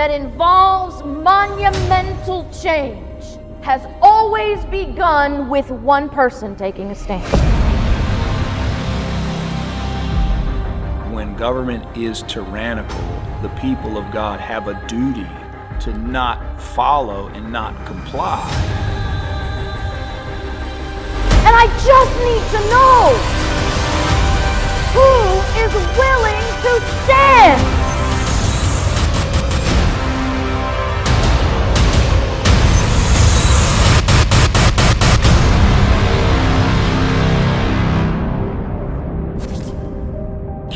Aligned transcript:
that 0.00 0.10
involves 0.10 1.04
monumental 1.04 2.48
change 2.50 3.36
has 3.60 3.86
always 4.00 4.64
begun 4.64 5.50
with 5.50 5.70
one 5.70 6.08
person 6.08 6.56
taking 6.56 6.90
a 6.90 6.94
stand. 6.94 7.22
When 11.14 11.36
government 11.36 11.84
is 11.94 12.22
tyrannical, 12.22 12.98
the 13.42 13.50
people 13.60 13.98
of 13.98 14.10
God 14.10 14.40
have 14.40 14.68
a 14.68 14.86
duty 14.86 15.28
to 15.80 15.92
not 15.98 16.58
follow 16.58 17.26
and 17.34 17.52
not 17.52 17.74
comply. 17.84 18.40
And 21.44 21.54
I 21.54 21.66
just 21.84 22.14
need 22.24 22.44
to 22.56 22.60
know 22.72 23.00
who 24.96 25.12
is 25.60 25.74
willing 25.98 26.46
to 26.62 27.04
stand. 27.04 27.79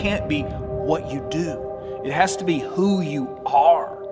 Can't 0.05 0.29
be 0.29 0.43
what 0.43 1.11
you 1.11 1.27
do. 1.31 2.03
It 2.05 2.13
has 2.13 2.37
to 2.37 2.45
be 2.45 2.59
who 2.59 3.01
you 3.01 3.41
are. 3.47 4.05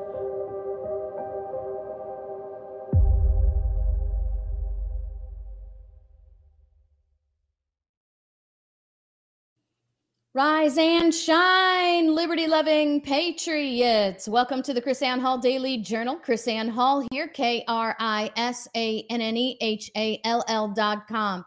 Rise 10.32 10.78
and 10.78 11.14
shine, 11.14 12.14
liberty 12.14 12.46
loving 12.46 13.02
patriots. 13.02 14.26
Welcome 14.26 14.62
to 14.62 14.72
the 14.72 14.80
KrisAnne 14.80 15.20
Hall 15.20 15.36
Daily 15.36 15.76
Journal. 15.76 16.16
KrisAnne 16.16 16.70
Hall 16.70 17.06
here, 17.10 17.28
K 17.28 17.64
R 17.68 17.94
I 18.00 18.30
S 18.36 18.66
A 18.74 19.04
N 19.10 19.20
N 19.20 19.36
E 19.36 19.58
H 19.60 19.90
A 19.94 20.18
L 20.24 20.42
L 20.48 20.68
dot 20.68 21.06
com, 21.06 21.44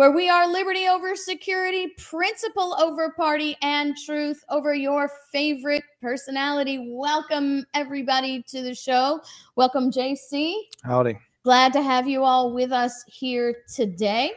where 0.00 0.12
we 0.12 0.30
are 0.30 0.50
liberty 0.50 0.88
over 0.88 1.14
security, 1.14 1.88
principle 1.98 2.74
over 2.80 3.10
party, 3.10 3.54
and 3.60 3.94
truth 4.06 4.42
over 4.48 4.72
your 4.72 5.10
favorite 5.30 5.84
personality. 6.00 6.88
Welcome, 6.90 7.66
everybody, 7.74 8.42
to 8.44 8.62
the 8.62 8.74
show. 8.74 9.20
Welcome, 9.56 9.90
JC. 9.90 10.54
Howdy. 10.84 11.18
Glad 11.44 11.74
to 11.74 11.82
have 11.82 12.08
you 12.08 12.24
all 12.24 12.54
with 12.54 12.72
us 12.72 13.04
here 13.08 13.56
today. 13.74 14.32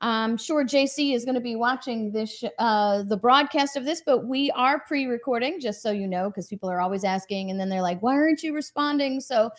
I'm 0.00 0.36
sure 0.36 0.64
JC 0.64 1.14
is 1.14 1.24
going 1.24 1.36
to 1.36 1.40
be 1.40 1.54
watching 1.54 2.10
this, 2.10 2.42
uh, 2.58 3.04
the 3.04 3.16
broadcast 3.16 3.76
of 3.76 3.84
this, 3.84 4.02
but 4.04 4.26
we 4.26 4.50
are 4.56 4.80
pre-recording, 4.88 5.60
just 5.60 5.82
so 5.82 5.92
you 5.92 6.08
know, 6.08 6.30
because 6.30 6.48
people 6.48 6.68
are 6.68 6.80
always 6.80 7.04
asking, 7.04 7.52
and 7.52 7.60
then 7.60 7.68
they're 7.68 7.80
like, 7.80 8.02
"Why 8.02 8.14
aren't 8.14 8.42
you 8.42 8.52
responding?" 8.56 9.20
So, 9.20 9.52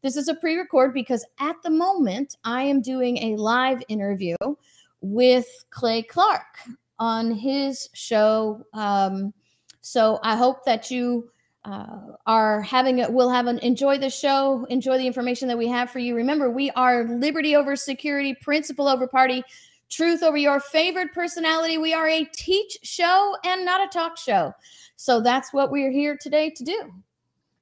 this 0.00 0.16
is 0.16 0.28
a 0.28 0.34
pre-record 0.34 0.94
because 0.94 1.26
at 1.40 1.56
the 1.62 1.70
moment 1.70 2.36
I 2.44 2.62
am 2.62 2.80
doing 2.80 3.18
a 3.18 3.36
live 3.36 3.82
interview 3.88 4.36
with 5.04 5.46
Clay 5.70 6.02
Clark 6.02 6.42
on 6.98 7.30
his 7.30 7.88
show. 7.92 8.64
Um, 8.72 9.32
so 9.80 10.18
I 10.22 10.36
hope 10.36 10.64
that 10.64 10.90
you 10.90 11.30
uh, 11.64 11.98
are 12.26 12.62
having 12.62 12.98
it. 12.98 13.12
We'll 13.12 13.30
have 13.30 13.46
an 13.46 13.58
enjoy 13.58 13.98
the 13.98 14.10
show, 14.10 14.66
enjoy 14.70 14.98
the 14.98 15.06
information 15.06 15.48
that 15.48 15.58
we 15.58 15.68
have 15.68 15.90
for 15.90 15.98
you. 15.98 16.14
Remember, 16.14 16.50
we 16.50 16.70
are 16.72 17.04
liberty 17.04 17.56
over 17.56 17.76
security, 17.76 18.34
principle 18.42 18.88
over 18.88 19.06
party 19.06 19.42
truth 19.90 20.22
over 20.22 20.36
your 20.36 20.60
favorite 20.60 21.12
personality. 21.12 21.78
We 21.78 21.94
are 21.94 22.08
a 22.08 22.24
teach 22.24 22.78
show 22.82 23.36
and 23.44 23.64
not 23.64 23.86
a 23.86 23.88
talk 23.88 24.16
show. 24.16 24.52
So 24.96 25.20
that's 25.20 25.52
what 25.52 25.70
we're 25.70 25.92
here 25.92 26.16
today 26.20 26.50
to 26.50 26.64
do. 26.64 26.92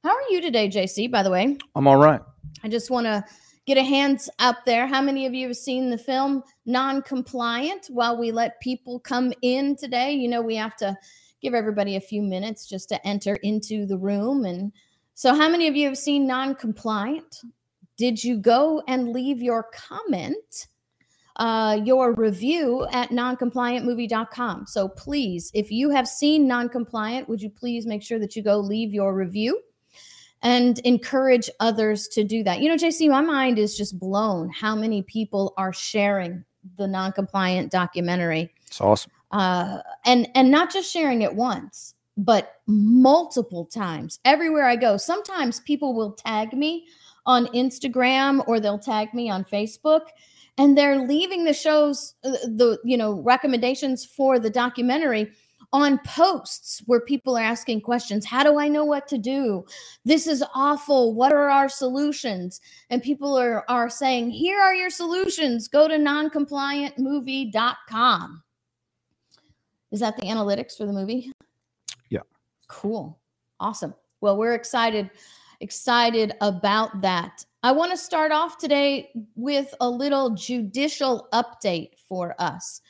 How 0.02 0.10
are 0.10 0.30
you 0.30 0.40
today, 0.40 0.68
JC, 0.68 1.10
by 1.10 1.22
the 1.22 1.30
way? 1.30 1.58
I'm 1.74 1.86
all 1.86 1.96
right. 1.96 2.20
I 2.64 2.68
just 2.68 2.90
want 2.90 3.06
to 3.06 3.24
get 3.66 3.78
a 3.78 3.82
hands 3.82 4.28
up 4.38 4.64
there. 4.64 4.86
How 4.86 5.00
many 5.00 5.26
of 5.26 5.34
you 5.34 5.48
have 5.48 5.56
seen 5.56 5.90
the 5.90 5.98
film 5.98 6.42
Non 6.66 7.02
Compliant 7.02 7.86
while 7.88 8.16
we 8.16 8.32
let 8.32 8.60
people 8.60 9.00
come 9.00 9.32
in 9.42 9.76
today? 9.76 10.12
You 10.12 10.28
know, 10.28 10.42
we 10.42 10.56
have 10.56 10.76
to 10.76 10.96
give 11.40 11.54
everybody 11.54 11.96
a 11.96 12.00
few 12.00 12.22
minutes 12.22 12.66
just 12.66 12.88
to 12.90 13.06
enter 13.06 13.36
into 13.36 13.86
the 13.86 13.98
room. 13.98 14.44
And 14.44 14.72
so, 15.14 15.34
how 15.34 15.48
many 15.48 15.68
of 15.68 15.76
you 15.76 15.86
have 15.86 15.98
seen 15.98 16.26
Non 16.26 16.54
Compliant? 16.54 17.42
Did 17.96 18.22
you 18.22 18.38
go 18.38 18.82
and 18.88 19.12
leave 19.12 19.42
your 19.42 19.64
comment? 19.72 20.66
uh, 21.36 21.80
your 21.84 22.14
review 22.14 22.86
at 22.92 23.10
noncompliantmovie.com. 23.10 24.66
So 24.66 24.88
please, 24.88 25.50
if 25.54 25.70
you 25.70 25.90
have 25.90 26.06
seen 26.06 26.48
Noncompliant, 26.48 27.28
would 27.28 27.40
you 27.40 27.50
please 27.50 27.86
make 27.86 28.02
sure 28.02 28.18
that 28.18 28.36
you 28.36 28.42
go 28.42 28.58
leave 28.58 28.92
your 28.92 29.14
review 29.14 29.60
and 30.42 30.78
encourage 30.80 31.48
others 31.60 32.08
to 32.08 32.24
do 32.24 32.42
that? 32.44 32.60
You 32.60 32.68
know, 32.68 32.76
JC, 32.76 33.08
my 33.08 33.20
mind 33.20 33.58
is 33.58 33.76
just 33.76 33.98
blown 33.98 34.50
how 34.50 34.74
many 34.74 35.02
people 35.02 35.54
are 35.56 35.72
sharing 35.72 36.44
the 36.76 36.86
non-compliant 36.86 37.70
documentary. 37.70 38.52
It's 38.66 38.80
awesome. 38.80 39.12
Uh, 39.30 39.78
and 40.04 40.28
and 40.34 40.50
not 40.50 40.72
just 40.72 40.92
sharing 40.92 41.22
it 41.22 41.34
once, 41.34 41.94
but 42.16 42.56
multiple 42.66 43.64
times 43.64 44.18
everywhere 44.24 44.66
I 44.66 44.76
go. 44.76 44.96
Sometimes 44.96 45.60
people 45.60 45.94
will 45.94 46.12
tag 46.12 46.52
me 46.52 46.86
on 47.24 47.46
Instagram 47.48 48.44
or 48.46 48.60
they'll 48.60 48.78
tag 48.78 49.14
me 49.14 49.30
on 49.30 49.44
Facebook 49.44 50.02
and 50.58 50.76
they're 50.76 51.06
leaving 51.06 51.44
the 51.44 51.54
shows 51.54 52.14
uh, 52.24 52.30
the 52.30 52.78
you 52.84 52.96
know 52.96 53.20
recommendations 53.20 54.04
for 54.04 54.38
the 54.38 54.50
documentary 54.50 55.30
on 55.72 55.98
posts 56.00 56.82
where 56.86 57.00
people 57.00 57.36
are 57.36 57.42
asking 57.42 57.80
questions 57.80 58.26
how 58.26 58.44
do 58.44 58.58
i 58.58 58.68
know 58.68 58.84
what 58.84 59.08
to 59.08 59.16
do? 59.18 59.64
This 60.04 60.26
is 60.26 60.44
awful. 60.54 61.14
What 61.14 61.32
are 61.32 61.48
our 61.48 61.68
solutions? 61.68 62.60
And 62.90 63.00
people 63.02 63.38
are 63.38 63.64
are 63.68 63.88
saying 63.88 64.30
here 64.30 64.60
are 64.60 64.74
your 64.74 64.90
solutions. 64.90 65.68
Go 65.68 65.88
to 65.88 65.96
noncompliantmovie.com 65.96 68.42
is 69.90 70.00
that 70.00 70.16
the 70.16 70.22
analytics 70.22 70.76
for 70.76 70.86
the 70.86 70.92
movie? 70.92 71.32
Yeah. 72.08 72.20
Cool. 72.68 73.18
Awesome. 73.60 73.94
Well 74.20 74.36
we're 74.36 74.54
excited 74.54 75.10
excited 75.60 76.34
about 76.40 77.02
that. 77.02 77.44
I 77.62 77.70
want 77.70 77.92
to 77.92 77.96
start 77.96 78.32
off 78.32 78.58
today 78.58 79.10
with 79.36 79.72
a 79.80 79.88
little 79.88 80.30
judicial 80.30 81.28
update 81.32 81.90
for 82.08 82.34
us. 82.40 82.80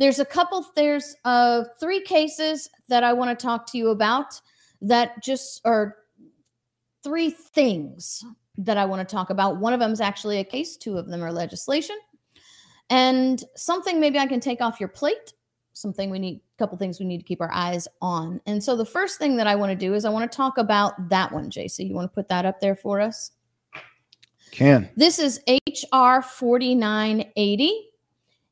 There's 0.00 0.18
a 0.18 0.24
couple, 0.24 0.66
there's 0.74 1.14
uh, 1.26 1.64
three 1.78 2.00
cases 2.00 2.70
that 2.88 3.04
I 3.04 3.12
want 3.12 3.38
to 3.38 3.40
talk 3.40 3.70
to 3.72 3.78
you 3.78 3.90
about 3.90 4.40
that 4.80 5.22
just 5.22 5.60
are 5.66 5.96
three 7.04 7.28
things 7.28 8.24
that 8.56 8.78
I 8.78 8.86
want 8.86 9.06
to 9.06 9.14
talk 9.14 9.28
about. 9.28 9.58
One 9.58 9.74
of 9.74 9.78
them 9.78 9.92
is 9.92 10.00
actually 10.00 10.38
a 10.38 10.44
case, 10.44 10.78
two 10.78 10.96
of 10.96 11.08
them 11.08 11.22
are 11.22 11.30
legislation, 11.30 11.98
and 12.88 13.44
something 13.56 14.00
maybe 14.00 14.18
I 14.18 14.26
can 14.26 14.40
take 14.40 14.62
off 14.62 14.80
your 14.80 14.88
plate. 14.88 15.34
Something 15.74 16.08
we 16.08 16.18
need, 16.18 16.36
a 16.36 16.58
couple 16.58 16.78
things 16.78 16.98
we 16.98 17.06
need 17.06 17.18
to 17.18 17.24
keep 17.24 17.42
our 17.42 17.52
eyes 17.52 17.86
on. 18.00 18.40
And 18.46 18.64
so 18.64 18.76
the 18.76 18.86
first 18.86 19.18
thing 19.18 19.36
that 19.36 19.46
I 19.46 19.54
want 19.54 19.70
to 19.70 19.76
do 19.76 19.92
is 19.92 20.06
I 20.06 20.10
want 20.10 20.30
to 20.30 20.34
talk 20.34 20.56
about 20.56 21.10
that 21.10 21.30
one, 21.30 21.50
JC. 21.50 21.86
You 21.86 21.94
want 21.94 22.10
to 22.10 22.14
put 22.14 22.28
that 22.28 22.46
up 22.46 22.58
there 22.60 22.74
for 22.74 23.00
us? 23.00 23.32
Can. 24.50 24.90
This 24.96 25.18
is 25.18 25.40
HR 25.46 26.22
4980. 26.22 27.89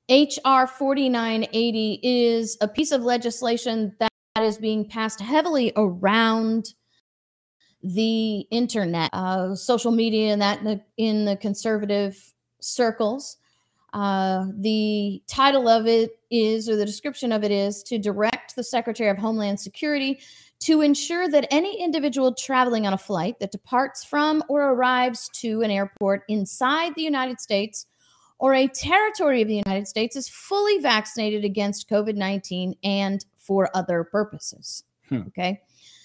HR 0.09 0.67
4980 0.67 2.01
is 2.03 2.57
a 2.63 2.69
piece 2.69 2.93
of 2.93 3.03
legislation 3.03 3.95
that 4.01 4.11
is 4.41 4.57
being 4.57 4.89
passed 4.89 5.21
heavily 5.21 5.73
around 5.77 6.73
the 7.83 8.41
internet, 8.51 9.11
uh, 9.13 9.55
social 9.55 9.93
media, 9.93 10.33
and 10.33 10.41
that 10.41 10.61
in 10.61 10.65
the, 10.65 10.81
in 10.97 11.25
the 11.27 11.37
conservative 11.37 12.33
circles. 12.61 13.37
Uh, 13.93 14.47
the 14.59 15.23
title 15.29 15.69
of 15.69 15.87
it 15.87 16.19
is, 16.31 16.69
or 16.69 16.77
the 16.77 16.87
description 16.87 17.31
of 17.31 17.45
it 17.45 17.51
is, 17.51 17.83
to 17.83 17.99
direct 17.99 18.57
the 18.57 18.65
Secretary 18.65 19.11
of 19.11 19.19
Homeland 19.19 19.61
Security 19.61 20.21
to 20.61 20.81
ensure 20.81 21.29
that 21.29 21.47
any 21.51 21.81
individual 21.81 22.35
traveling 22.35 22.87
on 22.87 22.93
a 22.93 22.99
flight 22.99 23.39
that 23.41 23.53
departs 23.53 24.05
from 24.05 24.43
or 24.49 24.71
arrives 24.73 25.31
to 25.35 25.63
an 25.63 25.71
airport 25.71 26.23
inside 26.29 26.95
the 26.95 27.03
United 27.03 27.41
States 27.41 27.87
or 28.39 28.55
a 28.55 28.69
territory 28.69 29.43
of 29.43 29.49
the 29.49 29.63
United 29.67 29.89
States 29.89 30.17
is 30.17 30.29
fully 30.29 30.79
vaccinated 30.79 31.45
against 31.45 31.89
COVID 31.89 32.17
19 32.17 32.75
and 32.85 33.25
for 33.37 33.69
other 33.75 34.05
purposes. 34.05 34.85
Hmm. 35.09 35.23
Okay. 35.29 35.61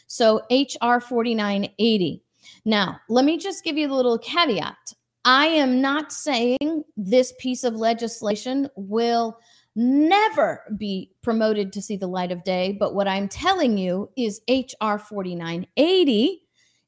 So, 0.07 0.41
HR 0.51 1.00
4980. 1.00 2.24
Now, 2.65 3.00
let 3.09 3.25
me 3.25 3.38
just 3.38 3.63
give 3.63 3.77
you 3.77 3.91
a 3.91 3.94
little 3.94 4.18
caveat. 4.18 4.94
I 5.25 5.47
am 5.47 5.81
not 5.81 6.12
saying 6.12 6.83
this 6.97 7.33
piece 7.39 7.63
of 7.63 7.75
legislation 7.75 8.69
will 8.75 9.39
never 9.75 10.62
be 10.77 11.12
promoted 11.21 11.74
to 11.74 11.81
see 11.81 11.95
the 11.97 12.07
light 12.07 12.31
of 12.31 12.44
day. 12.44 12.75
But 12.79 12.94
what 12.94 13.07
I'm 13.07 13.27
telling 13.27 13.77
you 13.77 14.09
is 14.15 14.41
HR 14.47 14.97
4980 14.97 16.42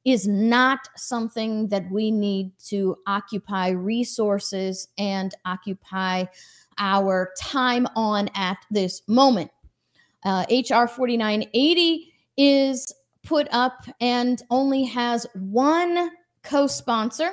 is 0.06 0.28
not 0.28 0.88
something 0.96 1.68
that 1.70 1.90
we 1.92 2.12
need 2.12 2.52
to 2.68 2.96
occupy 3.08 3.70
resources 3.70 4.88
and 4.98 5.34
occupy 5.46 6.26
our 6.78 7.32
time 7.40 7.88
on 7.96 8.30
at 8.36 8.58
this 8.70 9.02
moment. 9.08 9.50
Uh, 10.24 10.46
HR 10.50 10.88
4980 10.88 12.14
is 12.38 12.94
put 13.24 13.48
up 13.52 13.86
and 14.00 14.42
only 14.50 14.84
has 14.84 15.26
one 15.34 16.12
co 16.44 16.68
sponsor. 16.68 17.32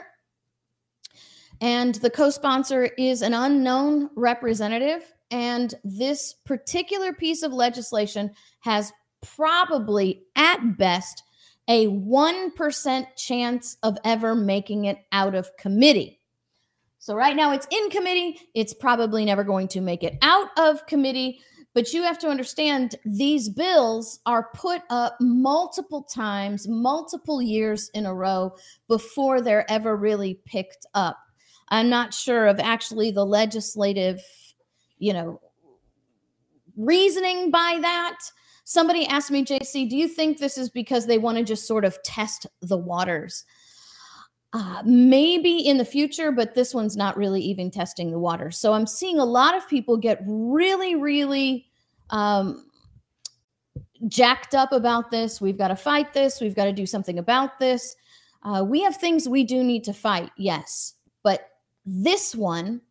And 1.60 1.94
the 1.96 2.10
co 2.10 2.30
sponsor 2.30 2.84
is 2.98 3.22
an 3.22 3.34
unknown 3.34 4.10
representative. 4.16 5.12
And 5.30 5.74
this 5.84 6.34
particular 6.44 7.12
piece 7.12 7.42
of 7.42 7.52
legislation 7.52 8.32
has 8.60 8.92
probably, 9.22 10.24
at 10.36 10.76
best, 10.76 11.22
a 11.72 11.86
1% 11.86 13.06
chance 13.16 13.78
of 13.82 13.96
ever 14.04 14.34
making 14.34 14.84
it 14.84 14.98
out 15.10 15.34
of 15.34 15.56
committee. 15.56 16.20
So, 16.98 17.14
right 17.14 17.34
now 17.34 17.52
it's 17.52 17.66
in 17.70 17.88
committee. 17.88 18.38
It's 18.54 18.74
probably 18.74 19.24
never 19.24 19.42
going 19.42 19.68
to 19.68 19.80
make 19.80 20.04
it 20.04 20.18
out 20.20 20.48
of 20.58 20.86
committee. 20.86 21.40
But 21.72 21.94
you 21.94 22.02
have 22.02 22.18
to 22.18 22.28
understand 22.28 22.96
these 23.06 23.48
bills 23.48 24.20
are 24.26 24.50
put 24.54 24.82
up 24.90 25.16
multiple 25.18 26.02
times, 26.02 26.68
multiple 26.68 27.40
years 27.40 27.88
in 27.94 28.04
a 28.04 28.14
row 28.14 28.54
before 28.86 29.40
they're 29.40 29.68
ever 29.70 29.96
really 29.96 30.38
picked 30.44 30.84
up. 30.92 31.16
I'm 31.70 31.88
not 31.88 32.12
sure 32.12 32.48
of 32.48 32.60
actually 32.60 33.12
the 33.12 33.24
legislative, 33.24 34.20
you 34.98 35.14
know, 35.14 35.40
reasoning 36.76 37.50
by 37.50 37.78
that. 37.80 38.18
Somebody 38.64 39.06
asked 39.06 39.30
me, 39.30 39.44
JC, 39.44 39.88
do 39.88 39.96
you 39.96 40.08
think 40.08 40.38
this 40.38 40.56
is 40.56 40.70
because 40.70 41.06
they 41.06 41.18
want 41.18 41.38
to 41.38 41.44
just 41.44 41.66
sort 41.66 41.84
of 41.84 42.00
test 42.02 42.46
the 42.60 42.76
waters? 42.76 43.44
Uh, 44.54 44.82
maybe 44.84 45.58
in 45.58 45.78
the 45.78 45.84
future, 45.84 46.30
but 46.30 46.54
this 46.54 46.74
one's 46.74 46.96
not 46.96 47.16
really 47.16 47.40
even 47.40 47.70
testing 47.70 48.10
the 48.10 48.18
water. 48.18 48.50
So 48.50 48.74
I'm 48.74 48.86
seeing 48.86 49.18
a 49.18 49.24
lot 49.24 49.56
of 49.56 49.66
people 49.66 49.96
get 49.96 50.22
really, 50.26 50.94
really 50.94 51.66
um, 52.10 52.66
jacked 54.08 54.54
up 54.54 54.72
about 54.72 55.10
this. 55.10 55.40
We've 55.40 55.56
got 55.56 55.68
to 55.68 55.76
fight 55.76 56.12
this. 56.12 56.40
We've 56.40 56.54
got 56.54 56.66
to 56.66 56.72
do 56.72 56.86
something 56.86 57.18
about 57.18 57.58
this. 57.58 57.96
Uh, 58.42 58.64
we 58.66 58.82
have 58.82 58.96
things 58.96 59.28
we 59.28 59.42
do 59.44 59.64
need 59.64 59.84
to 59.84 59.94
fight, 59.94 60.30
yes. 60.36 60.94
But 61.22 61.48
this 61.86 62.34
one, 62.34 62.82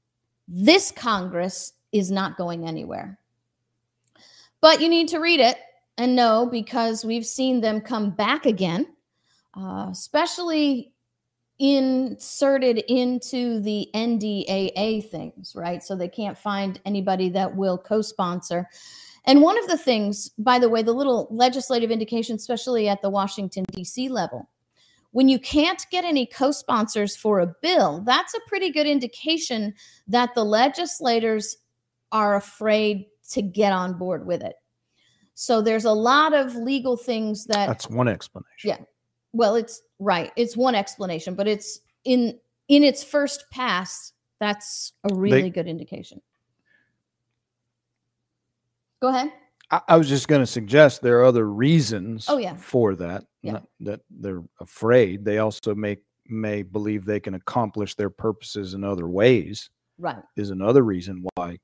this 0.47 0.91
Congress 0.91 1.73
is 1.91 2.09
not 2.09 2.37
going 2.37 2.67
anywhere. 2.67 3.19
But 4.61 4.79
you 4.79 4.89
need 4.89 5.07
to 5.09 5.19
read 5.19 5.39
it 5.39 5.57
and 5.97 6.15
know 6.15 6.47
because 6.51 7.03
we've 7.03 7.25
seen 7.25 7.61
them 7.61 7.81
come 7.81 8.11
back 8.11 8.45
again, 8.45 8.87
uh, 9.57 9.87
especially 9.91 10.93
inserted 11.59 12.79
into 12.87 13.59
the 13.59 13.87
NDAA 13.93 15.09
things, 15.09 15.53
right? 15.55 15.83
So 15.83 15.95
they 15.95 16.07
can't 16.07 16.37
find 16.37 16.79
anybody 16.85 17.29
that 17.29 17.55
will 17.55 17.77
co 17.77 18.01
sponsor. 18.01 18.67
And 19.25 19.41
one 19.41 19.57
of 19.59 19.67
the 19.67 19.77
things, 19.77 20.29
by 20.39 20.57
the 20.57 20.69
way, 20.69 20.81
the 20.81 20.93
little 20.93 21.27
legislative 21.29 21.91
indication, 21.91 22.35
especially 22.35 22.89
at 22.89 23.03
the 23.03 23.09
Washington, 23.11 23.65
D.C. 23.71 24.09
level, 24.09 24.49
when 25.11 25.29
you 25.29 25.37
can't 25.37 25.85
get 25.91 26.03
any 26.03 26.25
co 26.25 26.51
sponsors 26.51 27.15
for 27.15 27.39
a 27.39 27.53
bill, 27.61 28.01
that's 28.05 28.33
a 28.33 28.39
pretty 28.47 28.71
good 28.71 28.87
indication 28.87 29.73
that 30.07 30.33
the 30.33 30.43
legislators 30.43 31.57
are 32.11 32.35
afraid 32.35 33.05
to 33.31 33.41
get 33.41 33.73
on 33.73 33.97
board 33.97 34.25
with 34.25 34.41
it. 34.43 34.55
So 35.33 35.61
there's 35.61 35.85
a 35.85 35.91
lot 35.91 36.33
of 36.33 36.55
legal 36.55 36.97
things 36.97 37.45
that. 37.45 37.67
That's 37.67 37.89
one 37.89 38.07
explanation. 38.07 38.47
Yeah. 38.69 38.77
Well, 39.33 39.55
it's 39.55 39.81
right. 39.99 40.31
It's 40.35 40.57
one 40.57 40.75
explanation, 40.75 41.35
but 41.35 41.47
it's 41.47 41.79
in 42.03 42.37
in 42.67 42.83
its 42.83 43.03
first 43.03 43.45
pass. 43.51 44.13
That's 44.39 44.93
a 45.09 45.13
really 45.13 45.43
They- 45.43 45.49
good 45.51 45.67
indication. 45.67 46.21
Go 49.01 49.07
ahead. 49.09 49.31
I, 49.71 49.81
I 49.87 49.97
was 49.97 50.09
just 50.09 50.27
going 50.27 50.41
to 50.41 50.45
suggest 50.47 51.01
there 51.01 51.19
are 51.19 51.25
other 51.25 51.49
reasons 51.49 52.25
Oh, 52.27 52.37
yeah. 52.37 52.55
for 52.55 52.95
that. 52.95 53.23
Yeah. 53.41 53.53
Not 53.53 53.67
that 53.81 54.01
they're 54.09 54.43
afraid. 54.59 55.25
They 55.25 55.39
also 55.39 55.73
may 55.75 55.97
may 56.27 56.61
believe 56.61 57.03
they 57.05 57.19
can 57.19 57.33
accomplish 57.33 57.95
their 57.95 58.09
purposes 58.09 58.73
in 58.73 58.83
other 58.83 59.07
ways. 59.07 59.69
Right. 59.97 60.21
Is 60.35 60.49
another 60.49 60.83
reason 60.83 61.25
why 61.35 61.59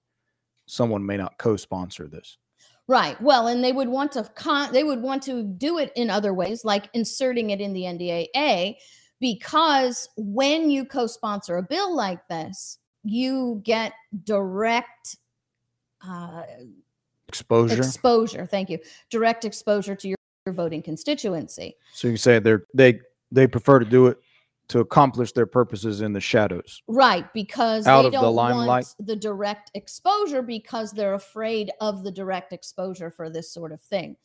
someone 0.68 1.04
may 1.06 1.18
not 1.18 1.38
co-sponsor 1.40 2.08
this. 2.08 2.38
Right. 2.88 3.20
Well, 3.22 3.48
and 3.48 3.64
they 3.64 3.74
would 3.74 3.90
want 3.90 4.14
to 4.14 4.24
con- 4.36 4.72
they 4.72 4.84
would 4.84 5.02
want 5.02 5.24
to 5.24 5.44
do 5.44 5.78
it 5.80 5.92
in 5.96 6.10
other 6.10 6.34
ways, 6.34 6.64
like 6.64 6.90
inserting 6.94 7.50
it 7.50 7.60
in 7.60 7.74
the 7.74 7.82
NDAA, 7.82 8.76
because 9.20 10.08
when 10.16 10.70
you 10.70 10.86
co-sponsor 10.86 11.58
a 11.58 11.64
bill 11.64 11.94
like 11.94 12.26
this, 12.30 12.78
you 13.04 13.62
get 13.66 13.94
direct 14.24 15.18
uh, 16.08 16.44
Exposure. 17.28 17.78
exposure. 17.78 18.46
Thank 18.46 18.70
you. 18.70 18.80
Direct 19.10 19.44
exposure 19.44 19.96
to 19.96 20.08
your, 20.08 20.18
your 20.46 20.54
voting 20.54 20.82
constituency. 20.82 21.76
so 21.94 22.08
you 22.08 22.16
say 22.16 22.40
they're 22.40 22.64
they 22.74 23.02
they 23.32 23.48
prefer 23.48 23.80
to 23.80 23.86
do 23.86 24.08
it 24.08 24.18
to 24.70 24.80
accomplish 24.80 25.32
their 25.32 25.46
purposes 25.46 26.02
in 26.02 26.14
the 26.14 26.20
shadows. 26.20 26.82
Right, 26.88 27.32
because 27.34 27.88
Out 27.88 28.02
they 28.02 28.08
of 28.08 28.12
the 28.14 28.22
don't 28.22 28.36
limelight. 28.36 28.68
want 28.68 28.96
the 29.00 29.16
direct 29.16 29.72
exposure 29.74 30.42
because 30.42 30.92
they're 30.92 31.14
afraid 31.14 31.72
of 31.80 32.04
the 32.04 32.12
direct 32.12 32.54
exposure 32.54 33.10
for 33.10 33.30
this 33.30 33.52
sort 33.52 33.72
of 33.72 33.82
thing. 33.82 34.18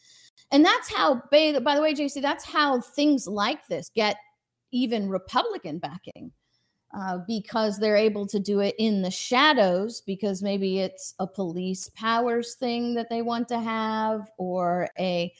And 0.50 0.64
that's 0.64 0.92
how, 0.92 1.22
by 1.30 1.58
by 1.60 1.74
the 1.74 1.82
way, 1.82 1.94
JC, 1.94 2.20
that's 2.20 2.44
how 2.44 2.80
things 2.80 3.26
like 3.26 3.66
this 3.68 3.90
get 3.94 4.16
even 4.72 5.08
Republican 5.08 5.78
backing 5.78 6.32
uh, 6.94 7.18
because 7.26 7.78
they're 7.78 7.96
able 7.96 8.26
to 8.26 8.38
do 8.38 8.60
it 8.60 8.74
in 8.78 9.02
the 9.02 9.10
shadows 9.10 10.02
because 10.02 10.42
maybe 10.42 10.80
it's 10.80 11.14
a 11.18 11.26
police 11.26 11.88
powers 11.94 12.54
thing 12.54 12.94
that 12.94 13.08
they 13.08 13.22
want 13.22 13.48
to 13.48 13.60
have 13.60 14.30
or 14.38 14.88
a 14.98 15.32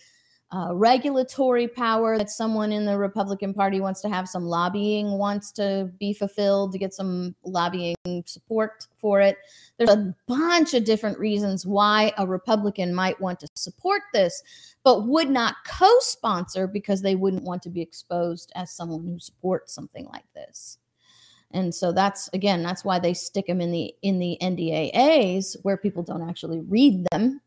uh, 0.52 0.68
regulatory 0.74 1.66
power 1.66 2.18
that 2.18 2.28
someone 2.28 2.72
in 2.72 2.84
the 2.84 2.96
Republican 2.96 3.54
Party 3.54 3.80
wants 3.80 4.02
to 4.02 4.08
have, 4.10 4.28
some 4.28 4.44
lobbying 4.44 5.12
wants 5.12 5.50
to 5.50 5.90
be 5.98 6.12
fulfilled 6.12 6.72
to 6.72 6.78
get 6.78 6.92
some 6.92 7.34
lobbying 7.42 7.96
support 8.26 8.86
for 8.98 9.20
it. 9.22 9.38
There's 9.78 9.88
a 9.88 10.14
bunch 10.26 10.74
of 10.74 10.84
different 10.84 11.18
reasons 11.18 11.64
why 11.64 12.12
a 12.18 12.26
Republican 12.26 12.94
might 12.94 13.18
want 13.18 13.40
to 13.40 13.48
support 13.54 14.02
this, 14.12 14.42
but 14.84 15.06
would 15.06 15.30
not 15.30 15.56
co 15.66 15.90
sponsor 16.00 16.66
because 16.66 17.00
they 17.00 17.14
wouldn't 17.14 17.44
want 17.44 17.62
to 17.62 17.70
be 17.70 17.80
exposed 17.80 18.52
as 18.54 18.70
someone 18.70 19.04
who 19.04 19.18
supports 19.18 19.72
something 19.72 20.06
like 20.12 20.30
this. 20.34 20.76
And 21.52 21.74
so 21.74 21.92
that's 21.92 22.28
again, 22.34 22.62
that's 22.62 22.84
why 22.84 22.98
they 22.98 23.14
stick 23.14 23.46
them 23.46 23.62
in 23.62 23.72
the 23.72 23.94
in 24.02 24.18
the 24.18 24.36
NDAAs 24.42 25.56
where 25.62 25.78
people 25.78 26.02
don't 26.02 26.28
actually 26.28 26.60
read 26.60 27.06
them. 27.10 27.40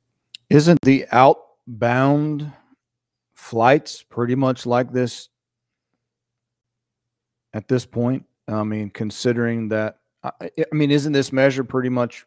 Isn't 0.50 0.79
the 0.83 1.05
outbound 1.12 2.51
flights 3.45 4.01
pretty 4.01 4.33
much 4.33 4.65
like 4.65 4.91
this 4.91 5.29
at 7.53 7.67
this 7.67 7.85
point? 7.85 8.25
I 8.47 8.63
mean, 8.63 8.89
considering 8.89 9.69
that, 9.69 9.97
I, 10.23 10.31
I 10.41 10.65
mean, 10.75 10.91
isn't 10.91 11.13
this 11.13 11.31
measure 11.31 11.63
pretty 11.63 11.89
much 11.89 12.25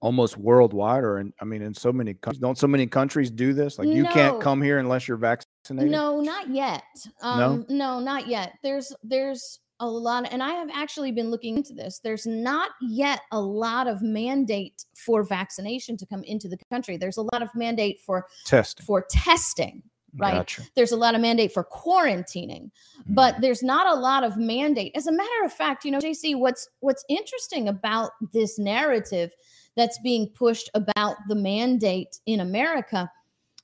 almost 0.00 0.36
worldwide? 0.38 1.04
Or, 1.04 1.18
in, 1.18 1.32
I 1.40 1.44
mean, 1.44 1.62
in 1.62 1.74
so 1.74 1.92
many 1.92 2.14
countries, 2.14 2.40
don't 2.40 2.58
so 2.58 2.66
many 2.66 2.86
countries 2.86 3.30
do 3.30 3.52
this? 3.52 3.78
Like, 3.78 3.88
you 3.88 4.02
No. 4.04 4.10
can't 4.10 4.40
come 4.40 4.62
here 4.62 4.78
unless 4.78 5.06
you're 5.06 5.16
vaccinated? 5.18 5.90
No, 5.90 6.20
not 6.20 6.48
yet. 6.48 6.82
No? 7.22 7.28
Um, 7.28 7.66
no, 7.68 8.00
not 8.00 8.26
yet. 8.26 8.54
There's 8.62 8.92
there's 9.02 9.60
a 9.82 9.86
lot, 9.86 10.30
and 10.30 10.42
I 10.42 10.50
have 10.52 10.68
actually 10.74 11.10
been 11.12 11.30
looking 11.30 11.56
into 11.56 11.72
this. 11.72 12.00
There's 12.04 12.26
not 12.26 12.70
yet 12.82 13.20
a 13.32 13.40
lot 13.40 13.86
of 13.86 14.02
mandate 14.02 14.84
for 14.94 15.22
vaccination 15.22 15.96
to 15.96 16.06
come 16.06 16.22
into 16.24 16.48
the 16.48 16.58
country. 16.70 16.98
There's 16.98 17.16
a 17.16 17.22
lot 17.22 17.40
of 17.40 17.48
mandate 17.54 18.00
for 18.04 18.26
Testing. 18.44 18.84
for 18.84 19.06
testing. 19.10 19.82
Right. 20.16 20.34
Gotcha. 20.34 20.62
There's 20.74 20.92
a 20.92 20.96
lot 20.96 21.14
of 21.14 21.20
mandate 21.20 21.52
for 21.52 21.64
quarantining, 21.64 22.70
Mm. 23.00 23.14
but 23.14 23.40
there's 23.40 23.62
not 23.62 23.86
a 23.86 23.98
lot 23.98 24.24
of 24.24 24.36
mandate. 24.36 24.92
As 24.94 25.06
a 25.06 25.12
matter 25.12 25.44
of 25.44 25.52
fact, 25.52 25.84
you 25.84 25.90
know, 25.90 26.00
JC, 26.00 26.34
what's 26.34 26.68
what's 26.80 27.04
interesting 27.08 27.68
about 27.68 28.10
this 28.32 28.58
narrative 28.58 29.32
that's 29.76 29.98
being 30.00 30.28
pushed 30.28 30.68
about 30.74 31.16
the 31.28 31.34
mandate 31.34 32.18
in 32.26 32.40
America 32.40 33.10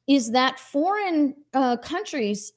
is 0.07 0.31
that 0.31 0.59
foreign 0.59 1.35
uh, 1.53 1.77
countries 1.79 2.53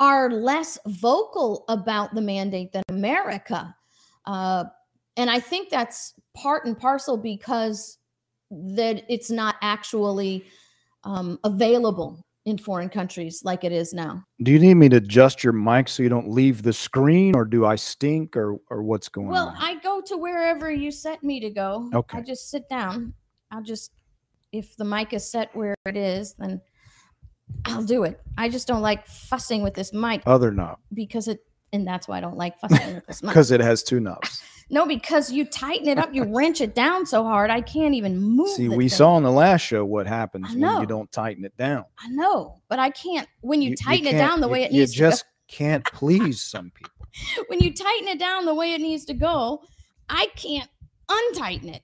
are 0.00 0.30
less 0.30 0.78
vocal 0.86 1.64
about 1.68 2.14
the 2.14 2.20
mandate 2.20 2.72
than 2.72 2.82
America. 2.88 3.74
Uh, 4.24 4.64
and 5.16 5.30
I 5.30 5.38
think 5.40 5.70
that's 5.70 6.14
part 6.34 6.64
and 6.64 6.76
parcel 6.78 7.16
because 7.16 7.98
that 8.50 9.04
it's 9.08 9.30
not 9.30 9.56
actually 9.62 10.44
um, 11.04 11.38
available 11.44 12.24
in 12.50 12.58
foreign 12.58 12.88
countries 12.88 13.42
like 13.44 13.64
it 13.64 13.72
is 13.72 13.94
now. 13.94 14.22
Do 14.42 14.50
you 14.52 14.58
need 14.58 14.74
me 14.74 14.88
to 14.90 14.96
adjust 14.96 15.42
your 15.42 15.52
mic 15.52 15.88
so 15.88 16.02
you 16.02 16.08
don't 16.08 16.28
leave 16.28 16.62
the 16.62 16.72
screen, 16.72 17.34
or 17.34 17.44
do 17.44 17.64
I 17.64 17.76
stink, 17.76 18.36
or 18.36 18.56
or 18.68 18.82
what's 18.82 19.08
going 19.08 19.28
Well, 19.28 19.48
on? 19.48 19.54
Well, 19.54 19.62
I 19.64 19.74
go 19.80 20.00
to 20.06 20.16
wherever 20.16 20.70
you 20.70 20.90
set 20.90 21.22
me 21.22 21.40
to 21.40 21.50
go. 21.50 21.88
Okay. 21.94 22.18
I 22.18 22.20
just 22.22 22.50
sit 22.50 22.68
down. 22.68 23.14
I'll 23.50 23.62
just, 23.62 23.92
if 24.52 24.76
the 24.76 24.84
mic 24.84 25.12
is 25.12 25.28
set 25.30 25.54
where 25.56 25.74
it 25.86 25.96
is, 25.96 26.34
then 26.34 26.60
I'll 27.64 27.82
do 27.82 28.04
it. 28.04 28.20
I 28.38 28.48
just 28.48 28.68
don't 28.68 28.82
like 28.82 29.06
fussing 29.06 29.62
with 29.62 29.74
this 29.74 29.92
mic 29.92 30.22
Other 30.26 30.50
knob. 30.52 30.78
because 30.94 31.26
it 31.28 31.40
and 31.72 31.86
that's 31.86 32.08
why 32.08 32.18
I 32.18 32.20
don't 32.20 32.36
like 32.36 32.58
fussing 32.58 32.94
with 32.94 33.06
this 33.06 33.22
mic. 33.22 33.30
because 33.30 33.50
it 33.50 33.60
has 33.60 33.82
two 33.82 34.00
knobs. 34.00 34.42
No, 34.72 34.86
because 34.86 35.32
you 35.32 35.44
tighten 35.46 35.88
it 35.88 35.98
up, 35.98 36.14
you 36.14 36.22
wrench 36.32 36.60
it 36.60 36.76
down 36.76 37.04
so 37.04 37.24
hard, 37.24 37.50
I 37.50 37.60
can't 37.60 37.92
even 37.92 38.20
move. 38.20 38.50
See, 38.50 38.68
we 38.68 38.88
thing. 38.88 38.98
saw 38.98 39.16
in 39.16 39.24
the 39.24 39.30
last 39.32 39.62
show 39.62 39.84
what 39.84 40.06
happens 40.06 40.48
when 40.54 40.60
you 40.80 40.86
don't 40.86 41.10
tighten 41.10 41.44
it 41.44 41.56
down. 41.56 41.84
I 41.98 42.06
know, 42.10 42.60
but 42.68 42.78
I 42.78 42.90
can't. 42.90 43.26
When 43.40 43.60
you, 43.62 43.74
tighten 43.74 44.06
it 44.06 44.12
down 44.12 44.40
the 44.40 44.46
you- 44.46 44.52
way 44.52 44.62
it 44.62 44.70
you 44.70 44.78
needs 44.78 44.94
you 44.94 45.00
just 45.00 45.24
can't 45.48 45.84
please 45.86 46.40
some 46.40 46.70
people. 46.70 47.04
when 47.48 47.58
you 47.58 47.74
tighten 47.74 48.06
it 48.06 48.20
down 48.20 48.44
the 48.44 48.54
way 48.54 48.72
it 48.72 48.80
needs 48.80 49.04
to 49.06 49.14
go, 49.14 49.60
I 50.08 50.28
can't 50.36 50.70
untighten 51.08 51.70
it 51.70 51.82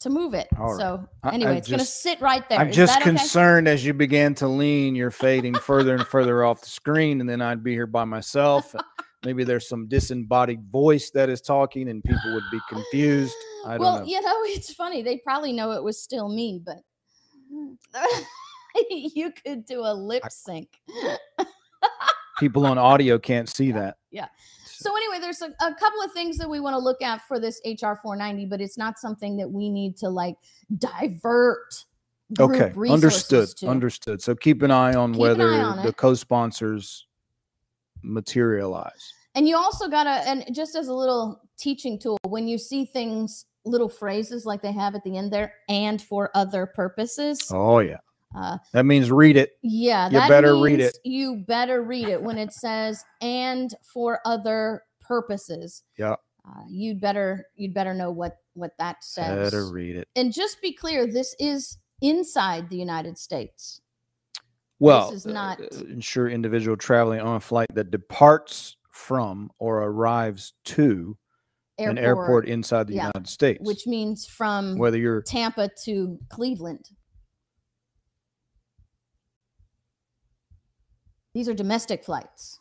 to 0.00 0.10
move 0.10 0.34
it. 0.34 0.48
All 0.58 0.74
right. 0.74 0.80
So 0.80 1.08
I- 1.22 1.30
I 1.30 1.34
anyway, 1.34 1.58
it's 1.58 1.68
gonna 1.68 1.84
sit 1.84 2.20
right 2.20 2.46
there. 2.48 2.58
I'm 2.58 2.70
Is 2.70 2.76
just 2.76 2.94
that 2.94 3.02
okay? 3.02 3.10
concerned 3.10 3.68
as 3.68 3.84
you 3.84 3.94
began 3.94 4.34
to 4.36 4.48
lean, 4.48 4.94
you're 4.94 5.10
fading 5.10 5.54
further 5.54 5.94
and 5.94 6.06
further 6.06 6.44
off 6.44 6.60
the 6.62 6.68
screen, 6.68 7.20
and 7.20 7.28
then 7.28 7.40
I'd 7.42 7.62
be 7.62 7.72
here 7.72 7.86
by 7.86 8.04
myself. 8.04 8.74
Maybe 9.24 9.44
there's 9.44 9.68
some 9.68 9.86
disembodied 9.86 10.62
voice 10.70 11.10
that 11.10 11.28
is 11.28 11.42
talking, 11.42 11.90
and 11.90 12.02
people 12.02 12.32
would 12.32 12.44
be 12.50 12.58
confused. 12.70 13.34
I 13.66 13.72
don't 13.72 13.80
well, 13.80 13.98
know. 14.00 14.04
you 14.06 14.20
know, 14.22 14.34
it's 14.44 14.72
funny. 14.72 15.02
They 15.02 15.18
probably 15.18 15.52
know 15.52 15.72
it 15.72 15.84
was 15.84 16.02
still 16.02 16.28
me, 16.28 16.60
but 16.64 16.78
you 18.90 19.30
could 19.32 19.66
do 19.66 19.80
a 19.80 19.92
lip 19.92 20.24
sync. 20.30 20.68
People 22.38 22.64
on 22.64 22.78
audio 22.78 23.18
can't 23.18 23.50
see 23.50 23.72
that. 23.72 23.98
Yeah. 24.10 24.28
So 24.80 24.96
anyway, 24.96 25.18
there's 25.20 25.42
a, 25.42 25.48
a 25.62 25.74
couple 25.74 26.00
of 26.02 26.10
things 26.12 26.38
that 26.38 26.48
we 26.48 26.58
want 26.58 26.72
to 26.72 26.78
look 26.78 27.02
at 27.02 27.20
for 27.28 27.38
this 27.38 27.60
HR 27.66 27.96
490, 28.02 28.46
but 28.46 28.62
it's 28.62 28.78
not 28.78 28.98
something 28.98 29.36
that 29.36 29.50
we 29.50 29.68
need 29.68 29.94
to 29.98 30.08
like 30.08 30.36
divert. 30.78 31.84
Okay, 32.38 32.72
understood. 32.88 33.48
to. 33.58 33.68
Understood. 33.68 34.22
So 34.22 34.34
keep 34.34 34.62
an 34.62 34.70
eye 34.70 34.94
on 34.94 35.12
Keep 35.12 35.20
whether 35.20 35.52
eye 35.52 35.58
on 35.58 35.84
the 35.84 35.92
co-sponsors 35.92 37.06
materialize. 38.02 39.12
And 39.34 39.46
you 39.46 39.54
also 39.54 39.86
gotta, 39.86 40.26
and 40.26 40.46
just 40.50 40.74
as 40.74 40.88
a 40.88 40.94
little 40.94 41.42
teaching 41.58 41.98
tool, 41.98 42.16
when 42.26 42.48
you 42.48 42.56
see 42.56 42.86
things, 42.86 43.44
little 43.66 43.88
phrases 43.88 44.46
like 44.46 44.62
they 44.62 44.72
have 44.72 44.94
at 44.94 45.04
the 45.04 45.18
end 45.18 45.30
there, 45.30 45.52
and 45.68 46.00
for 46.00 46.30
other 46.34 46.64
purposes. 46.64 47.50
Oh 47.52 47.80
yeah, 47.80 47.98
Uh, 48.34 48.58
that 48.72 48.86
means 48.86 49.10
read 49.10 49.36
it. 49.36 49.52
yeah, 49.62 50.06
You 50.06 50.12
that 50.12 50.28
better 50.28 50.60
read 50.60 50.80
it. 50.80 50.96
You 51.04 51.42
better 51.46 51.82
read 51.82 52.08
it 52.08 52.22
when 52.22 52.38
it 52.38 52.52
says 52.52 53.04
and 53.20 53.74
for 53.92 54.20
other 54.24 54.82
purposes. 55.00 55.82
Yeah. 55.98 56.14
Uh, 56.48 56.62
you'd 56.68 57.00
better 57.00 57.44
you'd 57.56 57.74
better 57.74 57.92
know 57.92 58.10
what 58.10 58.36
what 58.54 58.72
that 58.78 59.02
says. 59.02 59.50
Better 59.50 59.70
read 59.70 59.96
it. 59.96 60.08
and 60.16 60.32
just 60.32 60.60
be 60.62 60.72
clear, 60.72 61.06
this 61.06 61.34
is 61.38 61.78
inside 62.00 62.70
the 62.70 62.76
United 62.76 63.18
States. 63.18 63.80
Well, 64.78 65.10
this 65.10 65.26
is 65.26 65.26
uh, 65.26 65.32
not- 65.32 65.60
uh, 65.60 65.84
ensure 65.88 66.28
individual 66.28 66.76
traveling 66.76 67.20
on 67.20 67.36
a 67.36 67.40
flight 67.40 67.68
that 67.74 67.90
departs 67.90 68.76
from 68.90 69.50
or 69.58 69.82
arrives 69.82 70.54
to 70.66 71.16
an 71.78 71.98
airport 71.98 72.46
inside 72.46 72.86
the 72.86 72.94
yeah, 72.94 73.06
United 73.14 73.28
States. 73.28 73.60
which 73.62 73.86
means 73.86 74.26
from 74.26 74.76
whether 74.78 74.98
you're 74.98 75.22
Tampa 75.22 75.70
to 75.84 76.18
Cleveland. 76.28 76.84
These 81.34 81.48
are 81.48 81.54
domestic 81.54 82.04
flights. 82.04 82.58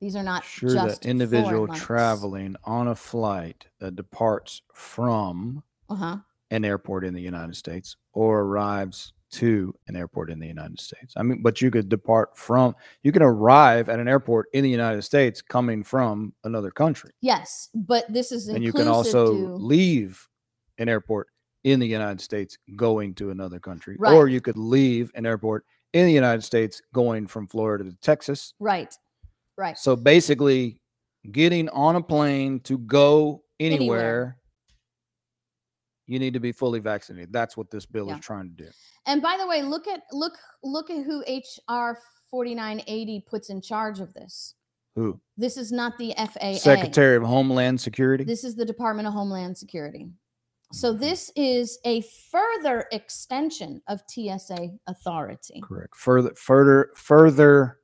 These 0.00 0.16
are 0.16 0.22
not 0.22 0.44
sure 0.44 0.70
just 0.70 1.02
that 1.02 1.08
individual 1.08 1.68
traveling 1.68 2.56
on 2.64 2.88
a 2.88 2.94
flight 2.94 3.66
that 3.78 3.94
departs 3.96 4.62
from 4.74 5.62
Uh-huh. 5.88 6.18
an 6.50 6.64
airport 6.64 7.04
in 7.04 7.14
the 7.14 7.20
United 7.22 7.54
States 7.56 7.96
or 8.12 8.40
arrives 8.40 9.12
to 9.30 9.74
an 9.88 9.96
airport 9.96 10.28
in 10.30 10.38
the 10.40 10.46
United 10.46 10.78
States. 10.78 11.14
I 11.16 11.22
mean, 11.22 11.40
but 11.40 11.62
you 11.62 11.70
could 11.70 11.88
depart 11.88 12.36
from, 12.36 12.74
you 13.02 13.12
can 13.12 13.22
arrive 13.22 13.88
at 13.88 13.98
an 14.00 14.08
airport 14.08 14.48
in 14.52 14.62
the 14.62 14.68
United 14.68 15.02
States 15.02 15.40
coming 15.40 15.82
from 15.84 16.34
another 16.44 16.70
country. 16.70 17.12
Yes, 17.22 17.70
but 17.74 18.12
this 18.12 18.30
is 18.32 18.48
and 18.48 18.62
you 18.62 18.72
can 18.72 18.88
also 18.88 19.32
to 19.32 19.54
leave 19.54 20.28
an 20.78 20.88
airport 20.90 21.28
in 21.64 21.78
the 21.80 21.86
United 21.86 22.20
States 22.20 22.58
going 22.76 23.14
to 23.14 23.30
another 23.30 23.58
country, 23.60 23.96
Right. 23.98 24.12
or 24.14 24.28
you 24.28 24.40
could 24.42 24.58
leave 24.58 25.10
an 25.14 25.24
airport 25.24 25.64
in 25.92 26.06
the 26.06 26.12
United 26.12 26.42
States 26.42 26.80
going 26.94 27.26
from 27.26 27.46
Florida 27.46 27.84
to 27.84 27.92
Texas. 28.00 28.54
right, 28.60 28.94
right. 29.56 29.76
So 29.78 29.94
basically, 29.96 30.80
getting 31.30 31.68
on 31.70 31.96
a 31.96 32.02
plane 32.02 32.60
to 32.60 32.78
go 32.78 33.42
Anywhere. 33.60 33.78
anywhere, 33.98 34.38
you 36.06 36.18
need 36.18 36.34
to 36.34 36.40
be 36.40 36.52
fully 36.52 36.80
vaccinated. 36.80 37.32
That's 37.32 37.56
what 37.56 37.70
this 37.70 37.86
bill 37.86 38.08
Yeah. 38.08 38.18
is 38.18 38.24
trying 38.24 38.48
to 38.56 38.64
do. 38.64 38.70
And 39.06 39.22
by 39.22 39.36
the 39.38 39.46
way, 39.46 39.62
look 39.62 39.86
at 39.86 40.02
look 40.12 40.34
look 40.62 40.90
at 40.90 41.04
who 41.04 41.20
HR 41.28 41.96
4980 42.30 43.24
puts 43.28 43.50
in 43.50 43.60
charge 43.60 44.00
of 44.00 44.12
this. 44.14 44.54
Who? 44.96 45.20
This 45.36 45.56
is 45.56 45.72
not 45.72 45.96
the 45.98 46.12
FAA. 46.16 46.54
Secretary 46.58 47.16
of 47.16 47.22
Homeland 47.22 47.80
Security. 47.80 48.24
This 48.24 48.44
is 48.44 48.54
the 48.56 48.64
Department 48.64 49.06
of 49.08 49.14
Homeland 49.14 49.56
Security. 49.56 50.10
So 50.72 50.94
this 50.94 51.30
is 51.36 51.78
a 51.84 52.02
further 52.30 52.86
extension 52.92 53.82
of 53.88 54.02
TSA 54.08 54.70
authority. 54.86 55.60
Correct. 55.62 55.94
Further, 55.94 56.34
further, 56.34 56.90
further. 56.96 57.78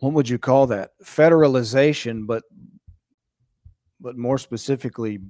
What 0.00 0.12
would 0.14 0.28
you 0.28 0.38
call 0.38 0.66
that? 0.66 0.90
Federalization, 1.04 2.26
but 2.26 2.42
but 4.00 4.16
more 4.16 4.38
specifically, 4.38 5.20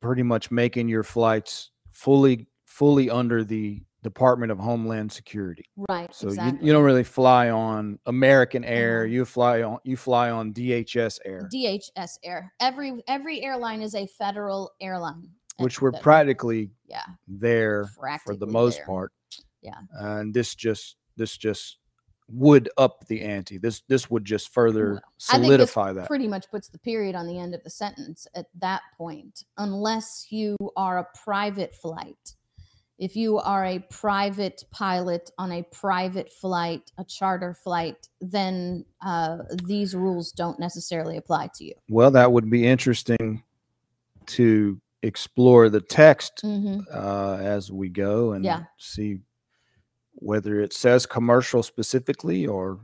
pretty 0.00 0.22
much 0.22 0.50
making 0.50 0.88
your 0.88 1.02
flights 1.02 1.70
fully 1.90 2.46
fully 2.66 3.10
under 3.10 3.42
the 3.42 3.82
Department 4.02 4.52
of 4.52 4.58
Homeland 4.58 5.10
Security. 5.10 5.64
Right. 5.88 6.12
So 6.14 6.28
exactly. 6.28 6.60
you, 6.60 6.66
you 6.68 6.72
don't 6.72 6.84
really 6.84 7.04
fly 7.04 7.50
on 7.50 7.98
American 8.06 8.64
Air. 8.64 9.06
Mhm. 9.06 9.10
You 9.10 9.24
fly 9.24 9.62
on 9.62 9.78
you 9.84 9.96
fly 9.96 10.30
on 10.30 10.52
DHS 10.52 11.18
Air, 11.24 11.48
DHS 11.52 12.18
Air. 12.22 12.52
Every 12.60 13.02
every 13.08 13.42
airline 13.42 13.82
is 13.82 13.94
a 13.94 14.06
federal 14.06 14.72
airline. 14.80 15.30
which 15.58 15.82
we're 15.82 15.90
practically 15.90 16.70
yeah 16.86 17.02
there 17.26 17.86
for 18.24 18.36
the 18.36 18.46
most 18.46 18.76
there. 18.76 18.86
part. 18.86 19.12
Yeah. 19.62 19.80
And 19.92 20.32
this 20.32 20.54
just 20.54 20.96
this 21.16 21.36
just 21.36 21.78
would 22.30 22.68
up 22.76 23.06
the 23.08 23.22
ante. 23.22 23.58
This 23.58 23.82
this 23.88 24.08
would 24.10 24.24
just 24.24 24.52
further 24.52 24.92
Well, 24.92 25.02
I 25.30 25.32
think 25.32 25.42
this 25.42 25.46
solidify 25.72 25.92
that. 25.94 26.06
pretty 26.06 26.28
much 26.28 26.48
puts 26.50 26.68
the 26.68 26.78
period 26.78 27.16
on 27.16 27.26
the 27.26 27.38
end 27.38 27.54
of 27.54 27.64
the 27.64 27.70
sentence 27.70 28.26
at 28.34 28.46
that 28.60 28.82
point, 28.96 29.44
unless 29.56 30.26
you 30.30 30.56
are 30.76 30.98
a 30.98 31.06
private 31.24 31.74
flight. 31.74 32.34
If 32.98 33.14
you 33.14 33.38
are 33.38 33.64
a 33.64 33.78
private 33.90 34.64
pilot 34.72 35.30
on 35.38 35.52
a 35.52 35.62
private 35.72 36.30
flight, 36.32 36.90
a 36.98 37.04
charter 37.04 37.54
flight, 37.54 38.08
then 38.20 38.84
uh, 39.00 39.38
these 39.64 39.94
rules 39.94 40.32
don't 40.32 40.58
necessarily 40.58 41.16
apply 41.16 41.50
to 41.54 41.64
you. 41.64 41.74
Well, 41.88 42.10
that 42.10 42.32
would 42.32 42.50
be 42.50 42.66
interesting 42.66 43.44
to 44.26 44.80
explore 45.02 45.68
the 45.68 45.80
text 45.80 46.40
hmm 46.42 46.80
uh, 46.92 47.36
as 47.40 47.70
we 47.70 47.88
go 47.88 48.32
and 48.32 48.44
Yeah. 48.44 48.64
see 48.78 49.20
whether 50.14 50.60
it 50.60 50.72
says 50.72 51.06
commercial 51.06 51.62
specifically 51.62 52.44
or 52.44 52.80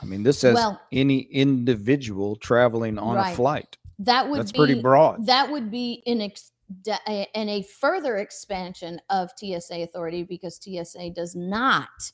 I 0.00 0.04
mean 0.04 0.22
this 0.22 0.38
says 0.38 0.54
Well- 0.54 0.80
any 0.92 1.18
individual 1.22 2.36
traveling 2.36 2.98
on 3.00 3.16
Right. 3.16 3.32
a 3.32 3.34
flight. 3.36 3.76
That 3.98 4.30
would 4.30 4.38
That's 4.38 4.52
be 4.52 4.58
pretty 4.58 4.80
broad. 4.80 5.26
That 5.26 5.50
would 5.50 5.72
be 5.72 6.04
an 6.06 6.20
ex- 6.20 6.52
da- 6.52 6.52
a- 6.52 6.57
and 7.06 7.50
a 7.50 7.62
further 7.80 8.16
expansion 8.16 9.00
of 9.10 9.30
TSA 9.36 9.82
authority 9.82 10.22
because 10.22 10.60
TSA 10.62 11.10
does 11.10 11.34
not 11.34 12.12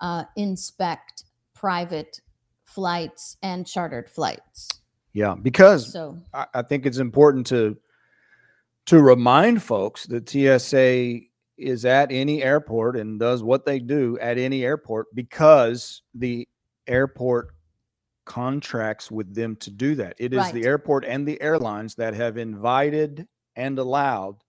uh, 0.00 0.24
inspect 0.36 1.24
private 1.54 2.20
flights 2.64 3.36
and 3.42 3.66
chartered 3.66 4.08
flights. 4.08 4.68
yeah, 5.12 5.34
because 5.40 5.92
So 5.92 6.18
I, 6.34 6.46
I 6.54 6.62
think 6.62 6.86
it's 6.86 6.98
important 6.98 7.46
to 7.48 7.76
to 8.86 9.00
remind 9.00 9.62
folks 9.62 10.06
that 10.06 10.28
TSA 10.28 11.20
is 11.56 11.84
at 11.84 12.10
any 12.10 12.42
airport 12.42 12.96
and 12.96 13.20
does 13.20 13.42
what 13.44 13.64
they 13.64 13.78
do 13.78 14.18
at 14.20 14.38
any 14.38 14.64
airport 14.64 15.06
because 15.14 16.02
the 16.14 16.48
airport 16.88 17.54
contracts 18.24 19.10
with 19.10 19.32
them 19.34 19.54
to 19.56 19.70
do 19.70 19.94
that. 19.94 20.16
It 20.18 20.32
is 20.32 20.38
Right. 20.38 20.54
the 20.54 20.64
airport 20.64 21.04
and 21.04 21.26
the 21.28 21.40
airlines 21.40 21.94
that 21.96 22.14
have 22.14 22.36
invited 22.36 23.28
and 23.56 23.78
allowed 23.78 24.42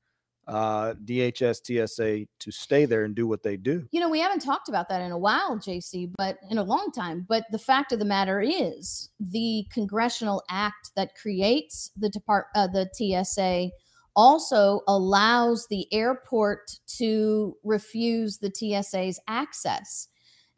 uh, 0.47 0.93
DHS 1.05 1.87
TSA 1.87 2.25
to 2.39 2.51
stay 2.51 2.85
there 2.85 3.03
and 3.03 3.15
do 3.15 3.27
what 3.27 3.43
they 3.43 3.57
do. 3.57 3.87
You 3.91 3.99
know, 3.99 4.09
we 4.09 4.19
haven't 4.19 4.41
talked 4.41 4.69
about 4.69 4.89
that 4.89 5.01
in 5.01 5.11
a 5.11 5.17
while, 5.17 5.57
JC, 5.57 6.11
but 6.17 6.37
in 6.49 6.57
a 6.57 6.63
long 6.63 6.91
time. 6.93 7.25
But 7.27 7.45
the 7.51 7.59
fact 7.59 7.91
of 7.91 7.99
the 7.99 8.05
matter 8.05 8.41
is, 8.41 9.09
the 9.19 9.65
congressional 9.71 10.43
act 10.49 10.91
that 10.95 11.15
creates 11.15 11.91
the 11.95 12.09
depart 12.09 12.47
uh, 12.55 12.67
the 12.67 12.89
TSA 12.93 13.69
also 14.15 14.81
allows 14.87 15.67
the 15.69 15.91
airport 15.91 16.79
to 16.97 17.55
refuse 17.63 18.37
the 18.37 18.51
TSA's 18.53 19.19
access. 19.27 20.07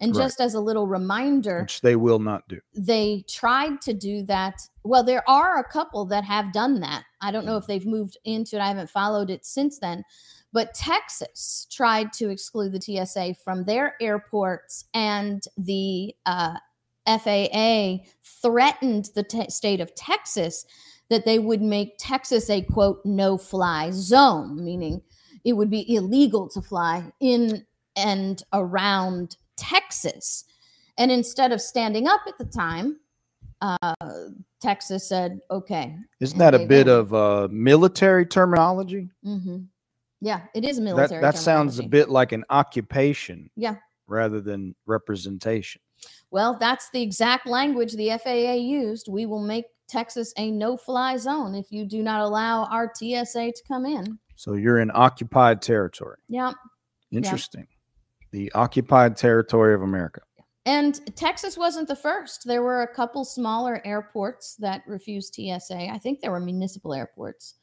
And 0.02 0.14
Right. 0.16 0.24
just 0.26 0.42
as 0.42 0.54
a 0.56 0.60
little 0.60 0.88
reminder, 0.88 1.62
Which 1.62 1.80
they 1.82 1.96
will 1.96 2.20
not 2.20 2.48
do. 2.50 2.60
they 2.76 3.24
tried 3.30 3.80
to 3.82 3.94
do 3.94 4.24
that. 4.24 4.60
Well, 4.84 5.04
there 5.04 5.24
are 5.30 5.58
a 5.58 5.64
couple 5.64 6.04
that 6.06 6.24
have 6.26 6.52
done 6.52 6.82
that. 6.82 7.06
I 7.22 7.32
don't 7.32 7.46
know 7.46 7.56
if 7.58 7.66
they've 7.66 7.86
moved 7.86 8.18
into 8.26 8.58
it. 8.58 8.62
I 8.62 8.68
haven't 8.68 8.90
followed 8.90 9.30
it 9.30 9.46
since 9.46 9.80
then. 9.80 10.04
But 10.52 10.74
Texas 10.74 11.66
tried 11.72 12.12
to 12.14 12.30
exclude 12.30 12.72
the 12.74 12.82
TSA 12.82 13.36
from 13.44 13.64
their 13.64 13.96
airports 14.02 14.86
and 14.94 15.42
the 15.58 16.14
uh, 16.26 16.56
FAA 17.08 18.00
threatened 18.42 19.10
the 19.16 19.24
te- 19.24 19.50
state 19.50 19.80
of 19.80 19.94
Texas 19.96 20.66
that 21.10 21.24
they 21.26 21.40
would 21.40 21.62
make 21.62 21.96
Texas 22.00 22.50
a 22.50 22.62
quote 22.62 23.00
no 23.06 23.38
fly 23.38 23.92
zone, 23.92 24.64
meaning 24.64 25.02
it 25.44 25.54
would 25.54 25.70
be 25.70 25.94
illegal 25.96 26.50
to 26.50 26.62
fly 26.62 27.12
in 27.20 27.66
and 27.96 28.44
around 28.54 29.38
Texas. 29.58 30.46
And 30.98 31.12
instead 31.12 31.52
of 31.52 31.62
standing 31.62 32.08
up 32.08 32.22
at 32.28 32.38
the 32.38 32.46
time, 32.46 32.98
uh, 33.62 33.96
Texas 34.62 35.08
said, 35.08 35.40
okay. 35.52 35.96
Isn't 36.20 36.38
that 36.40 36.54
a 36.56 36.66
bit 36.66 36.88
of 36.88 37.14
uh, 37.14 37.48
military 37.52 38.26
terminology? 38.26 39.10
hmm 39.24 39.58
Yeah, 40.22 40.42
it 40.54 40.64
is 40.66 40.78
a 40.78 40.82
That, 40.82 40.86
military. 40.86 41.22
that 41.22 41.38
sounds 41.38 41.80
a 41.80 41.84
bit 41.84 42.10
like 42.10 42.32
an 42.32 42.44
occupation 42.50 43.50
Yeah. 43.56 43.76
rather 44.08 44.42
than 44.42 44.76
representation. 44.86 45.82
Well, 46.32 46.58
that's 46.60 46.90
the 46.92 47.02
exact 47.02 47.48
language 47.48 47.94
the 47.94 48.12
FAA 48.12 48.54
used. 48.56 49.08
We 49.10 49.26
will 49.26 49.42
make 49.42 49.66
Texas 49.88 50.34
a 50.38 50.52
no 50.52 50.76
fly 50.78 51.18
zone 51.18 51.56
if 51.56 51.72
you 51.72 51.86
do 51.86 52.02
not 52.04 52.22
allow 52.22 52.66
our 52.66 52.92
TSA 52.94 53.52
to 53.52 53.64
come 53.68 53.86
in. 53.86 54.20
So 54.36 54.54
you're 54.54 54.80
in 54.80 54.92
occupied 54.94 55.62
territory. 55.62 56.18
Yeah. 56.28 56.54
Interesting. 57.12 57.68
The 58.36 58.52
occupied 58.52 59.16
territory 59.16 59.74
of 59.74 59.82
America. 59.82 60.20
And 60.66 61.00
Texas 61.16 61.58
wasn't 61.58 61.88
the 61.88 61.96
first. 61.96 62.46
There 62.46 62.64
were 62.64 62.82
a 62.82 62.94
couple 62.94 63.24
smaller 63.24 63.82
airports 63.86 64.58
that 64.60 64.82
refused 64.86 65.36
TSA. 65.36 65.90
I 65.90 65.98
think 65.98 66.20
there 66.20 66.32
were 66.32 66.42
municipal 66.42 66.94
airports. 66.94 67.54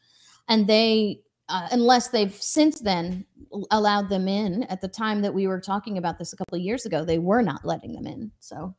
And 0.48 0.66
they, 0.66 1.20
uh, 1.50 1.68
unless 1.72 2.08
they've 2.08 2.34
since 2.34 2.80
then 2.80 3.26
allowed 3.70 4.08
them 4.08 4.28
in, 4.28 4.62
at 4.70 4.80
the 4.80 4.88
time 4.88 5.20
that 5.20 5.34
we 5.34 5.46
were 5.46 5.60
talking 5.60 5.98
about 5.98 6.18
this 6.18 6.32
a 6.32 6.38
couple 6.38 6.56
of 6.56 6.62
years 6.62 6.86
ago, 6.86 7.04
they 7.04 7.18
were 7.18 7.42
not 7.42 7.66
letting 7.66 7.92
them 7.92 8.06
in. 8.06 8.32
So 8.40 8.74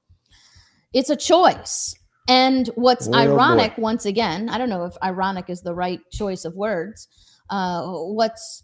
it's 0.94 1.12
a 1.12 1.16
choice. 1.16 1.94
And 2.28 2.72
what's 2.74 3.08
Boy, 3.08 3.18
oh 3.18 3.20
ironic, 3.20 3.78
once 3.78 4.08
again, 4.08 4.50
I 4.50 4.58
don't 4.58 4.70
know 4.70 4.86
if 4.86 4.98
ironic 5.04 5.48
is 5.48 5.62
the 5.62 5.76
right 5.76 6.00
choice 6.12 6.44
of 6.44 6.56
words. 6.56 7.08
Uh, 7.52 7.86
what's 7.86 8.64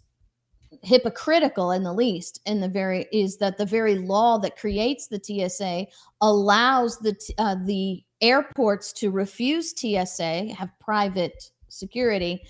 hypocritical 0.82 1.72
in 1.72 1.82
the 1.82 1.92
least 1.92 2.40
in 2.46 2.60
the 2.60 2.68
very 2.68 3.06
is 3.12 3.36
that 3.36 3.58
the 3.58 3.66
very 3.66 3.96
law 3.96 4.38
that 4.38 4.56
creates 4.56 5.08
the 5.08 5.20
TSA 5.22 5.86
allows 6.20 6.98
the 6.98 7.14
uh, 7.38 7.56
the 7.64 8.02
airports 8.20 8.92
to 8.92 9.10
refuse 9.10 9.74
TSA 9.76 10.54
have 10.54 10.72
private 10.80 11.50
security 11.68 12.42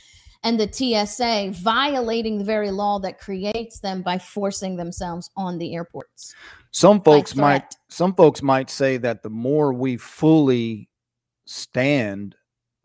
and 0.43 0.59
the 0.59 0.73
TSA 0.73 1.61
violating 1.61 2.39
the 2.39 2.45
very 2.45 2.71
law 2.71 2.99
that 3.01 3.19
creates 3.19 3.81
them 3.81 4.03
by 4.03 4.19
forcing 4.19 4.77
themselves 4.77 5.31
on 5.37 5.59
the 5.59 5.75
airports. 5.75 6.35
Some 6.71 7.03
folks 7.03 7.35
might 7.35 7.75
some 7.89 8.15
folks 8.15 8.43
might 8.43 8.71
say 8.71 8.97
that 8.99 9.23
the 9.23 9.31
more 9.31 9.73
we 9.73 9.97
fully 9.97 10.89
stand 11.47 12.37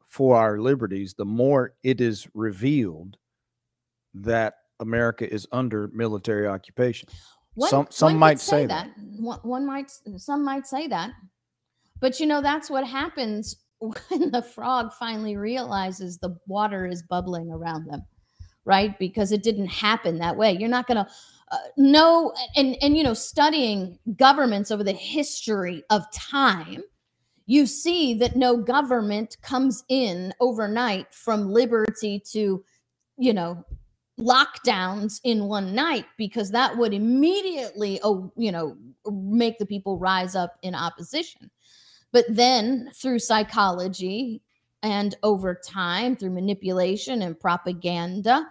for 0.05 0.37
our 0.37 0.59
liberties, 0.59 1.13
the 1.13 1.25
more 1.25 1.73
it 1.83 2.01
is 2.01 2.27
revealed 2.33 3.17
that 4.13 4.55
America 4.79 5.31
is 5.31 5.47
under 5.51 5.89
military 5.93 6.47
occupation. 6.47 7.09
One, 7.53 7.69
Some- 7.69 7.87
some 7.89 8.13
one 8.13 8.19
might 8.19 8.39
say 8.39 8.65
that. 8.65 8.89
One, 9.17 9.39
one 9.43 9.65
might 9.65 9.91
some 10.17 10.43
might 10.43 10.67
say 10.67 10.87
that. 10.87 11.11
But 11.99 12.19
you 12.19 12.25
know 12.25 12.41
that's 12.41 12.69
what 12.69 12.85
happens 12.85 13.55
when 13.79 14.31
the 14.31 14.41
frog 14.41 14.93
finally 14.93 15.37
realizes 15.37 16.17
the 16.17 16.37
water 16.47 16.85
is 16.85 17.03
bubbling 17.03 17.51
around 17.51 17.87
them, 17.87 18.03
right? 18.65 18.97
Because 18.99 19.31
it 19.31 19.43
didn't 19.43 19.67
happen 19.67 20.17
that 20.19 20.35
way. 20.35 20.51
You're 20.51 20.69
not 20.69 20.87
going 20.87 21.05
to 21.05 21.07
uh, 21.51 21.57
know 21.77 22.33
and 22.55 22.75
and 22.81 22.97
you 22.97 23.03
know 23.03 23.13
studying 23.13 23.97
governments 24.17 24.71
over 24.71 24.83
the 24.83 24.93
history 24.93 25.83
of 25.89 26.01
time 26.11 26.83
you 27.45 27.65
see 27.65 28.15
that 28.15 28.35
no 28.35 28.57
government 28.57 29.37
comes 29.41 29.83
in 29.89 30.33
overnight 30.39 31.13
from 31.13 31.51
liberty 31.51 32.19
to 32.31 32.63
you 33.17 33.33
know 33.33 33.63
lockdowns 34.19 35.19
in 35.23 35.45
one 35.45 35.75
night 35.75 36.05
because 36.17 36.51
that 36.51 36.77
would 36.77 36.93
immediately 36.93 37.99
oh 38.03 38.31
you 38.37 38.51
know 38.51 38.77
make 39.11 39.57
the 39.59 39.65
people 39.65 39.97
rise 39.97 40.35
up 40.35 40.57
in 40.61 40.73
opposition. 40.73 41.51
But 42.11 42.25
then 42.29 42.91
through 42.95 43.19
psychology 43.19 44.41
and 44.81 45.15
over 45.23 45.53
time 45.53 46.15
through 46.15 46.31
manipulation 46.31 47.21
and 47.21 47.39
propaganda 47.39 48.47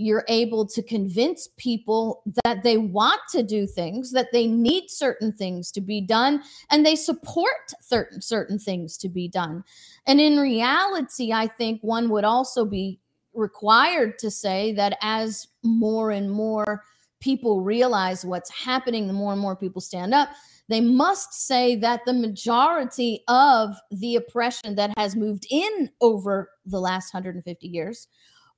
you're 0.00 0.24
able 0.28 0.64
to 0.64 0.80
convince 0.82 1.48
people 1.56 2.22
that 2.44 2.62
they 2.62 2.76
want 2.76 3.20
to 3.30 3.42
do 3.42 3.66
things 3.66 4.12
that 4.12 4.28
they 4.32 4.46
need 4.46 4.88
certain 4.88 5.32
things 5.32 5.72
to 5.72 5.80
be 5.80 6.00
done 6.00 6.40
and 6.70 6.86
they 6.86 6.94
support 6.94 7.72
certain 7.80 8.20
certain 8.20 8.58
things 8.58 8.96
to 8.96 9.08
be 9.08 9.26
done. 9.26 9.64
And 10.06 10.20
in 10.20 10.38
reality 10.38 11.32
i 11.32 11.46
think 11.46 11.80
one 11.82 12.10
would 12.10 12.24
also 12.24 12.66
be 12.66 13.00
required 13.38 14.18
to 14.18 14.30
say 14.30 14.72
that 14.72 14.98
as 15.00 15.48
more 15.62 16.10
and 16.10 16.30
more 16.30 16.82
people 17.20 17.62
realize 17.62 18.24
what's 18.24 18.50
happening 18.50 19.06
the 19.06 19.12
more 19.12 19.32
and 19.32 19.40
more 19.40 19.56
people 19.56 19.80
stand 19.80 20.12
up 20.14 20.28
they 20.68 20.80
must 20.80 21.32
say 21.32 21.76
that 21.76 22.04
the 22.04 22.12
majority 22.12 23.24
of 23.26 23.74
the 23.90 24.16
oppression 24.16 24.74
that 24.74 24.92
has 24.98 25.16
moved 25.16 25.46
in 25.50 25.90
over 26.00 26.50
the 26.66 26.80
last 26.80 27.12
150 27.12 27.66
years 27.66 28.06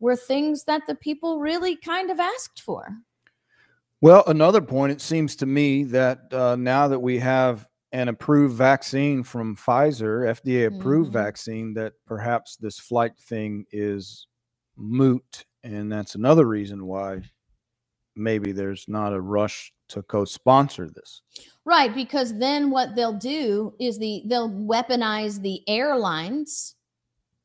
were 0.00 0.16
things 0.16 0.64
that 0.64 0.82
the 0.86 0.94
people 0.96 1.38
really 1.38 1.76
kind 1.76 2.10
of 2.10 2.18
asked 2.18 2.62
for. 2.62 2.88
Well, 4.00 4.24
another 4.26 4.62
point, 4.62 4.92
it 4.92 5.00
seems 5.00 5.36
to 5.36 5.46
me 5.46 5.84
that 5.84 6.32
uh, 6.32 6.56
now 6.56 6.88
that 6.88 7.00
we 7.00 7.18
have 7.18 7.68
an 7.92 8.08
approved 8.08 8.54
vaccine 8.54 9.22
from 9.22 9.54
Pfizer, 9.54 10.26
FDA 10.26 10.66
approved 10.66 11.10
Mhm. 11.10 11.14
vaccine, 11.14 11.74
that 11.74 11.92
perhaps 12.06 12.56
this 12.56 12.78
flight 12.78 13.18
thing 13.18 13.66
is 13.72 14.26
moot. 14.80 15.44
And 15.62 15.92
that's 15.92 16.14
another 16.14 16.46
reason 16.46 16.86
why 16.86 17.22
maybe 18.16 18.52
there's 18.52 18.86
not 18.88 19.12
a 19.12 19.20
rush 19.20 19.72
to 19.90 20.02
co 20.02 20.24
sponsor 20.24 20.88
this. 20.88 21.22
Right, 21.64 21.94
because 21.94 22.38
then 22.38 22.70
what 22.70 22.94
they'll 22.96 23.12
do 23.12 23.74
is 23.78 23.98
the 23.98 24.22
they'll 24.26 24.50
weaponize 24.50 25.40
the 25.42 25.62
airlines 25.68 26.74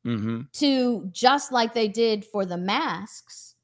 Mm-hmm. 0.06 0.42
to 0.52 1.10
just 1.10 1.50
like 1.50 1.74
they 1.74 1.88
did 1.88 2.24
for 2.24 2.46
the 2.46 2.56
masks, 2.56 3.56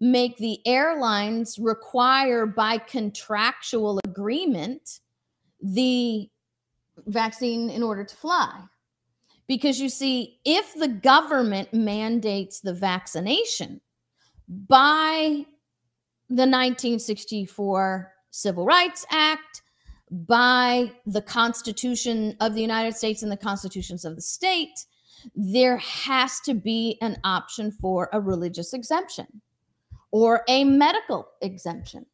make 0.00 0.38
the 0.38 0.66
airlines 0.66 1.58
require 1.58 2.46
by 2.46 2.78
contractual 2.78 4.00
agreement 4.06 5.00
the 5.60 6.26
vaccine 7.06 7.68
in 7.68 7.82
order 7.82 8.02
to 8.02 8.16
fly. 8.16 8.62
Because 9.48 9.80
you 9.80 9.88
see, 9.88 10.38
if 10.44 10.74
the 10.74 10.88
government 10.88 11.72
mandates 11.72 12.60
the 12.60 12.74
vaccination 12.74 13.80
by 14.46 15.46
the 16.28 16.46
1964 16.46 18.12
Civil 18.30 18.66
Rights 18.66 19.06
Act, 19.10 19.62
by 20.10 20.92
the 21.06 21.22
Constitution 21.22 22.36
of 22.40 22.54
the 22.54 22.60
United 22.60 22.94
States 22.94 23.22
and 23.22 23.32
the 23.32 23.36
constitutions 23.36 24.04
of 24.04 24.14
the 24.14 24.22
state, 24.22 24.84
there 25.34 25.78
has 25.78 26.40
to 26.40 26.54
be 26.54 26.98
an 27.00 27.18
option 27.24 27.70
for 27.70 28.08
a 28.12 28.20
religious 28.20 28.72
exemption 28.72 29.42
or 30.10 30.44
a 30.48 30.64
medical 30.64 31.28
exemption. 31.42 32.06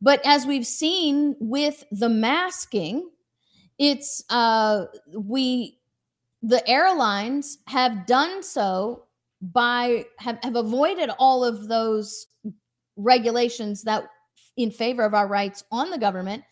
But 0.00 0.24
as 0.24 0.46
we've 0.46 0.66
seen 0.66 1.36
with 1.40 1.84
the 1.90 2.08
masking, 2.08 3.10
it's 3.78 4.24
uh, 4.30 4.86
we 5.14 5.79
the 6.42 6.66
airlines 6.68 7.58
have 7.66 8.06
done 8.06 8.42
so 8.42 9.04
by 9.40 10.04
have, 10.18 10.38
have 10.42 10.56
avoided 10.56 11.10
all 11.18 11.44
of 11.44 11.68
those 11.68 12.26
regulations 12.96 13.82
that 13.82 14.04
in 14.56 14.70
favor 14.70 15.02
of 15.02 15.14
our 15.14 15.26
rights 15.26 15.64
on 15.70 15.90
the 15.90 15.98
government 15.98 16.44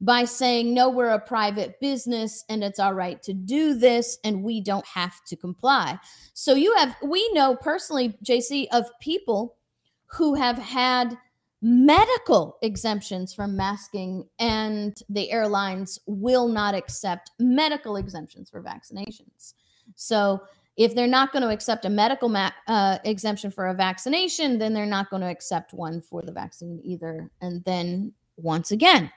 by 0.00 0.24
saying 0.24 0.74
no 0.74 0.90
we're 0.90 1.10
a 1.10 1.18
private 1.18 1.80
business 1.80 2.44
and 2.48 2.62
it's 2.62 2.78
our 2.78 2.94
right 2.94 3.22
to 3.22 3.32
do 3.32 3.74
this 3.74 4.18
and 4.24 4.42
we 4.42 4.60
don't 4.60 4.86
have 4.86 5.24
to 5.26 5.36
comply. 5.36 5.98
So 6.34 6.54
you 6.54 6.74
have 6.76 6.96
we 7.02 7.26
know 7.32 7.56
personally 7.56 8.18
jc 8.24 8.66
of 8.72 8.86
people 9.00 9.56
who 10.06 10.34
have 10.34 10.58
had 10.58 11.16
medical 11.66 12.58
exemptions 12.60 13.32
from 13.32 13.56
masking 13.56 14.28
and 14.38 15.02
the 15.08 15.32
airlines 15.32 15.98
will 16.04 16.46
not 16.46 16.74
accept 16.74 17.30
medical 17.38 17.96
exemptions 17.96 18.50
for 18.50 18.62
vaccinations. 18.62 19.54
So 19.96 20.42
if 20.76 20.94
they're 20.94 21.06
not 21.06 21.32
going 21.32 21.40
to 21.40 21.48
accept 21.48 21.86
a 21.86 21.88
medical 21.88 22.28
ma- 22.28 22.50
uh, 22.68 22.98
exemption 23.04 23.50
for 23.50 23.68
a 23.68 23.74
vaccination 23.74 24.58
then 24.58 24.74
they're 24.74 24.84
not 24.84 25.08
going 25.08 25.22
to 25.22 25.28
accept 25.28 25.72
one 25.72 26.02
for 26.02 26.20
the 26.20 26.32
vaccine 26.32 26.82
either. 26.84 27.30
And 27.40 27.64
then 27.64 28.12
once 28.36 28.70
again 28.70 29.10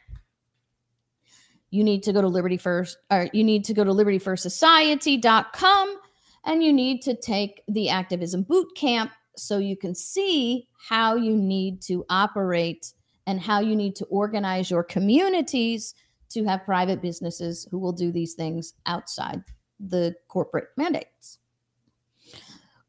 you 1.69 1.83
need 1.83 2.01
to 2.03 2.13
go 2.13 2.21
to 2.21 2.29
liberty 2.29 2.55
first 2.55 2.97
or 3.11 3.27
you 3.33 3.43
need 3.43 3.65
to 3.65 3.73
go 3.73 3.83
to 3.83 3.91
libertyfirstsociety.com 3.91 5.99
and 6.45 6.63
you 6.63 6.71
need 6.71 7.01
to 7.01 7.13
take 7.13 7.61
the 7.67 7.89
activism 7.89 8.43
boot 8.43 8.73
camp 8.77 9.11
so 9.37 9.57
you 9.57 9.77
can 9.77 9.95
see 9.95 10.67
how 10.89 11.15
you 11.15 11.35
need 11.35 11.81
to 11.83 12.05
operate 12.09 12.93
and 13.25 13.39
how 13.39 13.59
you 13.59 13.75
need 13.75 13.95
to 13.97 14.05
organize 14.05 14.71
your 14.71 14.83
communities 14.83 15.93
to 16.29 16.43
have 16.45 16.65
private 16.65 17.01
businesses 17.01 17.67
who 17.71 17.79
will 17.79 17.91
do 17.91 18.11
these 18.11 18.33
things 18.33 18.73
outside 18.85 19.43
the 19.79 20.15
corporate 20.27 20.69
mandates. 20.77 21.39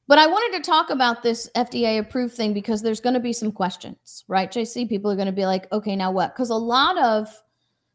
But 0.06 0.18
I 0.18 0.26
wanted 0.26 0.56
to 0.56 0.70
talk 0.70 0.88
about 0.88 1.22
this 1.22 1.50
FDA 1.54 1.98
approved 1.98 2.34
thing 2.34 2.54
because 2.54 2.80
there's 2.80 3.00
going 3.00 3.14
to 3.14 3.20
be 3.20 3.34
some 3.34 3.52
questions, 3.52 4.24
right, 4.26 4.50
JC? 4.50 4.88
People 4.88 5.10
are 5.10 5.16
going 5.16 5.26
to 5.26 5.32
be 5.32 5.44
like, 5.44 5.70
okay, 5.70 5.94
now 5.94 6.10
what? 6.10 6.34
Because 6.34 6.48
a 6.48 6.54
lot 6.54 6.96
of 6.98 7.28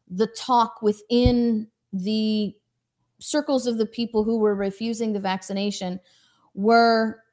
the 0.08 0.28
talk 0.28 0.80
within 0.80 1.66
the 1.92 2.54
circles 3.18 3.66
of 3.66 3.78
the 3.78 3.86
people 3.86 4.22
who 4.22 4.38
were 4.38 4.54
refusing 4.54 5.12
the 5.12 5.18
vaccination 5.18 5.98
were 6.54 7.23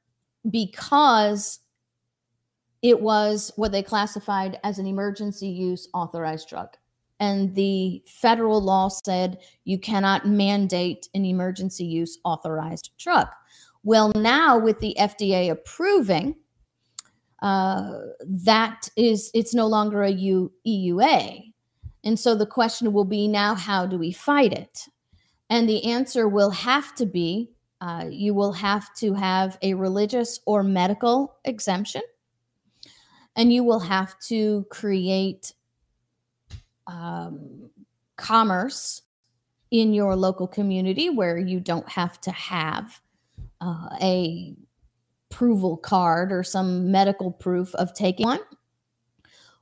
because 0.49 1.59
it 2.81 3.01
was 3.01 3.51
what 3.55 3.71
they 3.71 3.83
classified 3.83 4.59
as 4.63 4.79
an 4.79 4.87
emergency 4.87 5.47
use 5.47 5.87
authorized 5.93 6.49
drug. 6.49 6.69
And 7.19 7.53
the 7.53 8.01
federal 8.07 8.61
law 8.61 8.87
said 8.87 9.37
you 9.63 9.77
cannot 9.77 10.27
mandate 10.27 11.07
an 11.13 11.23
emergency 11.23 11.85
use 11.85 12.17
authorized 12.25 12.89
drug. 12.97 13.27
Well, 13.83 14.11
now 14.15 14.57
with 14.57 14.79
the 14.79 14.95
FDA 14.99 15.51
approving, 15.51 16.35
uh, 17.43 17.99
that 18.25 18.89
is, 18.95 19.29
it's 19.35 19.53
no 19.53 19.67
longer 19.67 20.01
a 20.03 20.11
U, 20.11 20.51
EUA. 20.67 21.53
And 22.03 22.19
so 22.19 22.33
the 22.33 22.47
question 22.47 22.91
will 22.91 23.05
be 23.05 23.27
now, 23.27 23.53
how 23.53 23.85
do 23.85 23.97
we 23.97 24.11
fight 24.11 24.53
it? 24.53 24.87
And 25.49 25.69
the 25.69 25.85
answer 25.85 26.27
will 26.27 26.51
have 26.51 26.95
to 26.95 27.05
be 27.05 27.51
uh, 27.81 28.05
you 28.09 28.33
will 28.33 28.53
have 28.53 28.93
to 28.93 29.13
have 29.13 29.57
a 29.61 29.73
religious 29.73 30.39
or 30.45 30.63
medical 30.63 31.35
exemption, 31.45 32.01
and 33.35 33.51
you 33.51 33.63
will 33.63 33.79
have 33.79 34.17
to 34.19 34.65
create 34.69 35.53
um, 36.87 37.69
commerce 38.17 39.01
in 39.71 39.93
your 39.93 40.15
local 40.15 40.47
community 40.47 41.09
where 41.09 41.37
you 41.37 41.59
don't 41.59 41.89
have 41.89 42.21
to 42.21 42.31
have 42.31 43.01
uh, 43.61 43.89
a 44.01 44.55
approval 45.31 45.77
card 45.77 46.31
or 46.31 46.43
some 46.43 46.91
medical 46.91 47.31
proof 47.31 47.73
of 47.75 47.93
taking 47.93 48.27
one. 48.27 48.39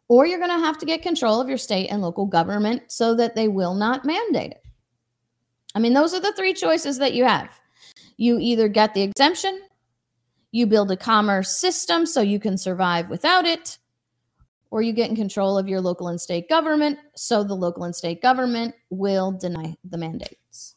Or 0.08 0.26
you're 0.26 0.40
going 0.40 0.50
to 0.50 0.66
have 0.66 0.80
to 0.80 0.86
get 0.86 1.04
control 1.04 1.40
of 1.40 1.48
your 1.48 1.60
state 1.60 1.90
and 1.90 2.02
local 2.02 2.26
government 2.26 2.84
so 2.88 3.14
that 3.16 3.36
they 3.36 3.48
will 3.48 3.76
not 3.76 4.04
mandate 4.04 4.52
it. 4.52 4.64
I 5.76 5.80
mean, 5.80 5.94
those 5.94 6.16
are 6.16 6.20
the 6.20 6.34
three 6.34 6.56
choices 6.56 6.98
that 6.98 7.14
you 7.14 7.26
have. 7.26 7.59
You 8.20 8.38
either 8.38 8.68
get 8.68 8.94
the 8.94 9.02
exemption, 9.02 9.62
you 10.52 10.68
build 10.68 10.92
a 10.92 10.98
commerce 10.98 11.58
system 11.58 12.06
so 12.06 12.20
you 12.20 12.38
can 12.38 12.58
survive 12.58 13.10
without 13.10 13.46
it, 13.46 13.78
or 14.72 14.82
you 14.82 14.92
get 14.92 15.10
in 15.10 15.16
control 15.16 15.58
of 15.58 15.70
your 15.70 15.80
local 15.80 16.10
and 16.10 16.20
state 16.20 16.50
government 16.50 17.00
so 17.16 17.46
the 17.46 17.54
local 17.54 17.86
and 17.86 17.96
state 17.96 18.22
government 18.22 18.76
will 18.90 19.32
deny 19.32 19.74
the 19.86 19.98
mandates. 19.98 20.76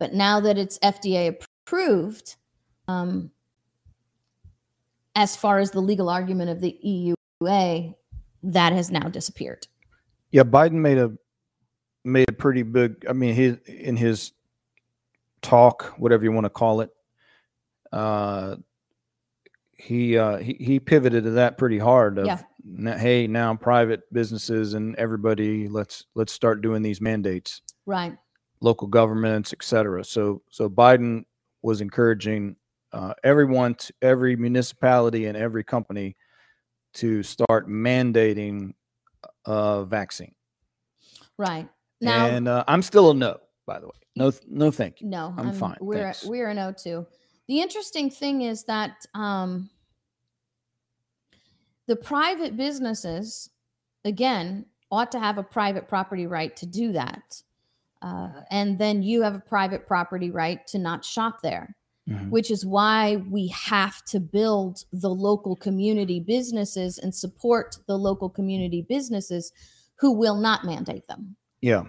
But 0.00 0.12
now 0.12 0.40
that 0.40 0.58
it's 0.58 0.76
FDA 0.80 1.36
approved, 1.64 2.34
um, 2.88 3.30
as 5.14 5.36
far 5.36 5.60
as 5.60 5.70
the 5.70 5.80
legal 5.80 6.10
argument 6.10 6.50
of 6.50 6.60
the 6.60 7.14
EUA, 7.40 7.94
that 8.42 8.72
has 8.72 8.90
now 8.90 9.08
disappeared. 9.08 9.68
Yeah, 10.32 10.42
Biden 10.42 10.72
made 10.72 10.98
a 10.98 11.12
made 12.04 12.28
a 12.28 12.32
pretty 12.32 12.64
big. 12.64 13.06
I 13.08 13.12
mean, 13.12 13.36
he 13.36 13.56
in 13.72 13.96
his 13.96 14.32
talk, 15.44 15.94
whatever 15.98 16.24
you 16.24 16.32
want 16.32 16.44
to 16.46 16.50
call 16.50 16.80
it, 16.80 16.90
uh, 17.92 18.56
he 19.76 20.16
uh, 20.18 20.38
he 20.38 20.54
he 20.58 20.80
pivoted 20.80 21.24
to 21.24 21.30
that 21.32 21.58
pretty 21.58 21.78
hard. 21.78 22.18
Of, 22.18 22.26
Yeah. 22.26 22.42
"N- 22.66 22.98
hey, 22.98 23.26
now 23.26 23.54
private 23.54 24.02
businesses 24.12 24.74
and 24.74 24.96
everybody, 24.96 25.68
let's 25.68 26.06
let's 26.14 26.32
start 26.32 26.62
doing 26.62 26.82
these 26.82 27.00
mandates, 27.00 27.62
Right. 27.86 28.16
local 28.60 28.88
governments, 28.88 29.52
etc. 29.52 30.04
So 30.04 30.42
so 30.50 30.68
Biden 30.68 31.24
was 31.62 31.80
encouraging 31.80 32.56
uh, 32.92 33.12
everyone, 33.24 33.74
to, 33.74 33.92
every 34.02 34.36
municipality 34.36 35.26
and 35.26 35.36
every 35.36 35.64
company 35.64 36.16
to 36.94 37.22
start 37.24 37.68
mandating 37.68 38.72
a 39.46 39.84
vaccine. 39.84 40.34
Right. 41.36 41.68
Now, 42.00 42.26
and 42.26 42.46
uh, 42.46 42.62
I'm 42.68 42.82
still 42.82 43.10
a 43.10 43.14
no, 43.14 43.38
by 43.66 43.80
the 43.80 43.86
way. 43.86 43.92
No, 44.16 44.32
no, 44.48 44.70
thank 44.70 45.00
you. 45.00 45.08
no, 45.08 45.34
I'm 45.36 45.52
fine, 45.52 45.76
We're 45.80 46.02
thanks. 46.12 46.24
we're 46.24 46.48
a 46.48 46.54
no 46.54 46.72
too. 46.72 47.06
The 47.48 47.60
interesting 47.60 48.10
thing 48.10 48.42
is 48.42 48.64
that 48.64 49.04
um, 49.14 49.68
the 51.86 51.96
private 51.96 52.56
businesses, 52.56 53.50
again, 54.04 54.66
ought 54.90 55.12
to 55.12 55.18
have 55.18 55.38
a 55.38 55.42
private 55.42 55.88
property 55.88 56.26
right 56.26 56.54
to 56.56 56.66
do 56.66 56.92
that, 56.92 57.42
uh, 58.02 58.28
and 58.50 58.78
then 58.78 59.02
you 59.02 59.22
have 59.22 59.34
a 59.34 59.40
private 59.40 59.86
property 59.86 60.30
right 60.30 60.66
to 60.68 60.78
not 60.78 61.04
shop 61.04 61.40
there. 61.42 61.76
Mhm. 62.08 62.28
Which 62.28 62.50
is 62.50 62.66
why 62.66 63.16
we 63.30 63.46
have 63.48 64.04
to 64.06 64.20
build 64.20 64.84
the 64.92 65.08
local 65.08 65.56
community 65.56 66.20
businesses 66.20 66.98
and 66.98 67.14
support 67.14 67.78
the 67.86 67.96
local 67.96 68.28
community 68.28 68.82
businesses 68.82 69.52
who 69.94 70.12
will 70.12 70.36
not 70.36 70.66
mandate 70.66 71.06
them. 71.08 71.34
Yeah. 71.62 71.84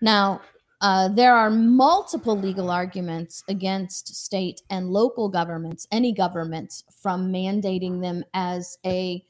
Now, 0.00 0.40
uh, 0.80 1.08
there 1.08 1.34
are 1.34 1.50
multiple 1.50 2.38
legal 2.38 2.70
arguments 2.70 3.42
against 3.48 4.14
state 4.14 4.62
and 4.70 4.90
local 4.90 5.28
governments, 5.28 5.88
any 5.90 6.12
governments, 6.12 6.84
from 7.02 7.32
mandating 7.32 8.00
them 8.00 8.24
as 8.32 8.78
a 8.86 9.24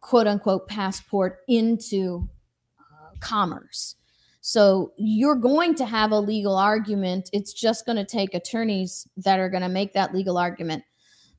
quote 0.00 0.28
unquote 0.28 0.68
passport 0.68 1.40
into 1.48 2.28
uh, 2.78 3.16
commerce. 3.20 3.96
So 4.42 4.92
you're 4.96 5.36
going 5.36 5.74
to 5.76 5.86
have 5.86 6.12
a 6.12 6.18
legal 6.18 6.56
argument. 6.56 7.30
It's 7.32 7.52
just 7.52 7.84
going 7.84 7.96
to 7.96 8.04
take 8.04 8.34
attorneys 8.34 9.06
that 9.16 9.38
are 9.40 9.48
going 9.48 9.62
to 9.62 9.68
make 9.68 9.92
that 9.94 10.14
legal 10.14 10.38
argument. 10.38 10.84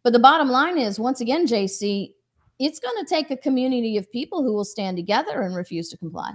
But 0.03 0.13
the 0.13 0.19
bottom 0.19 0.49
line 0.49 0.77
is, 0.77 0.99
once 0.99 1.21
again, 1.21 1.47
JC, 1.47 2.13
it's 2.59 2.79
going 2.79 2.97
to 2.97 3.05
take 3.09 3.31
a 3.31 3.37
community 3.37 3.97
of 3.97 4.11
people 4.11 4.43
who 4.43 4.53
will 4.53 4.65
stand 4.65 4.97
together 4.97 5.41
and 5.41 5.55
refuse 5.55 5.89
to 5.89 5.97
comply 5.97 6.31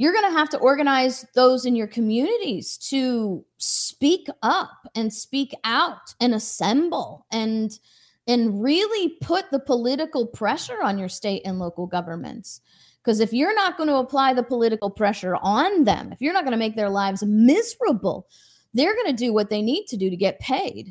you're 0.00 0.14
going 0.14 0.32
to 0.32 0.38
have 0.38 0.48
to 0.48 0.56
organize 0.56 1.26
those 1.34 1.66
in 1.66 1.76
your 1.76 1.86
communities 1.86 2.78
to 2.78 3.44
speak 3.58 4.28
up 4.40 4.88
and 4.94 5.12
speak 5.12 5.52
out 5.62 6.14
and 6.18 6.34
assemble 6.34 7.26
and 7.30 7.78
and 8.26 8.62
really 8.62 9.16
put 9.20 9.50
the 9.50 9.58
political 9.58 10.26
pressure 10.26 10.82
on 10.82 10.98
your 10.98 11.10
state 11.10 11.42
and 11.44 11.58
local 11.58 11.86
governments. 11.86 12.62
Because 13.04 13.20
if 13.20 13.34
you're 13.34 13.54
not 13.54 13.76
going 13.76 13.90
to 13.90 13.96
apply 13.96 14.32
the 14.32 14.42
political 14.42 14.88
pressure 14.88 15.36
on 15.36 15.84
them 15.84 16.12
if 16.12 16.22
you're 16.22 16.32
not 16.32 16.44
going 16.44 16.52
to 16.52 16.64
make 16.64 16.76
their 16.76 16.88
lives 16.88 17.22
miserable 17.22 18.26
they're 18.72 18.94
going 18.94 19.14
to 19.14 19.24
do 19.24 19.34
what 19.34 19.50
they 19.50 19.60
need 19.60 19.84
to 19.88 19.98
do 19.98 20.08
to 20.08 20.16
get 20.16 20.40
paid. 20.40 20.88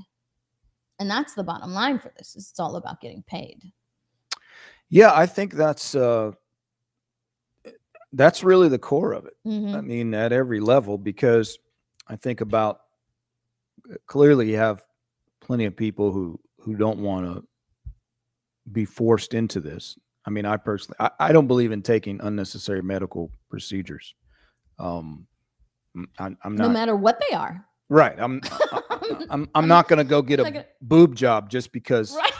And 0.99 1.09
that's 1.09 1.33
the 1.33 1.43
bottom 1.43 1.73
line 1.73 1.97
for 1.97 2.13
this 2.15 2.35
it's 2.35 2.59
all 2.59 2.75
about 2.75 3.01
getting 3.01 3.23
paid. 3.23 3.59
Yeah, 4.87 5.13
I 5.15 5.25
think 5.25 5.53
that's 5.53 5.95
uh 5.95 6.33
that's 8.13 8.43
really 8.43 8.69
the 8.69 8.79
core 8.79 9.13
of 9.13 9.25
it. 9.25 9.33
Mhm. 9.45 9.75
I 9.75 9.81
mean, 9.81 10.13
at 10.13 10.31
every 10.31 10.59
level, 10.59 10.97
because 10.97 11.57
I 12.07 12.15
think 12.15 12.41
about 12.41 12.81
uh, 13.91 13.95
clearly 14.07 14.49
you 14.51 14.57
have 14.57 14.83
plenty 15.41 15.65
of 15.65 15.75
people 15.75 16.11
who 16.11 16.39
who 16.61 16.75
don't 16.75 16.99
want 16.99 17.25
to 17.25 17.43
be 18.71 18.85
forced 18.85 19.33
into 19.33 19.59
this. 19.59 19.97
I 20.25 20.29
mean, 20.31 20.45
I 20.45 20.57
personally, 20.57 20.97
I, 20.99 21.09
I 21.19 21.31
don't 21.31 21.47
believe 21.47 21.71
in 21.71 21.81
taking 21.81 22.19
unnecessary 22.21 22.81
medical 22.83 23.31
procedures. 23.49 24.13
Um, 24.77 25.27
m- 25.95 26.09
I, 26.19 26.25
am 26.27 26.55
not, 26.55 26.67
no 26.67 26.69
matter 26.69 26.95
what 26.95 27.21
they 27.29 27.35
are 27.35 27.65
right. 27.89 28.15
I'm 28.19 28.41
I- 28.51 29.25
I'm 29.31 29.49
I'm 29.55 29.67
not 29.67 29.87
going 29.87 29.97
to 29.97 30.03
go 30.03 30.21
get 30.21 30.39
a 30.39 30.43
gonna- 30.43 30.65
boob 30.81 31.15
job 31.15 31.49
just 31.49 31.71
because 31.71 32.15
right 32.15 32.31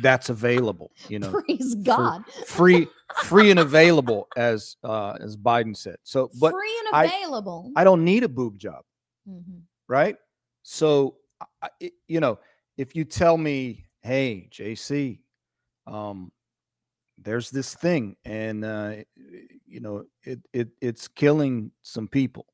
that's 0.00 0.28
available. 0.28 0.90
You 1.08 1.18
know, 1.20 1.30
praise 1.46 1.74
god 1.76 2.24
free 2.46 2.88
free 3.24 3.50
and 3.50 3.60
available 3.60 4.28
as 4.36 4.76
uh 4.84 5.16
as 5.20 5.36
Biden 5.36 5.76
said. 5.76 5.96
So 6.02 6.30
but 6.40 6.52
free 6.52 6.80
and 6.92 7.04
available. 7.06 7.72
I 7.76 7.84
don't 7.84 8.04
need 8.04 8.24
a 8.24 8.28
boob 8.28 8.58
job, 8.58 8.84
Mhm. 9.28 9.62
right? 9.88 10.16
So 10.62 11.16
I- 11.40 11.68
I, 11.80 11.90
you 12.06 12.20
know, 12.20 12.38
if 12.76 12.94
you 12.96 13.04
tell 13.04 13.36
me, 13.38 13.86
"Hey, 14.02 14.48
JC, 14.52 15.20
um 15.86 16.32
there's 17.20 17.50
this 17.50 17.74
thing 17.74 18.16
and 18.24 18.64
uh 18.64 18.96
you 19.66 19.80
know, 19.80 20.04
it 20.22 20.40
it 20.52 20.68
it's 20.80 21.08
killing 21.08 21.70
some 21.82 22.08
people. 22.08 22.46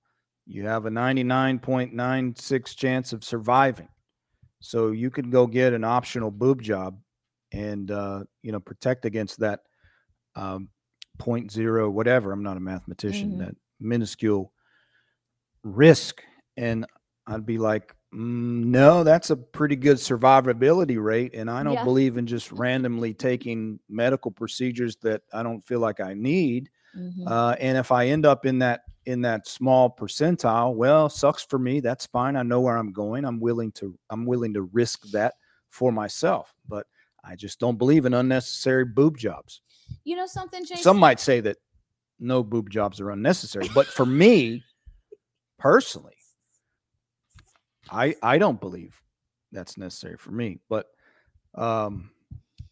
You 0.46 0.66
have 0.66 0.86
a 0.86 0.90
99.96 0.90 2.74
chance 2.76 3.12
of 3.12 3.24
surviving. 3.24 3.88
So 4.60 4.90
you 4.90 5.10
could 5.10 5.30
go 5.30 5.46
get 5.46 5.72
an 5.72 5.84
optional 5.84 6.30
boob 6.30 6.62
job 6.62 6.98
and 7.54 7.90
uh, 7.90 8.24
you 8.42 8.52
know, 8.52 8.60
protect 8.60 9.04
against 9.04 9.40
that 9.40 9.60
um 10.36 10.68
point 11.18 11.50
zero 11.52 11.90
whatever. 11.90 12.32
I'm 12.32 12.42
not 12.42 12.56
a 12.56 12.60
mathematician, 12.60 13.30
Mhm. 13.30 13.38
that 13.38 13.54
minuscule 13.80 14.52
risk. 15.62 16.22
And 16.56 16.86
I'd 17.26 17.46
be 17.46 17.58
like, 17.58 17.94
"Mm, 18.14 18.64
no, 18.66 19.02
that's 19.04 19.30
a 19.30 19.36
pretty 19.36 19.76
good 19.76 19.96
survivability 19.96 21.02
rate. 21.02 21.34
And 21.34 21.50
I 21.50 21.62
don't 21.62 21.74
Yeah. 21.74 21.84
believe 21.84 22.16
in 22.16 22.26
just 22.26 22.52
randomly 22.52 23.14
taking 23.14 23.80
medical 23.88 24.30
procedures 24.30 24.96
that 24.96 25.22
I 25.32 25.42
don't 25.42 25.62
feel 25.66 25.80
like 25.80 26.00
I 26.00 26.14
need 26.14 26.70
Mhm. 26.94 27.26
Uh, 27.26 27.56
and 27.60 27.78
if 27.78 27.92
I 27.92 28.08
end 28.08 28.26
up 28.26 28.46
in 28.46 28.60
that 28.60 28.82
in 29.06 29.22
that 29.22 29.48
small 29.48 29.90
percentile, 29.94 30.74
well, 30.74 31.08
sucks 31.10 31.44
for 31.44 31.58
me. 31.58 31.80
That's 31.80 32.06
fine. 32.06 32.36
I 32.36 32.42
know 32.44 32.60
where 32.62 32.76
I'm 32.78 32.92
going. 32.92 33.24
I'm 33.26 33.40
willing 33.40 33.72
to 33.74 33.98
I'm 34.10 34.26
willing 34.26 34.54
to 34.54 34.62
risk 34.62 35.02
that 35.12 35.34
for 35.70 35.92
myself. 35.92 36.54
But 36.68 36.86
I 37.26 37.36
just 37.36 37.58
don't 37.58 37.78
believe 37.78 38.06
in 38.06 38.14
unnecessary 38.14 38.84
boob 38.84 39.16
jobs. 39.18 39.60
you 40.04 40.16
know 40.16 40.26
something, 40.26 40.64
Jason? 40.64 40.82
Some 40.82 40.98
might 40.98 41.20
say 41.20 41.40
that 41.40 41.56
no 42.20 42.42
boob 42.42 42.70
jobs 42.70 43.00
are 43.00 43.10
unnecessary, 43.10 43.68
but 43.74 43.86
for 43.86 44.06
me 44.06 44.62
personally, 45.58 46.16
I 47.90 48.14
I 48.22 48.38
don't 48.38 48.60
believe 48.60 49.00
that's 49.52 49.76
necessary 49.78 50.16
for 50.16 50.30
me. 50.30 50.58
But 50.68 50.86
um 51.54 52.10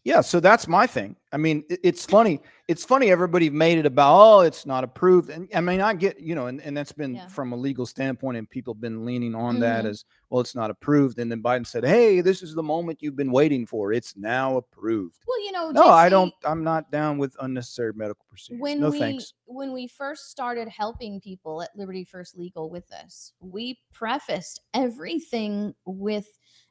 yeah, 0.03 0.21
so 0.21 0.39
that's 0.39 0.67
my 0.67 0.85
thing. 0.87 1.15
I 1.31 1.37
mean, 1.37 1.63
it's 1.69 2.05
funny. 2.05 2.41
It's 2.67 2.85
funny 2.85 3.09
everybody 3.11 3.49
made 3.49 3.77
it 3.79 3.85
about 3.85 4.15
oh, 4.15 4.39
it's 4.41 4.65
not 4.65 4.83
approved. 4.83 5.29
And 5.29 5.49
I 5.55 5.61
mean, 5.61 5.81
I 5.81 5.93
get, 5.93 6.19
you 6.19 6.35
know, 6.35 6.45
and, 6.47 6.61
and 6.61 6.77
that's 6.77 6.91
been 6.91 7.15
Yeah. 7.15 7.27
from 7.27 7.51
a 7.51 7.55
legal 7.55 7.85
standpoint, 7.85 8.37
and 8.37 8.49
people 8.49 8.73
have 8.75 8.81
been 8.81 9.03
leaning 9.05 9.33
on 9.35 9.59
that 9.61 9.83
Mhm. 9.85 9.89
as 9.89 10.05
well, 10.29 10.41
it's 10.41 10.55
not 10.55 10.69
approved. 10.69 11.19
And 11.19 11.31
then 11.31 11.41
Biden 11.41 11.65
said, 11.65 11.83
Hey, 11.83 12.21
this 12.21 12.41
is 12.43 12.53
the 12.53 12.63
moment 12.63 13.01
you've 13.01 13.15
been 13.15 13.31
waiting 13.31 13.65
for. 13.65 13.91
It's 13.93 14.15
now 14.15 14.57
approved. 14.57 15.19
well, 15.27 15.43
you 15.43 15.51
know, 15.51 15.71
No, 15.71 15.87
I 15.87 16.07
don't. 16.09 16.33
I'm 16.45 16.63
not 16.63 16.91
down 16.91 17.17
with 17.17 17.35
unnecessary 17.41 17.93
medical 17.95 18.25
procedures. 18.29 18.61
when 18.61 18.79
no 18.79 18.89
we 18.91 18.99
thanks. 18.99 19.33
when 19.47 19.73
we 19.73 19.87
first 19.87 20.29
started 20.29 20.67
helping 20.69 21.19
people 21.19 21.61
at 21.63 21.75
Liberty 21.75 22.03
First 22.05 22.37
Legal 22.37 22.69
with 22.69 22.87
this, 22.87 23.33
we 23.41 23.79
prefaced 23.91 24.61
everything 24.73 25.73
with 25.85 26.27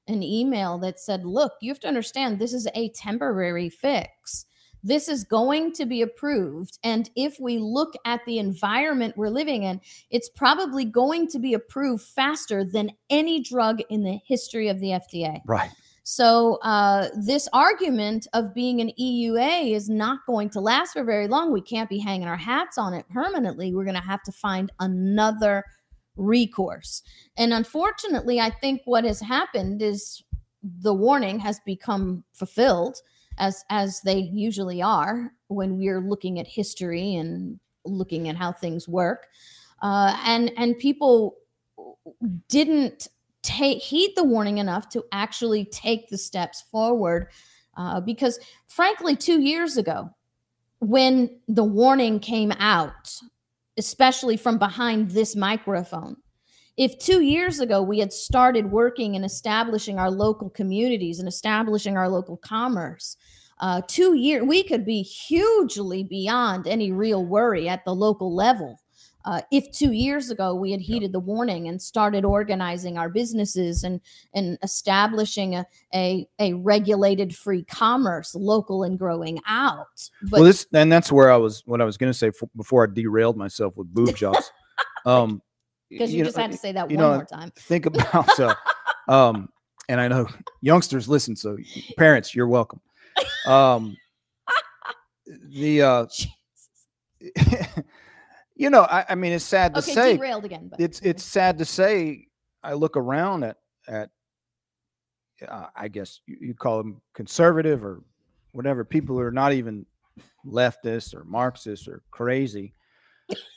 an 0.08 0.22
email 0.22 0.78
that 0.78 1.00
said, 1.00 1.24
"Look, 1.24 1.52
you 1.60 1.70
have 1.70 1.80
to 1.80 1.88
understand 1.88 2.38
this 2.38 2.52
is 2.52 2.68
a 2.74 2.90
temporary 2.90 3.68
fix. 3.68 4.46
This 4.84 5.08
is 5.08 5.22
going 5.22 5.72
to 5.74 5.86
be 5.86 6.02
approved, 6.02 6.78
and 6.82 7.08
if 7.14 7.38
we 7.38 7.58
look 7.58 7.94
at 8.04 8.24
the 8.26 8.38
environment 8.38 9.16
we're 9.16 9.28
living 9.28 9.62
in, 9.62 9.80
it's 10.10 10.28
probably 10.28 10.84
going 10.84 11.28
to 11.28 11.38
be 11.38 11.54
approved 11.54 12.04
faster 12.04 12.64
than 12.64 12.90
any 13.08 13.40
drug 13.40 13.80
in 13.90 14.02
the 14.02 14.18
history 14.26 14.68
of 14.68 14.80
the 14.80 14.90
FDA." 14.90 15.40
Right. 15.46 15.70
So 16.04 16.56
uh, 16.62 17.08
this 17.16 17.48
argument 17.52 18.26
of 18.32 18.54
being 18.54 18.80
an 18.80 18.90
EUA 19.00 19.74
is 19.74 19.88
not 19.88 20.20
going 20.26 20.50
to 20.50 20.60
last 20.60 20.94
for 20.94 21.04
very 21.04 21.28
long. 21.28 21.52
We 21.52 21.60
can't 21.60 21.88
be 21.88 21.98
hanging 21.98 22.26
our 22.26 22.36
hats 22.36 22.76
on 22.76 22.92
it 22.92 23.08
permanently. 23.08 23.72
We're 23.72 23.84
going 23.84 23.94
to 23.94 24.02
have 24.02 24.22
to 24.24 24.32
find 24.32 24.72
another 24.80 25.64
recourse. 26.16 27.02
And 27.36 27.52
unfortunately, 27.52 28.40
I 28.40 28.50
think 28.50 28.82
what 28.84 29.04
has 29.04 29.20
happened 29.20 29.82
is 29.82 30.22
the 30.62 30.94
warning 30.94 31.38
has 31.40 31.60
become 31.60 32.24
fulfilled 32.32 32.98
as 33.38 33.64
as 33.70 34.00
they 34.02 34.18
usually 34.18 34.82
are 34.82 35.32
when 35.48 35.78
we're 35.78 36.00
looking 36.00 36.38
at 36.38 36.46
history 36.46 37.14
and 37.14 37.58
looking 37.84 38.28
at 38.28 38.36
how 38.36 38.52
things 38.52 38.88
work. 38.88 39.26
Uh, 39.80 40.16
and 40.24 40.52
and 40.56 40.78
people 40.78 41.36
didn't 42.48 43.08
take 43.42 43.82
heed 43.82 44.12
the 44.16 44.24
warning 44.24 44.58
enough 44.58 44.88
to 44.90 45.04
actually 45.12 45.64
take 45.64 46.08
the 46.08 46.18
steps 46.18 46.62
forward 46.70 47.28
uh, 47.76 48.00
because 48.00 48.38
frankly 48.68 49.16
two 49.16 49.40
years 49.40 49.76
ago 49.76 50.08
when 50.78 51.28
the 51.48 51.64
warning 51.64 52.20
came 52.20 52.52
out 52.52 53.18
especially 53.82 54.36
from 54.36 54.58
behind 54.58 55.10
this 55.10 55.34
microphone. 55.34 56.16
If 56.76 56.98
two 56.98 57.20
years 57.20 57.60
ago 57.60 57.82
we 57.82 57.98
had 57.98 58.12
started 58.12 58.70
working 58.70 59.16
and 59.16 59.24
establishing 59.24 59.98
our 59.98 60.10
local 60.10 60.48
communities 60.48 61.18
and 61.18 61.28
establishing 61.28 61.96
our 61.96 62.08
local 62.08 62.36
commerce 62.36 63.16
uh, 63.62 63.80
two 63.86 64.14
year 64.14 64.44
we 64.44 64.62
could 64.64 64.84
be 64.84 65.02
hugely 65.02 66.02
beyond 66.02 66.66
any 66.66 66.90
real 66.90 67.24
worry 67.24 67.68
at 67.68 67.84
the 67.84 67.94
local 67.94 68.34
level 68.34 68.80
uh, 69.24 69.40
if 69.50 69.70
two 69.72 69.92
years 69.92 70.30
ago 70.30 70.54
we 70.54 70.70
had 70.70 70.80
heeded 70.80 71.12
the 71.12 71.20
warning 71.20 71.68
and 71.68 71.80
started 71.80 72.24
organizing 72.24 72.98
our 72.98 73.08
businesses 73.08 73.84
and 73.84 74.00
and 74.34 74.58
establishing 74.62 75.54
a 75.54 75.64
a, 75.94 76.28
a 76.38 76.52
regulated 76.54 77.34
free 77.34 77.64
commerce 77.64 78.34
local 78.34 78.82
and 78.82 78.98
growing 78.98 79.40
out 79.46 80.10
but 80.22 80.40
well, 80.40 80.44
this 80.44 80.66
and 80.72 80.90
that's 80.90 81.12
where 81.12 81.30
I 81.30 81.36
was. 81.36 81.62
What 81.66 81.80
I 81.80 81.84
was 81.84 81.96
going 81.96 82.10
to 82.10 82.18
say 82.18 82.30
before 82.56 82.84
I 82.84 82.92
derailed 82.92 83.36
myself 83.36 83.76
with 83.76 83.92
boob 83.92 84.16
jobs. 84.16 84.50
Um, 85.04 85.42
because 85.90 86.14
you, 86.14 86.22
know, 86.22 86.26
just 86.26 86.38
had 86.38 86.52
to 86.52 86.56
say 86.56 86.72
that 86.72 86.90
you 86.90 86.96
one 86.96 87.04
know, 87.04 87.14
more 87.16 87.24
time 87.24 87.50
think 87.56 87.86
about 87.92 88.30
so, 88.30 88.52
um 89.08 89.48
and 89.88 90.00
i 90.00 90.08
know 90.08 90.26
youngsters 90.60 91.08
listen 91.08 91.36
so 91.36 91.56
parents 91.98 92.34
you're 92.34 92.48
welcome 92.48 92.80
um 93.46 93.96
the 95.50 95.82
uh 95.82 96.06
you 98.62 98.70
know 98.70 98.82
I, 98.82 99.04
I 99.10 99.14
mean 99.14 99.32
it's 99.32 99.44
sad 99.44 99.74
to 99.74 99.80
okay 99.80 99.94
say 99.94 100.16
derailed 100.16 100.44
again 100.44 100.68
but 100.68 100.80
it's 100.80 101.00
it's 101.00 101.24
sad 101.24 101.58
to 101.58 101.64
say 101.64 102.26
i 102.62 102.72
look 102.72 102.96
around 102.96 103.44
at 103.44 103.56
at 103.88 104.10
uh, 105.46 105.66
i 105.74 105.88
guess 105.88 106.20
you, 106.26 106.36
you 106.40 106.54
call 106.54 106.78
them 106.78 107.02
conservative 107.14 107.84
or 107.84 108.02
whatever 108.52 108.84
people 108.84 109.16
who 109.16 109.22
are 109.22 109.32
not 109.32 109.52
even 109.52 109.84
leftist 110.46 111.14
or 111.14 111.24
marxist 111.24 111.88
or 111.88 112.02
crazy 112.10 112.74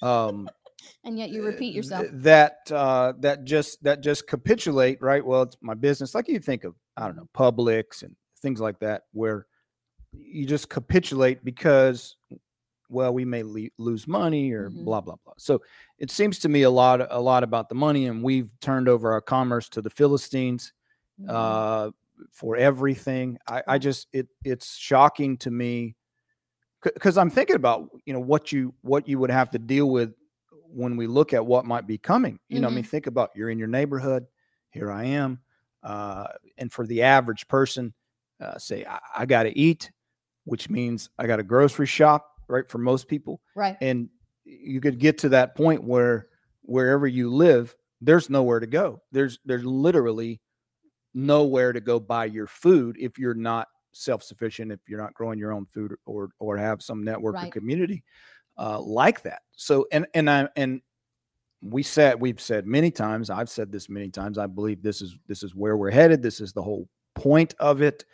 um 0.02 0.50
and 1.04 1.18
yet 1.18 1.30
you 1.30 1.44
repeat 1.44 1.74
th- 1.74 1.76
yourself. 1.76 2.08
that 2.12 2.58
uh 2.72 3.13
that 3.20 3.44
just 3.44 3.82
that 3.84 4.02
just 4.02 4.28
capitulate 4.28 5.02
right? 5.02 5.26
Well 5.26 5.44
it's 5.44 5.58
my 5.62 5.74
business. 5.74 6.15
Like 6.15 6.28
you 6.28 6.39
think 6.39 6.63
of 6.63 6.76
i 6.98 7.06
don't 7.06 7.15
know 7.15 7.30
publix 7.34 8.04
and 8.04 8.15
things 8.41 8.60
like 8.60 8.80
that 8.80 9.04
where 9.12 9.48
you 10.13 10.46
just 10.46 10.70
capitulate 10.70 11.44
because 11.44 12.18
well 12.89 13.13
we 13.13 13.26
may 13.26 13.43
le- 13.43 13.69
lose 13.78 14.08
money 14.08 14.52
or 14.52 14.69
Mhm. 14.69 14.86
blah 14.86 15.02
blah 15.02 15.15
blah. 15.24 15.34
So 15.38 15.62
it 15.98 16.12
seems 16.12 16.39
to 16.39 16.50
me 16.50 16.63
a 16.63 16.69
lot 16.69 17.06
a 17.10 17.19
lot 17.19 17.43
about 17.43 17.69
the 17.69 17.76
money 17.76 18.06
and 18.08 18.24
we've 18.24 18.50
turned 18.62 18.88
over 18.88 19.12
our 19.13 19.21
commerce 19.21 19.69
to 19.69 19.82
the 19.82 19.89
philistines 19.89 20.74
Mhm. 21.19 21.30
uh 21.30 21.91
for 22.32 22.56
everything. 22.56 23.38
I 23.48 23.63
i 23.67 23.78
just 23.78 24.08
it 24.13 24.28
it's 24.43 24.76
shocking 24.78 25.38
to 25.38 25.52
me 25.52 25.95
because 26.84 27.17
i'm 27.17 27.30
thinking 27.30 27.56
about 27.56 27.89
you 28.06 28.13
know 28.13 28.19
what 28.19 28.52
you 28.52 28.74
what 28.82 29.08
you 29.08 29.17
would 29.19 29.32
have 29.32 29.50
to 29.52 29.60
deal 29.60 29.89
with 29.89 30.13
when 30.67 30.98
we 30.98 31.08
look 31.08 31.34
at 31.34 31.45
what 31.45 31.65
might 31.65 31.88
be 31.88 31.98
coming. 31.98 32.39
You 32.50 32.60
know 32.60 32.67
i 32.67 32.71
mean 32.71 32.84
think 32.84 33.08
about 33.08 33.32
you're 33.36 33.50
in 33.50 33.58
your 33.58 33.67
neighborhood 33.67 34.26
here 34.69 34.91
i 34.91 35.04
am 35.06 35.39
uh 35.84 36.28
and 36.58 36.71
for 36.71 36.86
the 36.86 37.02
average 37.02 37.48
person 37.48 37.93
uh, 38.41 38.58
say 38.58 38.86
i, 38.86 39.00
I 39.17 39.26
got 39.26 39.43
to 39.43 39.58
eat 39.58 39.91
which 40.43 40.69
means 40.69 41.10
i 41.17 41.26
got 41.28 41.39
a 41.39 41.43
grocery 41.43 41.86
shop 41.88 42.35
right 42.48 42.70
for 42.70 42.78
most 42.78 43.08
people. 43.08 43.42
Right. 43.56 43.78
And 43.82 44.10
you 44.44 44.82
could 44.82 45.00
get 45.00 45.18
to 45.20 45.30
that 45.30 45.56
point 45.56 45.84
where 45.84 46.28
wherever 46.62 47.08
you 47.08 47.34
live 47.34 47.76
there's 48.02 48.30
nowhere 48.30 48.60
to 48.60 48.68
go. 48.68 49.02
There's 49.12 49.40
there's 49.46 49.66
literally 49.66 50.42
nowhere 51.14 51.74
to 51.74 51.80
go 51.80 52.00
buy 52.00 52.26
your 52.26 52.48
food 52.48 52.98
if 53.00 53.18
you're 53.18 53.34
not 53.34 53.68
self-sufficient 53.94 54.74
if 54.74 54.82
you're 54.90 55.00
not 55.00 55.14
growing 55.14 55.40
your 55.40 55.54
own 55.54 55.66
food 55.66 55.96
or 56.06 56.30
or 56.40 56.58
have 56.58 56.82
some 56.82 57.04
network 57.04 57.36
or 57.42 57.50
community 57.50 58.04
uh, 58.58 58.80
like 58.80 59.22
that. 59.24 59.42
So 59.54 59.88
and 59.92 60.06
and 60.14 60.30
i 60.30 60.48
and 60.56 60.82
we 61.62 61.82
said 61.82 62.20
we've 62.20 62.42
said 62.42 62.68
many 62.68 62.92
times 62.92 63.30
i've 63.30 63.50
said 63.50 63.72
this 63.72 63.90
many 63.90 64.10
times 64.10 64.38
i 64.38 64.46
believe 64.46 64.84
this 64.84 65.02
is 65.02 65.18
this 65.28 65.42
is 65.42 65.56
where 65.56 65.78
we're 65.78 65.90
headed 65.90 66.22
this 66.22 66.40
is 66.40 66.54
the 66.54 66.62
whole 66.62 66.88
point 67.16 67.56
of 67.60 67.82
it 67.82 68.06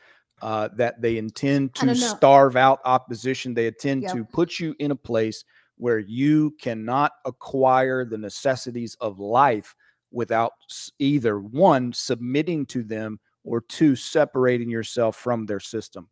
uh, 0.42 0.70
that 0.76 1.02
they 1.02 1.18
intend 1.18 1.74
to 1.76 1.96
starve 1.96 2.56
out 2.56 2.80
opposition 2.86 3.54
they 3.54 3.68
intend 3.68 4.04
Yep. 4.04 4.14
to 4.14 4.24
put 4.26 4.60
you 4.60 4.76
in 4.80 4.92
a 4.92 4.96
place 4.96 5.44
where 5.78 6.00
you 6.00 6.52
cannot 6.62 7.12
acquire 7.26 8.06
the 8.06 8.18
necessities 8.18 8.96
of 9.02 9.20
life 9.20 9.76
without 10.12 10.54
either 11.00 11.40
one 11.40 11.94
submitting 11.94 12.66
to 12.68 12.84
them 12.84 13.20
or 13.44 13.62
two 13.62 13.96
separating 13.96 14.70
yourself 14.70 15.16
from 15.16 15.46
their 15.46 15.60
system 15.60 16.08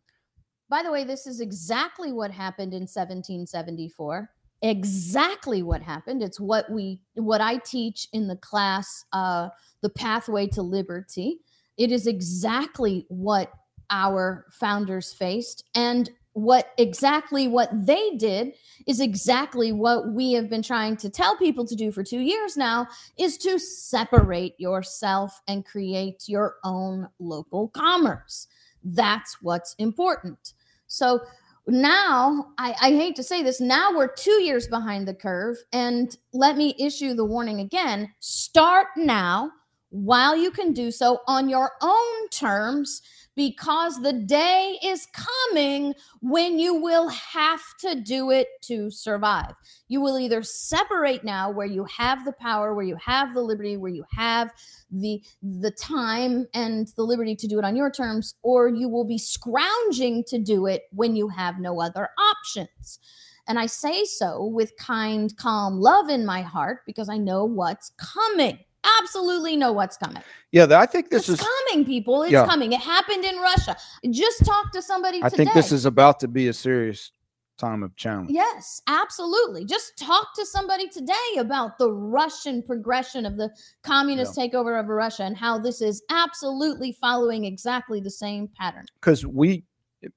By 0.70 0.84
the 0.84 0.92
way, 0.92 1.04
this 1.04 1.26
is 1.28 1.40
exactly 1.42 2.12
what 2.14 2.32
happened 2.32 2.74
in 2.74 2.86
1774. 2.86 4.30
Exactly 4.62 5.64
what 5.64 5.82
happened. 5.82 6.22
It's 6.22 6.40
what 6.40 6.70
we 6.70 7.00
what 7.16 7.42
I 7.42 7.58
teach 7.58 8.08
in 8.14 8.28
the 8.28 8.36
class 8.36 9.06
uh 9.14 9.50
The 9.82 9.90
Pathway 9.90 10.48
to 10.48 10.62
Liberty. 10.62 11.40
It 11.78 11.92
is 11.92 12.08
exactly 12.08 13.06
what 13.10 13.52
our 13.90 14.46
founders 14.52 15.14
faced 15.14 15.64
and 15.76 16.10
what 16.34 16.74
exactly 16.78 17.48
what 17.48 17.70
they 17.86 18.16
did 18.16 18.54
is 18.88 19.00
exactly 19.00 19.72
what 19.72 20.10
we 20.14 20.34
have 20.34 20.50
been 20.50 20.62
trying 20.62 20.96
to 20.98 21.10
tell 21.10 21.36
people 21.38 21.66
to 21.66 21.76
do 21.76 21.92
for 21.92 22.04
2 22.04 22.20
years 22.20 22.56
now 22.56 22.88
is 23.18 23.38
to 23.38 23.60
separate 23.60 24.54
yourself 24.60 25.42
and 25.48 25.66
create 25.66 26.24
your 26.28 26.56
own 26.64 27.10
local 27.20 27.70
commerce. 27.70 28.48
That's 28.84 29.38
what's 29.42 29.74
important. 29.80 30.54
So 30.88 31.20
now, 31.68 32.48
I, 32.58 32.76
I 32.82 32.90
hate 32.92 33.16
to 33.18 33.24
say 33.24 33.44
this, 33.44 33.62
now 33.62 33.92
we're 33.96 34.08
two 34.08 34.42
years 34.42 34.68
behind 34.68 35.08
the 35.08 35.14
curve. 35.14 35.58
And 35.72 36.16
let 36.34 36.58
me 36.58 36.76
issue 36.80 37.14
the 37.14 37.26
warning 37.26 37.60
again 37.60 38.12
start 38.20 38.88
now 38.96 39.52
while 39.90 40.36
you 40.36 40.52
can 40.52 40.74
do 40.74 40.92
so 40.92 41.20
on 41.28 41.50
your 41.50 41.72
own 41.82 42.30
terms 42.30 43.02
because 43.36 44.02
the 44.02 44.12
day 44.12 44.78
is 44.84 45.08
coming 45.14 45.94
when 46.22 46.60
you 46.60 46.74
will 46.74 47.08
have 47.08 47.62
to 47.80 47.96
do 47.96 48.32
it 48.32 48.48
to 48.62 48.92
survive. 48.92 49.54
You 49.88 50.02
will 50.02 50.20
either 50.20 50.44
separate 50.44 51.24
now 51.24 51.50
where 51.50 51.66
you 51.66 51.86
have 51.86 52.26
the 52.26 52.34
power, 52.34 52.74
where 52.74 52.86
you 52.86 52.98
have 52.98 53.34
the 53.34 53.42
liberty, 53.42 53.78
where 53.78 53.92
you 53.92 54.04
have 54.12 54.52
the 54.92 55.24
the 55.42 55.72
time 55.72 56.48
and 56.54 56.90
the 56.98 57.04
liberty 57.04 57.34
to 57.38 57.48
do 57.48 57.60
it 57.60 57.64
on 57.64 57.78
your 57.78 57.90
terms 57.90 58.36
or 58.44 58.68
you 58.68 58.90
will 58.90 59.06
be 59.06 59.18
scrounging 59.18 60.26
to 60.28 60.38
do 60.38 60.66
it 60.66 60.84
when 60.92 61.16
you 61.16 61.30
have 61.30 61.60
no 61.60 61.80
other 61.80 62.10
options. 62.20 63.00
And 63.48 63.58
I 63.58 63.68
say 63.68 64.04
so 64.04 64.46
with 64.46 64.76
kind, 64.78 65.36
calm 65.38 65.80
love 65.80 66.10
in 66.10 66.26
my 66.26 66.42
heart 66.42 66.82
because 66.86 67.08
I 67.08 67.18
know 67.18 67.46
what's 67.46 67.92
coming 67.98 68.60
absolutely 69.02 69.56
know 69.56 69.72
what's 69.72 69.98
coming. 69.98 70.24
Yeah, 70.52 70.68
I 70.72 70.86
think 70.86 71.10
this 71.10 71.30
it's 71.30 71.42
is. 71.42 71.48
coming, 71.68 71.86
people. 71.86 72.24
It's 72.24 72.32
Yeah. 72.32 72.46
coming. 72.46 72.74
It 72.74 72.80
happened 72.82 73.24
in 73.26 73.38
Russia. 73.38 73.76
Just 74.10 74.46
talk 74.46 74.72
to 74.74 74.82
somebody 74.82 75.20
I 75.24 75.30
today. 75.30 75.46
think 75.46 75.54
this 75.54 75.72
is 75.72 75.86
about 75.86 76.20
to 76.22 76.28
be 76.28 76.48
a 76.48 76.54
serious 76.54 77.12
time 77.58 77.84
of 77.84 77.94
challenge. 77.98 78.30
Yes, 78.32 78.82
absolutely. 78.88 79.66
Just 79.66 79.98
talk 79.98 80.30
to 80.36 80.46
somebody 80.46 80.88
today 80.88 81.14
about 81.38 81.78
the 81.78 81.92
Russian 81.92 82.64
progression 82.64 83.26
of 83.26 83.36
the 83.36 83.50
communist 83.84 84.38
takeover 84.38 84.80
of 84.80 84.88
Russia 84.88 85.24
and 85.24 85.36
how 85.36 85.58
this 85.60 85.82
is 85.82 86.02
absolutely 86.10 86.94
following 87.02 87.44
exactly 87.44 88.00
the 88.00 88.10
same 88.12 88.48
pattern. 88.58 88.86
because 89.02 89.26
we 89.26 89.66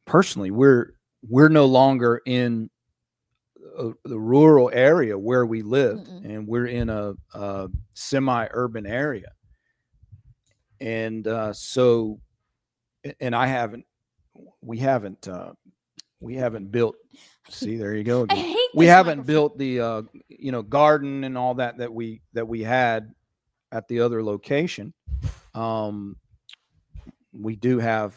personally 0.07 0.53
we're 0.53 0.93
we're 1.29 1.49
no 1.49 1.65
longer 1.67 2.21
in 2.27 2.71
a, 3.79 3.91
the 4.05 4.19
rural 4.19 4.71
area 4.73 5.19
where 5.19 5.47
we 5.47 5.63
live, 5.63 5.99
Mm-mm. 5.99 6.25
and 6.25 6.47
we're 6.47 6.67
in 6.67 6.89
a, 6.91 7.15
a 7.35 7.69
semi-urban 7.95 8.87
area 8.87 9.31
and 10.83 11.29
uh, 11.29 11.53
so 11.53 12.19
and 13.21 13.35
i 13.37 13.47
haven't 13.47 13.85
we 14.61 14.79
haven't 14.79 15.29
uh, 15.29 15.53
we 16.21 16.35
haven't 16.35 16.71
built 16.73 16.97
see 17.49 17.77
there 17.77 17.95
you 17.95 18.03
go 18.05 18.23
again. 18.29 18.55
we 18.75 18.87
haven't 18.87 19.19
microphone. 19.19 19.27
built 19.35 19.59
the 19.59 19.81
uh, 19.81 20.03
you 20.29 20.51
know 20.53 20.63
garden 20.63 21.25
and 21.25 21.39
all 21.39 21.55
that 21.55 21.79
that 21.79 21.93
we 21.93 22.21
that 22.33 22.47
we 22.49 22.63
had 22.63 23.13
at 23.71 23.87
the 23.89 24.01
other 24.01 24.23
location 24.25 24.93
um 25.55 26.17
we 27.33 27.55
do 27.57 27.79
have 27.79 28.15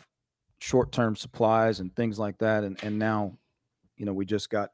short-term 0.59 1.15
supplies 1.15 1.79
and 1.79 1.95
things 1.95 2.17
like 2.17 2.37
that 2.39 2.63
and 2.63 2.83
and 2.83 2.97
now 2.97 3.37
you 3.97 4.05
know 4.05 4.13
we 4.13 4.25
just 4.25 4.49
got 4.49 4.69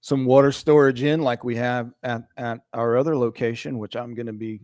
some 0.00 0.24
water 0.24 0.52
storage 0.52 1.02
in 1.02 1.20
like 1.22 1.42
we 1.44 1.56
have 1.56 1.90
at 2.02 2.22
at 2.36 2.60
our 2.72 2.96
other 2.96 3.16
location 3.16 3.78
which 3.78 3.96
i'm 3.96 4.14
going 4.14 4.26
to 4.26 4.32
be 4.32 4.60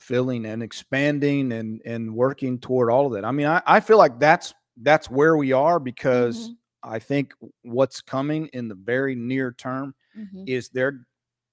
filling 0.00 0.46
and 0.46 0.62
expanding 0.62 1.52
and 1.52 1.80
and 1.84 2.14
working 2.14 2.58
toward 2.58 2.90
all 2.90 3.06
of 3.06 3.12
that 3.12 3.24
i 3.24 3.30
mean 3.30 3.46
i, 3.46 3.62
I 3.66 3.80
feel 3.80 3.98
like 3.98 4.18
that's 4.18 4.52
that's 4.82 5.08
where 5.10 5.36
we 5.36 5.52
are 5.52 5.78
because 5.78 6.48
Mhm, 6.48 6.56
I 6.82 6.98
think 6.98 7.32
what's 7.62 8.02
coming 8.02 8.48
in 8.52 8.68
the 8.68 8.74
very 8.74 9.14
near 9.14 9.52
term 9.52 9.94
mhm. 10.18 10.44
is 10.46 10.68
there 10.70 11.06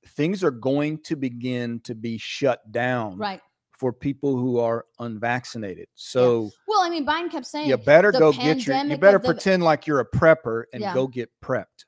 things 0.08 0.44
are 0.44 0.52
going 0.52 0.98
to 1.04 1.16
begin 1.16 1.80
to 1.86 1.94
be 1.96 2.18
shut 2.18 2.60
down 2.72 3.18
Right. 3.18 3.40
for 3.72 3.94
people 3.94 4.36
who 4.36 4.58
are 4.60 4.86
unvaccinated. 5.00 5.88
So 5.96 6.50
Well, 6.68 6.82
I 6.82 6.90
mean, 6.90 7.06
Biden 7.06 7.30
kept 7.32 7.46
saying 7.46 7.70
you 7.70 7.78
better 7.78 8.12
go 8.12 8.32
get 8.34 8.66
your 8.66 8.76
you 8.84 8.98
better 8.98 9.20
the- 9.20 9.26
pretend 9.26 9.62
like 9.64 9.86
you're 9.88 10.00
a 10.02 10.06
prepper 10.10 10.64
and 10.74 10.82
Yeah. 10.82 10.94
go 10.94 11.08
get 11.08 11.30
prepped. 11.42 11.86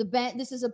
The 0.00 0.32
this 0.36 0.50
is 0.50 0.64
a 0.64 0.68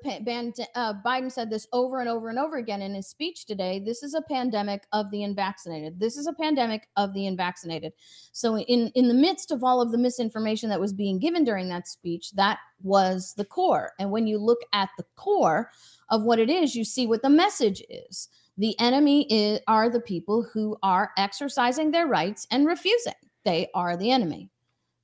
uh, 0.74 0.94
Biden 1.04 1.30
said 1.30 1.50
this 1.50 1.66
over 1.72 2.00
and 2.00 2.08
over 2.08 2.28
and 2.28 2.38
over 2.38 2.58
again 2.58 2.80
in 2.80 2.94
his 2.94 3.08
speech 3.08 3.44
today. 3.44 3.80
This 3.84 4.04
is 4.04 4.14
a 4.14 4.22
pandemic 4.22 4.86
of 4.92 5.10
the 5.10 5.24
unvaccinated. 5.24 5.98
This 5.98 6.16
is 6.16 6.28
a 6.28 6.32
pandemic 6.32 6.86
of 6.96 7.12
the 7.12 7.26
unvaccinated. 7.26 7.92
So 8.30 8.58
in 8.58 8.92
in 8.94 9.08
the 9.08 9.14
midst 9.14 9.50
of 9.50 9.64
all 9.64 9.80
of 9.80 9.90
the 9.90 9.98
misinformation 9.98 10.68
that 10.70 10.80
was 10.80 10.92
being 10.92 11.18
given 11.18 11.42
during 11.42 11.68
that 11.70 11.88
speech, 11.88 12.32
that 12.32 12.58
was 12.82 13.34
the 13.36 13.44
core. 13.44 13.92
And 13.98 14.12
when 14.12 14.28
you 14.28 14.38
look 14.38 14.60
at 14.72 14.90
the 14.96 15.04
core 15.16 15.70
of 16.10 16.22
what 16.22 16.38
it 16.38 16.48
is, 16.48 16.76
you 16.76 16.84
see 16.84 17.06
what 17.06 17.22
the 17.22 17.30
message 17.30 17.82
is. 17.90 18.28
The 18.58 18.78
enemy 18.78 19.26
is, 19.30 19.60
are 19.66 19.90
the 19.90 20.00
people 20.00 20.46
who 20.52 20.78
are 20.82 21.10
exercising 21.18 21.90
their 21.90 22.06
rights 22.06 22.46
and 22.50 22.64
refusing. 22.64 23.12
They 23.44 23.68
are 23.74 23.96
the 23.96 24.12
enemy. 24.12 24.50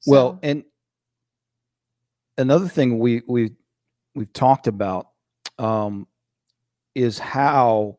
Well, 0.07 0.39
and 0.43 0.65
another 2.39 2.69
thing 2.69 2.99
we 2.99 3.23
we 3.27 3.51
we've 4.15 4.33
talked 4.33 4.67
about 4.67 5.09
um, 5.59 6.07
is 6.95 7.19
how 7.19 7.99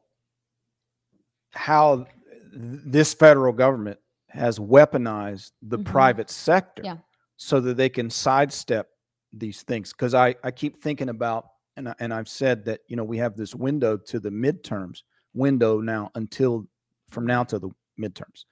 how 1.51 2.05
this 2.51 3.13
federal 3.13 3.53
government 3.53 3.99
has 4.29 4.57
weaponized 4.59 5.51
the 5.61 5.77
Mhm. 5.77 5.85
private 5.85 6.29
sector 6.29 6.81
Yeah. 6.83 6.97
so 7.37 7.59
that 7.59 7.77
they 7.77 7.89
can 7.89 8.09
sidestep 8.09 8.89
these 9.31 9.63
things. 9.63 9.91
Because 9.91 10.13
I 10.13 10.35
I 10.43 10.51
keep 10.51 10.77
thinking 10.77 11.09
about 11.09 11.47
and 11.77 11.89
I, 11.89 11.95
and 11.99 12.13
I've 12.13 12.29
said 12.29 12.65
that 12.65 12.81
you 12.87 12.95
know 12.95 13.03
we 13.03 13.17
have 13.17 13.35
this 13.35 13.55
window 13.55 13.97
to 13.97 14.19
the 14.19 14.29
midterms 14.29 15.03
window 15.33 15.79
now 15.79 16.11
until 16.15 16.67
from 17.09 17.25
now 17.25 17.43
to 17.43 17.59
the 17.59 17.69
midterms, 17.99 18.45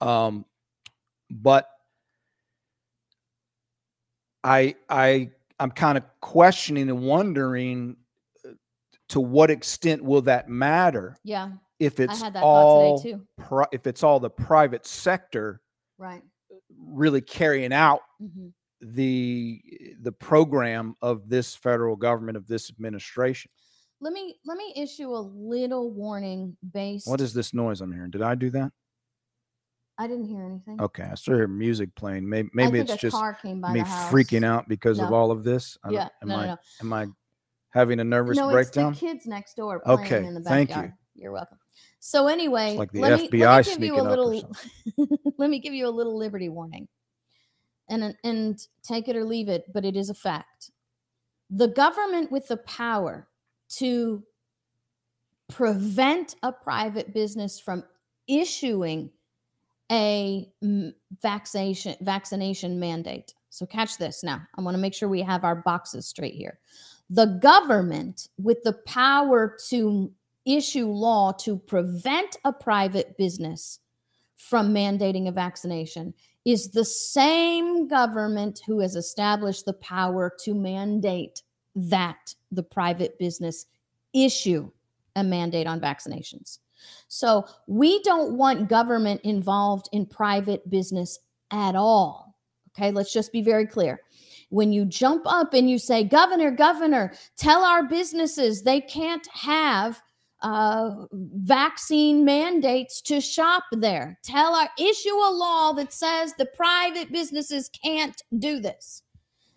um, 0.00 0.44
but 1.30 1.68
I 4.42 4.74
I 4.88 5.30
I'm 5.60 5.70
kind 5.70 5.98
of 5.98 6.04
questioning 6.20 6.88
and 6.88 7.02
wondering 7.02 7.96
to 9.10 9.20
what 9.20 9.50
extent 9.50 10.02
will 10.02 10.22
that 10.22 10.48
matter 10.48 11.16
yeah, 11.22 11.52
if 11.78 12.00
I 12.00 12.04
it's 12.04 12.20
had 12.22 12.32
that 12.34 12.42
all 12.42 12.98
today 12.98 13.12
too. 13.12 13.26
pri- 13.36 13.66
if 13.72 13.86
it's 13.86 14.02
all 14.02 14.18
the 14.20 14.30
private 14.30 14.86
sector 14.86 15.60
Right. 15.98 16.22
really 16.76 17.20
carrying 17.20 17.72
out 17.72 18.00
hmm 18.18 18.48
the 18.82 19.60
the 20.00 20.12
program 20.12 20.96
of 21.02 21.28
this 21.28 21.54
federal 21.54 21.96
government 21.96 22.38
of 22.38 22.46
this 22.46 22.70
administration. 22.70 23.50
Let 24.00 24.14
me 24.14 24.36
let 24.46 24.56
me 24.56 24.72
issue 24.74 25.10
a 25.14 25.20
little 25.20 25.90
warning 25.90 26.56
based. 26.72 27.06
What 27.06 27.20
is 27.20 27.34
this 27.34 27.52
noise 27.52 27.82
I'm 27.82 27.92
hearing? 27.92 28.10
Did 28.10 28.22
I 28.22 28.34
do 28.34 28.48
that? 28.52 28.72
I 30.00 30.06
didn't 30.06 30.24
hear 30.24 30.42
anything. 30.46 30.80
Okay, 30.80 31.02
I 31.02 31.14
still 31.14 31.34
hear 31.34 31.46
music 31.46 31.94
playing. 31.94 32.26
Maybe 32.26 32.48
maybe 32.54 32.78
it's 32.78 32.96
just 32.96 33.14
car 33.14 33.34
came 33.34 33.60
by 33.60 33.70
me 33.74 33.80
the 33.80 33.86
house. 33.86 34.10
freaking 34.10 34.46
out 34.46 34.66
because 34.66 34.98
of 34.98 35.10
No. 35.10 35.14
all 35.16 35.30
of 35.30 35.44
this. 35.44 35.76
I 35.84 35.88
don't- 35.88 35.94
Yeah, 35.96 36.08
am 36.22 36.28
no, 36.28 36.36
I 36.36 36.46
no, 36.46 36.52
no. 36.54 36.58
am 36.80 36.92
I 36.94 37.06
having 37.68 38.00
a 38.00 38.04
nervous 38.04 38.38
no, 38.38 38.50
breakdown? 38.50 38.92
it's 38.92 39.00
the 39.00 39.06
kids 39.06 39.26
next 39.26 39.56
door 39.58 39.80
playing 39.80 40.00
Okay, 40.00 40.24
in 40.26 40.32
the 40.32 40.40
thank 40.40 40.70
you. 40.70 40.74
backyard. 40.76 40.94
You're 41.16 41.32
welcome. 41.32 41.58
So 41.98 42.28
anyway, 42.28 42.78
like 42.78 42.92
the 42.92 43.00
let 43.00 43.20
me, 43.20 43.28
let 43.40 43.66
me 43.66 43.74
give 43.74 43.82
you 43.82 43.96
a 43.96 44.02
or 44.02 44.08
little. 44.08 44.52
let 45.36 45.50
me 45.50 45.58
give 45.58 45.74
you 45.74 45.86
a 45.86 45.90
little 45.90 46.16
liberty 46.16 46.48
warning, 46.48 46.88
and 47.90 48.16
and 48.24 48.58
take 48.82 49.06
it 49.08 49.16
or 49.16 49.24
leave 49.24 49.50
it, 49.50 49.70
but 49.70 49.84
it 49.84 49.96
is 49.96 50.08
a 50.08 50.14
fact. 50.14 50.70
The 51.50 51.68
government 51.68 52.32
with 52.32 52.48
the 52.48 52.56
power 52.56 53.28
to 53.76 54.24
prevent 55.50 56.36
a 56.42 56.52
private 56.52 57.12
business 57.12 57.60
from 57.60 57.84
issuing 58.26 59.10
a 59.90 60.48
vaccination 61.20 61.96
vaccination 62.00 62.78
mandate. 62.78 63.34
So 63.50 63.66
catch 63.66 63.98
this 63.98 64.22
now. 64.22 64.42
I 64.56 64.62
want 64.62 64.74
to 64.74 64.80
make 64.80 64.94
sure 64.94 65.08
we 65.08 65.22
have 65.22 65.44
our 65.44 65.56
boxes 65.56 66.06
straight 66.06 66.34
here. 66.34 66.60
The 67.10 67.26
government 67.42 68.28
with 68.38 68.62
the 68.62 68.74
power 68.74 69.56
to 69.68 70.12
issue 70.46 70.86
law 70.86 71.32
to 71.32 71.58
prevent 71.58 72.36
a 72.44 72.52
private 72.52 73.18
business 73.18 73.80
from 74.36 74.72
mandating 74.72 75.28
a 75.28 75.32
vaccination 75.32 76.14
is 76.44 76.70
the 76.70 76.84
same 76.84 77.88
government 77.88 78.60
who 78.66 78.80
has 78.80 78.96
established 78.96 79.66
the 79.66 79.74
power 79.74 80.32
to 80.44 80.54
mandate 80.54 81.42
that 81.74 82.34
the 82.50 82.62
private 82.62 83.18
business 83.18 83.66
issue 84.12 84.70
a 85.16 85.24
mandate 85.24 85.66
on 85.66 85.80
vaccinations. 85.80 86.58
So 87.08 87.46
we 87.66 88.02
don't 88.02 88.36
want 88.36 88.68
government 88.68 89.20
involved 89.22 89.88
in 89.92 90.06
private 90.06 90.68
business 90.70 91.18
at 91.50 91.74
all. 91.74 92.36
Okay, 92.76 92.92
let's 92.92 93.12
just 93.12 93.32
be 93.32 93.42
very 93.42 93.66
clear. 93.66 94.00
When 94.50 94.72
you 94.72 94.84
jump 94.84 95.22
up 95.26 95.54
and 95.54 95.68
you 95.68 95.78
say, 95.78 96.04
Governor, 96.04 96.50
Governor, 96.50 97.12
tell 97.36 97.62
our 97.62 97.84
businesses 97.84 98.62
they 98.62 98.80
can't 98.80 99.26
have 99.32 100.00
uh, 100.42 100.90
vaccine 101.12 102.24
mandates 102.24 103.00
to 103.02 103.20
shop 103.20 103.64
there. 103.72 104.18
Tell 104.24 104.54
our 104.54 104.68
issue 104.78 105.14
a 105.14 105.30
law 105.32 105.72
that 105.74 105.92
says 105.92 106.34
the 106.34 106.46
private 106.46 107.12
businesses 107.12 107.68
can't 107.68 108.20
do 108.38 108.60
this. 108.60 109.02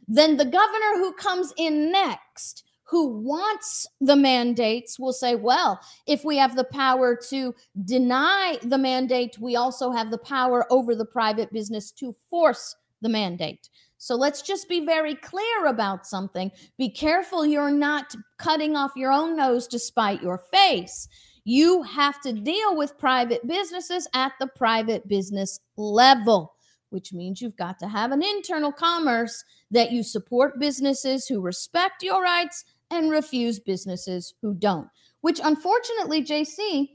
Then 0.07 0.37
the 0.37 0.45
governor 0.45 0.95
who 0.95 1.13
comes 1.13 1.53
in 1.57 1.91
next, 1.91 2.65
who 2.93 3.07
wants 3.07 3.87
the 4.01 4.15
mandates, 4.15 4.99
will 4.99 5.13
say, 5.13 5.33
well, 5.33 5.79
if 6.05 6.23
we 6.23 6.37
have 6.37 6.55
the 6.55 6.63
power 6.63 7.17
to 7.29 7.55
deny 7.85 8.59
the 8.61 8.77
mandate, 8.77 9.35
we 9.39 9.55
also 9.55 9.89
have 9.89 10.11
the 10.11 10.17
power 10.19 10.71
over 10.71 10.93
the 10.93 11.03
private 11.03 11.51
business 11.51 11.89
to 11.89 12.13
force 12.29 12.75
the 13.01 13.09
mandate. 13.09 13.67
So 13.97 14.13
let's 14.13 14.43
just 14.43 14.69
be 14.69 14.85
very 14.85 15.15
clear 15.15 15.65
about 15.65 16.05
something. 16.05 16.51
Be 16.77 16.87
careful 16.87 17.47
you're 17.47 17.71
not 17.71 18.13
cutting 18.37 18.75
off 18.75 18.91
your 18.95 19.11
own 19.11 19.35
nose 19.35 19.67
to 19.69 19.79
spite 19.79 20.21
your 20.21 20.37
face. 20.53 21.07
You 21.45 21.81
have 21.81 22.21
to 22.21 22.31
deal 22.31 22.77
with 22.77 22.99
private 22.99 23.47
businesses 23.47 24.07
at 24.13 24.33
the 24.39 24.45
private 24.55 25.07
business 25.07 25.59
level, 25.77 26.53
which 26.91 27.11
means 27.11 27.41
you've 27.41 27.57
got 27.57 27.79
to 27.79 27.87
have 27.87 28.11
an 28.11 28.21
internal 28.21 28.71
commerce 28.71 29.43
that 29.71 29.91
you 29.91 30.03
support 30.03 30.59
businesses 30.59 31.25
who 31.25 31.41
respect 31.41 32.03
your 32.03 32.21
rights 32.21 32.63
and 32.91 33.11
refuse 33.11 33.59
businesses 33.59 34.33
who 34.41 34.53
don't. 34.53 34.87
Which 35.21 35.39
unfortunately, 35.43 36.23
JC, 36.23 36.89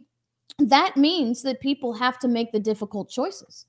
that 0.59 0.97
means 0.97 1.43
that 1.43 1.61
people 1.61 1.93
have 1.95 2.19
to 2.21 2.29
make 2.29 2.53
the 2.53 2.61
difficult 2.61 3.11
choices. 3.11 3.67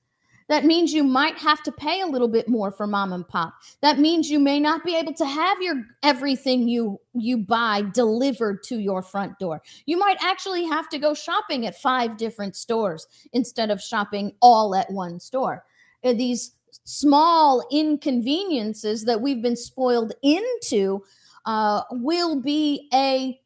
That 0.49 0.65
means 0.65 0.91
you 0.91 1.03
might 1.03 1.37
have 1.37 1.61
to 1.61 1.71
pay 1.71 2.01
a 2.01 2.07
little 2.07 2.27
bit 2.27 2.49
more 2.49 2.71
for 2.71 2.87
mom 2.87 3.13
and 3.13 3.25
pop. 3.25 3.53
That 3.81 3.99
means 3.99 4.31
you 4.31 4.39
may 4.39 4.59
not 4.59 4.83
be 4.83 4.95
able 4.95 5.13
to 5.13 5.25
have 5.25 5.61
your 5.61 5.83
everything 6.01 6.67
you 6.67 6.99
you 7.13 7.37
buy 7.37 7.83
delivered 7.93 8.63
to 8.63 8.79
your 8.79 9.03
front 9.03 9.37
door. 9.37 9.61
You 9.85 9.97
might 9.97 10.17
actually 10.21 10.65
have 10.65 10.89
to 10.89 10.97
go 10.97 11.13
shopping 11.13 11.67
at 11.67 11.79
five 11.79 12.17
different 12.17 12.55
stores 12.55 13.05
instead 13.31 13.69
of 13.69 13.79
shopping 13.79 14.33
all 14.41 14.73
at 14.73 14.91
one 14.91 15.19
store. 15.19 15.63
These 16.03 16.53
small 16.83 17.67
inconveniences 17.71 19.05
that 19.05 19.21
we've 19.21 19.43
been 19.43 19.55
spoiled 19.55 20.13
into 20.23 21.03
uh, 21.45 21.83
will 21.91 22.39
be 22.39 22.87
a 22.93 23.39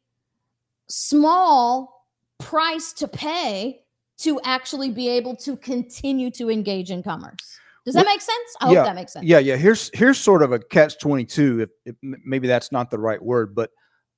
small 0.88 2.06
price 2.38 2.92
to 2.92 3.08
pay 3.08 3.80
to 4.18 4.40
actually 4.44 4.90
be 4.90 5.08
able 5.08 5.34
to 5.36 5.56
continue 5.56 6.30
to 6.30 6.50
engage 6.50 6.90
in 6.90 7.02
commerce. 7.02 7.58
Does 7.84 7.94
that 7.94 8.06
make 8.06 8.22
sense? 8.22 8.56
I 8.60 8.66
hope 8.66 8.74
yeah, 8.74 8.84
that 8.84 8.94
makes 8.94 9.12
sense. 9.12 9.26
Yeah, 9.26 9.38
yeah. 9.40 9.56
Here's 9.56 9.90
here's 9.92 10.18
sort 10.18 10.42
of 10.42 10.52
a 10.52 10.58
catch 10.58 10.98
twenty 10.98 11.26
two. 11.26 11.60
If, 11.60 11.70
if 11.84 11.96
maybe 12.24 12.48
that's 12.48 12.72
not 12.72 12.90
the 12.90 12.98
right 12.98 13.22
word, 13.22 13.54
but 13.54 13.70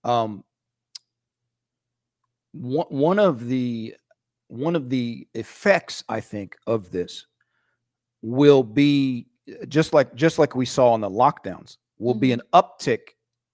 um, 0.05 0.45
one 2.53 2.87
one 2.91 3.18
of 3.18 3.47
the 3.47 3.95
one 4.47 4.77
of 4.77 4.89
the 4.89 5.27
effects 5.35 6.05
I 6.09 6.20
think 6.20 6.57
of 6.68 6.93
this 6.93 7.27
will 8.22 8.62
be 8.62 9.27
just 9.68 9.93
like 9.93 10.14
just 10.14 10.39
like 10.39 10.55
we 10.55 10.66
saw 10.66 10.95
in 10.95 11.01
the 11.01 11.11
lockdowns 11.11 11.79
will 11.99 12.14
be 12.14 12.33
an 12.33 12.43
uptick 12.53 13.01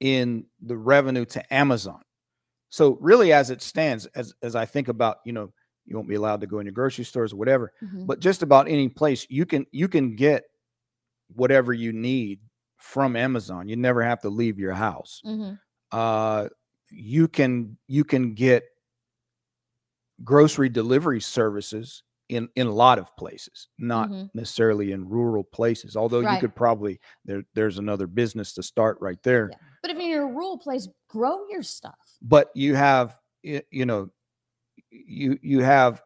in 0.03 0.47
the 0.61 0.77
revenue 0.77 1.25
to 1.27 1.55
Amazon. 1.55 2.03
So 2.71 2.99
really, 3.01 3.33
as 3.33 3.51
it 3.51 3.63
stands, 3.63 4.07
as 4.09 4.35
as 4.43 4.57
I 4.57 4.67
think 4.67 4.89
about, 4.89 5.19
you 5.27 5.33
know, 5.33 5.53
you 5.87 5.97
won't 5.97 6.09
be 6.09 6.17
allowed 6.17 6.43
to 6.43 6.49
go 6.49 6.61
in 6.61 6.67
your 6.67 6.75
grocery 6.75 7.05
stores 7.05 7.33
or 7.33 7.37
whatever 7.37 7.73
Mhm. 7.83 8.07
but 8.07 8.21
just 8.21 8.43
about 8.43 8.69
any 8.69 8.89
place 8.89 9.27
you 9.31 9.47
can 9.47 9.67
you 9.73 9.89
can 9.89 10.17
get 10.17 10.45
whatever 11.35 11.73
you 11.73 11.93
need 11.93 12.41
from 12.79 13.17
Amazon. 13.17 13.69
You 13.69 13.77
never 13.77 14.03
have 14.03 14.21
to 14.23 14.31
leave 14.31 14.59
your 14.59 14.75
house. 14.75 15.25
Mhm. 15.25 15.61
Uh, 15.93 16.49
you 16.91 17.29
can 17.29 17.79
you 17.89 18.05
can 18.05 18.35
get 18.35 18.65
grocery 20.25 20.69
delivery 20.69 21.21
services 21.21 22.03
in 22.29 22.49
in 22.55 22.67
a 22.67 22.73
lot 22.73 22.99
of 22.99 23.15
places, 23.17 23.69
not 23.79 24.11
Mhm. 24.11 24.31
necessarily 24.35 24.93
in 24.93 25.09
rural 25.09 25.45
places. 25.45 25.97
Although 25.97 26.21
you 26.21 26.39
could 26.39 26.55
probably 26.55 27.01
there 27.25 27.43
there's 27.55 27.79
another 27.79 28.07
business 28.07 28.53
to 28.55 28.63
start 28.63 28.99
right 29.01 29.23
there. 29.23 29.51
Yeah. 29.51 29.57
But 30.35 30.39
if 30.39 30.39
you're 30.39 30.39
in 30.39 30.39
a 30.39 30.39
rural 30.39 30.59
place, 30.59 30.89
grow 31.09 31.47
your 31.51 31.63
stuff. 31.63 31.99
but 32.23 32.51
you 32.55 32.75
have 32.75 33.17
you 33.43 33.85
know 33.87 34.11
you 34.91 35.39
you 35.43 35.61
have 35.63 36.03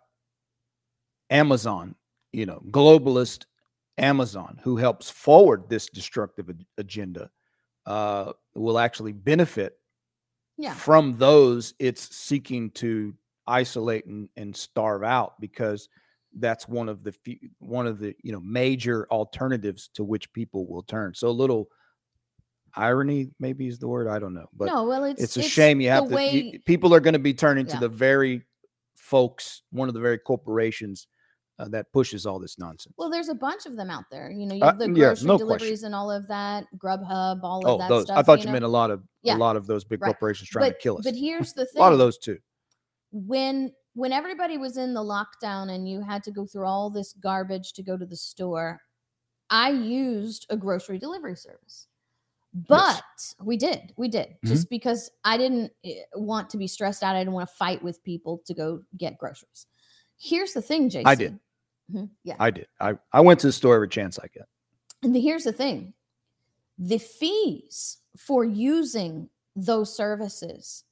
amazon 1.30 1.94
you 2.32 2.46
know 2.46 2.62
globalist 2.70 3.44
amazon 3.98 4.58
who 4.62 4.76
helps 4.76 5.10
forward 5.10 5.68
this 5.68 5.86
destructive 5.88 6.48
ag- 6.50 6.64
agenda 6.78 7.30
uh 7.86 8.32
will 8.54 8.78
actually 8.78 9.12
benefit 9.12 9.78
Yeah. 10.56 10.74
from 10.74 11.16
those 11.18 11.74
it's 11.78 12.14
seeking 12.16 12.70
to 12.72 13.14
isolate 13.46 14.06
and, 14.06 14.28
and 14.36 14.54
starve 14.56 15.02
out 15.02 15.40
because 15.40 15.88
that's 16.38 16.68
one 16.68 16.88
of 16.88 17.02
the 17.02 17.12
few, 17.12 17.38
one 17.58 17.86
of 17.86 17.98
the 17.98 18.14
you 18.22 18.32
know 18.32 18.40
major 18.40 19.06
alternatives 19.10 19.88
to 19.94 20.04
which 20.04 20.32
people 20.32 20.66
will 20.66 20.82
turn 20.82 21.14
so 21.14 21.28
a 21.28 21.30
little 21.30 21.68
irony 22.76 23.30
maybe 23.40 23.66
is 23.66 23.78
the 23.78 23.88
word 23.88 24.08
i 24.08 24.18
don't 24.18 24.34
know 24.34 24.46
but 24.52 24.66
no, 24.66 24.84
well, 24.84 25.04
it's 25.04 25.22
it's, 25.22 25.36
a 25.36 25.42
shame 25.42 25.80
you 25.80 25.88
have 25.88 26.08
to 26.08 26.14
way, 26.14 26.50
you- 26.52 26.60
people 26.60 26.94
are 26.94 27.00
going 27.00 27.14
to 27.14 27.18
be 27.18 27.34
turning 27.34 27.66
to 27.66 27.76
the 27.78 27.88
very 27.88 28.42
folks 28.96 29.62
one 29.70 29.88
of 29.88 29.94
the 29.94 30.00
very 30.00 30.18
corporations 30.18 31.06
uh, 31.58 31.66
that 31.68 31.90
pushes 31.92 32.26
all 32.26 32.38
this 32.38 32.58
nonsense 32.58 32.94
Well, 32.98 33.08
there's 33.08 33.30
a 33.30 33.34
bunch 33.34 33.64
of 33.64 33.76
them 33.76 33.88
out 33.88 34.04
there. 34.10 34.30
You 34.30 34.44
know, 34.46 34.54
you 34.54 34.62
Uh, 34.62 34.66
have 34.66 34.78
the 34.78 34.88
yeah, 34.88 34.92
grocery 35.08 35.26
no 35.26 35.38
question. 35.38 35.46
deliveries 35.46 35.82
and 35.84 35.94
all 35.94 36.10
of 36.10 36.28
that, 36.28 36.66
Grubhub, 36.76 37.40
all 37.42 37.66
of 37.66 37.66
oh 37.66 37.78
that 37.78 37.88
those 37.88 38.04
stuff. 38.04 38.18
i 38.18 38.22
thought 38.22 38.40
you, 38.40 38.46
know? 38.46 38.52
meant 38.52 38.64
a 38.64 38.68
lot 38.68 38.90
of 38.90 39.02
Yeah. 39.22 39.36
a 39.36 39.38
lot 39.38 39.56
of 39.56 39.66
those 39.66 39.82
big 39.84 40.02
Right. 40.02 40.08
corporations 40.08 40.50
trying 40.50 40.68
but, 40.70 40.78
to 40.78 40.82
kill 40.82 40.98
us 40.98 41.04
But 41.04 41.14
here's 41.14 41.54
the 41.54 41.64
thing 41.64 41.80
a 41.80 41.84
lot 41.84 41.92
of 41.92 41.98
those 41.98 42.18
too 42.18 42.38
when 43.12 43.72
when 43.94 44.12
everybody 44.12 44.58
was 44.58 44.76
in 44.76 44.92
the 44.92 45.00
lockdown 45.00 45.70
and 45.70 45.88
you 45.88 46.02
had 46.02 46.22
to 46.24 46.30
go 46.30 46.44
through 46.46 46.66
all 46.66 46.90
this 46.90 47.14
garbage 47.14 47.72
to 47.72 47.82
go 47.82 47.96
to 47.96 48.04
the 48.04 48.16
store, 48.16 48.78
I 49.48 49.70
used 49.70 50.46
a 50.50 50.56
grocery 50.58 50.98
delivery 50.98 51.36
service. 51.36 51.86
But 52.68 53.02
we 53.42 53.56
did, 53.56 53.92
we 53.96 54.08
did, 54.08 54.28
Mm-hmm. 54.28 54.48
just 54.48 54.70
because 54.70 55.10
I 55.24 55.36
didn't 55.36 55.72
eh, 55.84 56.02
want 56.14 56.48
to 56.50 56.56
be 56.56 56.66
stressed 56.66 57.02
out. 57.02 57.14
I 57.14 57.20
didn't 57.20 57.34
want 57.34 57.48
to 57.48 57.54
fight 57.54 57.82
with 57.82 58.02
people 58.02 58.40
to 58.46 58.54
go 58.54 58.82
get 58.96 59.18
groceries. 59.18 59.66
Here's 60.18 60.52
the 60.54 60.62
thing, 60.62 60.88
Jason. 60.88 61.06
I 61.06 61.14
did. 61.14 61.38
Mhm, 61.92 62.10
Yeah. 62.24 62.34
i 62.40 62.50
did 62.50 62.66
i 62.80 62.94
i 63.12 63.20
went 63.20 63.38
to 63.40 63.46
the 63.46 63.52
store 63.52 63.76
every 63.76 63.88
chance 63.88 64.18
i 64.18 64.26
get 64.34 64.48
And 65.04 65.14
the, 65.14 65.20
here's 65.20 65.44
the 65.44 65.52
thing 65.52 65.94
the 66.78 66.98
fees 66.98 67.98
for 68.18 68.44
using 68.44 69.28
those 69.54 69.94
services 69.94 70.82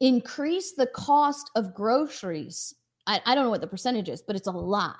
increase 0.00 0.72
the 0.72 0.86
cost 0.86 1.50
of 1.56 1.74
groceries. 1.74 2.74
I, 3.06 3.20
I 3.26 3.34
don't 3.34 3.44
know 3.44 3.50
what 3.50 3.60
the 3.60 3.66
percentage 3.66 4.08
is, 4.08 4.22
but 4.22 4.34
it's 4.34 4.48
a 4.48 4.52
lot. 4.52 4.96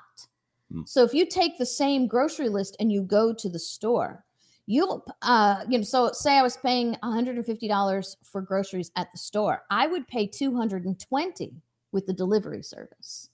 Mm. 0.71 0.87
So 0.87 1.03
if 1.03 1.13
you 1.13 1.25
take 1.25 1.57
the 1.57 1.65
same 1.65 2.05
grocery 2.07 2.49
list 2.49 2.75
and 2.79 2.91
you 2.91 3.01
go 3.01 3.33
to 3.33 3.49
the 3.49 3.59
store, 3.59 4.23
you'll, 4.65 5.05
uh, 5.21 5.63
you 5.69 5.77
know, 5.77 5.83
so 5.83 6.11
say 6.13 6.37
I 6.37 6.41
was 6.41 6.57
paying 6.57 6.95
$150 7.03 8.15
for 8.23 8.41
groceries 8.41 8.91
at 8.95 9.11
the 9.11 9.17
store, 9.17 9.63
I 9.69 9.87
would 9.87 10.07
pay 10.07 10.27
220 10.27 11.53
with 11.91 12.05
the 12.05 12.13
delivery 12.13 12.63
service. 12.63 13.29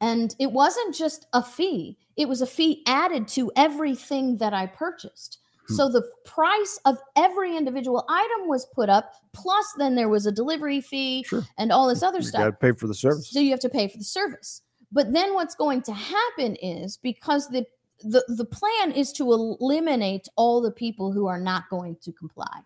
And 0.00 0.34
it 0.38 0.52
wasn't 0.52 0.94
just 0.94 1.26
a 1.32 1.42
fee, 1.42 1.96
it 2.16 2.28
was 2.28 2.42
a 2.42 2.46
fee 2.46 2.82
added 2.86 3.28
to 3.28 3.50
everything 3.56 4.36
that 4.38 4.52
I 4.52 4.66
purchased. 4.66 5.38
Hmm. 5.68 5.74
So 5.74 5.88
the 5.88 6.08
price 6.24 6.78
of 6.84 6.98
every 7.16 7.56
individual 7.56 8.04
item 8.08 8.48
was 8.48 8.66
put 8.74 8.88
up, 8.88 9.14
plus 9.32 9.64
then 9.78 9.94
there 9.94 10.08
was 10.08 10.26
a 10.26 10.32
delivery 10.32 10.80
fee 10.80 11.24
sure 11.24 11.44
and 11.58 11.72
all 11.72 11.88
this 11.88 12.02
other 12.02 12.18
you 12.18 12.24
stuff. 12.24 12.40
got 12.40 12.46
to 12.46 12.52
pay 12.52 12.72
for 12.72 12.86
the 12.86 12.94
service 12.94 13.30
So 13.30 13.40
you 13.40 13.50
have 13.50 13.60
to 13.60 13.68
pay 13.68 13.88
for 13.88 13.98
the 13.98 14.04
service. 14.04 14.62
But 14.92 15.12
then 15.12 15.34
what's 15.34 15.54
going 15.54 15.82
to 15.82 15.92
happen 15.92 16.56
is 16.56 16.96
because 16.96 17.48
the 17.48 17.66
the, 18.00 18.24
the 18.28 18.44
plan 18.44 18.92
is 18.92 19.12
to 19.12 19.32
eliminate 19.32 20.28
all 20.36 20.60
the 20.60 20.70
people 20.70 21.12
who 21.12 21.26
are 21.26 21.40
not 21.40 21.68
going 21.70 21.96
to 22.02 22.12
comply. 22.12 22.60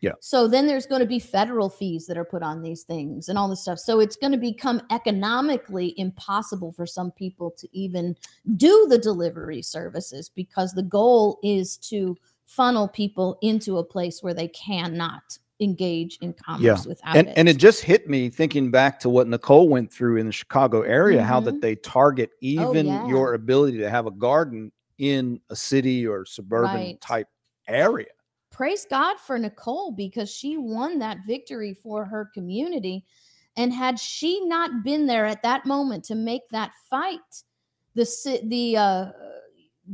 Yeah. 0.00 0.12
So 0.18 0.48
then 0.48 0.66
there's 0.66 0.84
going 0.84 1.00
to 1.00 1.06
be 1.06 1.20
federal 1.20 1.70
fees 1.70 2.06
that 2.08 2.18
are 2.18 2.24
put 2.24 2.42
on 2.42 2.60
these 2.60 2.82
things 2.82 3.28
and 3.28 3.38
all 3.38 3.48
this 3.48 3.62
stuff. 3.62 3.78
So 3.78 4.00
it's 4.00 4.16
going 4.16 4.32
to 4.32 4.38
become 4.38 4.82
economically 4.90 5.94
impossible 5.96 6.72
for 6.72 6.86
some 6.86 7.12
people 7.12 7.52
to 7.52 7.68
even 7.72 8.16
do 8.56 8.86
the 8.90 8.98
delivery 8.98 9.62
services 9.62 10.28
because 10.28 10.72
the 10.72 10.82
goal 10.82 11.38
is 11.44 11.76
to 11.76 12.16
funnel 12.46 12.88
people 12.88 13.38
into 13.42 13.78
a 13.78 13.84
place 13.84 14.22
where 14.22 14.34
they 14.34 14.48
cannot 14.48 15.38
engage 15.62 16.18
in 16.20 16.32
commerce 16.34 16.86
without 16.86 17.16
and 17.16 17.28
it. 17.28 17.34
and 17.36 17.48
it 17.48 17.56
just 17.56 17.82
hit 17.82 18.08
me 18.08 18.28
thinking 18.28 18.70
back 18.70 18.98
to 19.00 19.08
what 19.08 19.28
Nicole 19.28 19.68
went 19.68 19.92
through 19.92 20.16
in 20.16 20.26
the 20.26 20.32
Chicago 20.32 20.82
area, 20.82 21.22
how 21.22 21.40
Mhm. 21.40 21.44
that 21.44 21.60
they 21.60 21.76
target 21.76 22.30
even 22.40 22.86
yeah. 22.86 23.06
your 23.06 23.34
ability 23.34 23.78
to 23.78 23.88
have 23.88 24.06
a 24.06 24.10
garden 24.10 24.72
in 24.98 25.40
a 25.50 25.56
city 25.56 26.06
or 26.06 26.24
suburban 26.24 26.74
Right. 26.74 27.00
type 27.00 27.28
area. 27.68 28.06
praise 28.50 28.84
God 28.90 29.18
for 29.18 29.38
Nicole 29.38 29.92
because 29.92 30.28
she 30.30 30.58
won 30.58 30.98
that 30.98 31.18
victory 31.26 31.72
for 31.72 32.04
her 32.04 32.26
community. 32.34 33.02
And 33.56 33.72
had 33.72 33.98
she 33.98 34.44
not 34.44 34.84
been 34.84 35.06
there 35.06 35.24
at 35.24 35.42
that 35.42 35.64
moment 35.64 36.04
to 36.04 36.14
make 36.14 36.42
that 36.50 36.72
fight, 36.90 37.44
the 37.94 38.04
the 38.44 38.76
uh, 38.76 39.12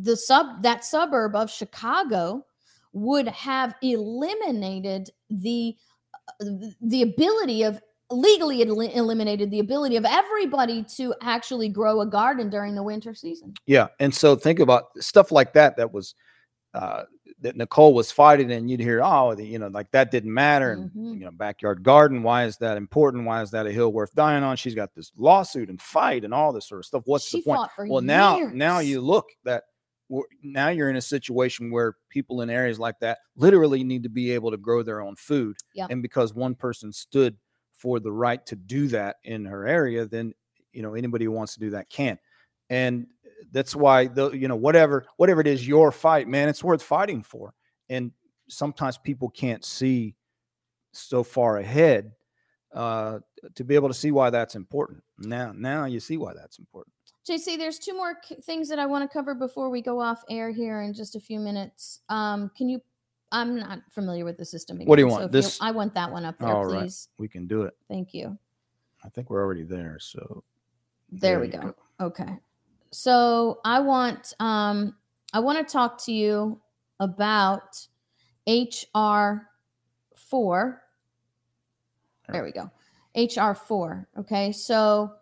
the 0.02 0.16
sub 0.16 0.62
that 0.62 0.84
suburb 0.84 1.36
of 1.36 1.50
Chicago 1.50 2.44
would 2.92 3.28
have 3.28 3.74
eliminated 3.82 5.10
the 5.30 5.76
uh, 6.40 6.44
the 6.80 7.02
ability 7.02 7.62
of 7.62 7.80
legally 8.10 8.62
el- 8.66 8.80
eliminated 8.80 9.50
the 9.50 9.58
ability 9.60 9.96
of 9.96 10.04
everybody 10.06 10.82
to 10.82 11.14
actually 11.22 11.68
grow 11.68 12.00
a 12.00 12.06
garden 12.06 12.48
during 12.48 12.74
the 12.74 12.82
winter 12.82 13.14
season. 13.14 13.52
Yeah, 13.66 13.88
and 14.00 14.14
so 14.14 14.34
think 14.36 14.60
about 14.60 14.84
stuff 14.98 15.30
like 15.30 15.52
that. 15.54 15.76
That 15.76 15.92
was 15.92 16.14
uh, 16.74 17.04
that 17.40 17.56
Nicole 17.56 17.94
was 17.94 18.10
fighting, 18.10 18.50
and 18.50 18.70
you'd 18.70 18.80
hear, 18.80 19.00
oh, 19.02 19.34
the, 19.34 19.44
you 19.44 19.58
know, 19.58 19.68
like 19.68 19.90
that 19.92 20.10
didn't 20.10 20.32
matter, 20.32 20.72
and 20.72 20.90
Mhm. 20.90 21.18
you 21.18 21.24
know, 21.24 21.30
backyard 21.30 21.82
garden. 21.82 22.22
Why 22.22 22.44
is 22.44 22.56
that 22.58 22.76
important? 22.76 23.24
Why 23.26 23.42
is 23.42 23.50
that 23.52 23.66
a 23.66 23.72
hill 23.72 23.92
worth 23.92 24.14
dying 24.14 24.42
on? 24.42 24.56
She's 24.56 24.74
got 24.74 24.94
this 24.94 25.12
lawsuit 25.16 25.68
and 25.70 25.80
fight 25.80 26.24
and 26.24 26.34
all 26.34 26.52
this 26.52 26.66
sort 26.66 26.80
of 26.80 26.86
stuff. 26.86 27.02
What's 27.06 27.28
she 27.28 27.40
the 27.40 27.44
point? 27.44 27.70
Well, 27.90 28.02
now 28.02 28.38
now 28.52 28.78
you 28.80 29.00
look 29.00 29.26
that 29.44 29.64
now 30.42 30.68
you're 30.68 30.90
in 30.90 30.96
a 30.96 31.02
situation 31.02 31.70
where 31.70 31.96
people 32.08 32.40
in 32.40 32.50
areas 32.50 32.78
like 32.78 32.98
that 33.00 33.18
literally 33.36 33.84
need 33.84 34.02
to 34.02 34.08
be 34.08 34.32
able 34.32 34.50
to 34.50 34.56
grow 34.56 34.82
their 34.82 35.00
own 35.00 35.16
food. 35.16 35.56
Yep. 35.74 35.90
And 35.90 36.02
because 36.02 36.34
one 36.34 36.54
person 36.54 36.92
stood 36.92 37.36
for 37.72 38.00
the 38.00 38.12
right 38.12 38.44
to 38.46 38.56
do 38.56 38.88
that 38.88 39.16
in 39.24 39.44
her 39.44 39.66
area, 39.66 40.06
then 40.06 40.32
you 40.72 40.82
know 40.82 40.94
anybody 40.94 41.24
who 41.24 41.32
wants 41.32 41.54
to 41.54 41.60
do 41.60 41.70
that 41.70 41.90
can. 41.90 42.18
And 42.70 43.06
that's 43.52 43.76
why 43.76 44.06
the 44.06 44.30
you 44.30 44.48
know 44.48 44.56
whatever 44.56 45.06
whatever 45.16 45.40
it 45.40 45.46
is 45.46 45.66
your 45.66 45.92
fight, 45.92 46.28
man, 46.28 46.48
it's 46.48 46.64
worth 46.64 46.82
fighting 46.82 47.22
for. 47.22 47.54
And 47.88 48.12
sometimes 48.48 48.98
people 48.98 49.28
can't 49.30 49.64
see 49.64 50.14
so 50.92 51.22
far 51.22 51.58
ahead 51.58 52.12
uh, 52.74 53.18
to 53.54 53.64
be 53.64 53.74
able 53.74 53.88
to 53.88 53.94
see 53.94 54.10
why 54.10 54.30
that's 54.30 54.54
important. 54.54 55.02
Now, 55.18 55.52
now 55.54 55.84
you 55.84 56.00
see 56.00 56.16
why 56.16 56.32
that's 56.34 56.58
important. 56.58 56.94
JC, 57.28 57.58
there's 57.58 57.78
two 57.78 57.94
more 57.94 58.14
k- 58.14 58.36
things 58.36 58.68
that 58.70 58.78
I 58.78 58.86
want 58.86 59.08
to 59.08 59.12
cover 59.12 59.34
before 59.34 59.68
we 59.70 59.82
go 59.82 60.00
off 60.00 60.24
air 60.30 60.50
here 60.50 60.80
in 60.82 60.94
just 60.94 61.14
a 61.14 61.20
few 61.20 61.38
minutes. 61.38 62.00
Um, 62.08 62.50
can 62.56 62.68
you? 62.68 62.80
I'm 63.30 63.56
not 63.56 63.80
familiar 63.90 64.24
with 64.24 64.38
the 64.38 64.44
system. 64.46 64.78
What 64.78 64.96
do 64.96 65.02
you 65.02 65.06
again, 65.08 65.18
want? 65.20 65.22
you- 65.34 65.40
This- 65.40 65.58
I 65.60 65.70
want 65.70 65.92
that 65.94 66.10
one 66.10 66.24
up 66.24 66.38
there, 66.38 66.48
All 66.48 66.64
right. 66.64 66.82
please. 66.84 67.08
We 67.18 67.28
can 67.28 67.46
do 67.46 67.62
it. 67.62 67.76
Thank 67.86 68.14
you. 68.14 68.38
I 69.04 69.10
think 69.10 69.28
we're 69.28 69.42
already 69.42 69.64
there. 69.64 69.98
So 70.00 70.42
There, 71.10 71.38
we 71.40 71.46
you 71.48 71.52
go. 71.52 71.74
Okay. 72.00 72.38
So 72.90 73.60
I 73.64 73.80
want 73.80 74.32
um 74.40 74.96
I 75.34 75.40
want 75.40 75.58
to 75.58 75.70
talk 75.70 76.02
to 76.04 76.12
you 76.12 76.58
about 77.00 77.86
HR 78.46 79.50
4. 80.16 80.82
There 82.30 82.42
we 82.44 82.52
go. 82.52 82.70
HR 83.14 83.52
4. 83.54 84.08
Okay. 84.20 84.52
So 84.52 85.14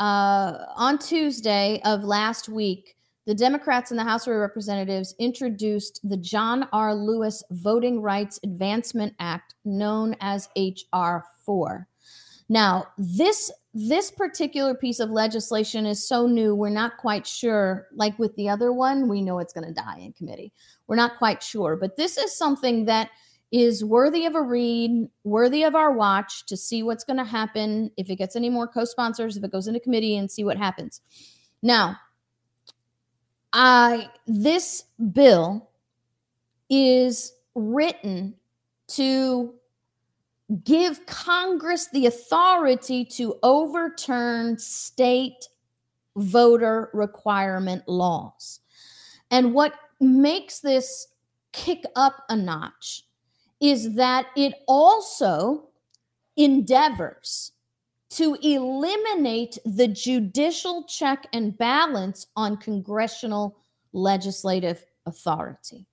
uh 0.00 0.64
on 0.76 0.98
Tuesday 0.98 1.80
of 1.84 2.02
last 2.02 2.48
week, 2.48 2.96
the 3.26 3.34
Democrats 3.34 3.92
in 3.92 3.96
the 3.96 4.02
House 4.02 4.26
of 4.26 4.34
Representatives 4.34 5.14
introduced 5.18 6.00
the 6.02 6.16
John 6.16 6.66
R. 6.72 6.94
Lewis 6.94 7.44
Voting 7.50 8.02
Rights 8.02 8.40
Advancement 8.42 9.14
Act, 9.20 9.54
known 9.64 10.16
as 10.20 10.48
HR 10.56 11.18
4. 11.44 11.86
Now, 12.48 12.88
this 12.98 13.52
this 13.72 14.10
particular 14.10 14.74
piece 14.74 14.98
of 14.98 15.10
legislation 15.10 15.86
is 15.86 16.04
so 16.04 16.26
new, 16.26 16.56
we're 16.56 16.70
not 16.70 16.96
quite 16.96 17.24
sure. 17.24 17.86
Like 17.94 18.18
with 18.18 18.34
the 18.34 18.48
other 18.48 18.72
one, 18.72 19.08
we 19.08 19.22
know 19.22 19.38
it's 19.38 19.52
going 19.52 19.68
to 19.68 19.72
die 19.72 19.98
in 20.00 20.12
committee. 20.12 20.52
We're 20.88 20.96
not 20.96 21.18
quite 21.18 21.40
sure, 21.40 21.76
but 21.76 21.96
this 21.96 22.18
is 22.18 22.36
something 22.36 22.86
that 22.86 23.10
is 23.52 23.84
worthy 23.84 24.26
of 24.26 24.34
a 24.34 24.42
read, 24.42 25.08
worthy 25.24 25.64
of 25.64 25.74
our 25.74 25.92
watch 25.92 26.46
to 26.46 26.56
see 26.56 26.82
what's 26.82 27.04
going 27.04 27.16
to 27.16 27.24
happen 27.24 27.90
if 27.96 28.08
it 28.08 28.16
gets 28.16 28.36
any 28.36 28.48
more 28.48 28.68
co-sponsors, 28.68 29.36
if 29.36 29.42
it 29.42 29.50
goes 29.50 29.66
into 29.66 29.80
committee 29.80 30.16
and 30.16 30.30
see 30.30 30.44
what 30.44 30.56
happens. 30.56 31.00
Now, 31.62 31.96
I 33.52 34.08
this 34.26 34.84
bill 35.12 35.70
is 36.68 37.32
written 37.56 38.34
to 38.88 39.54
give 40.64 41.04
Congress 41.06 41.88
the 41.92 42.06
authority 42.06 43.04
to 43.04 43.36
overturn 43.42 44.58
state 44.58 45.48
voter 46.16 46.90
requirement 46.92 47.82
laws. 47.88 48.60
And 49.30 49.54
what 49.54 49.74
makes 50.00 50.60
this 50.60 51.08
kick 51.52 51.84
up 51.96 52.24
a 52.28 52.36
notch 52.36 53.04
is 53.60 53.94
that 53.94 54.26
it 54.36 54.54
also 54.66 55.68
endeavors 56.36 57.52
to 58.10 58.36
eliminate 58.42 59.58
the 59.64 59.86
judicial 59.86 60.84
check 60.84 61.26
and 61.32 61.56
balance 61.56 62.26
on 62.34 62.56
congressional 62.56 63.56
legislative 63.92 64.84
authority. 65.06 65.86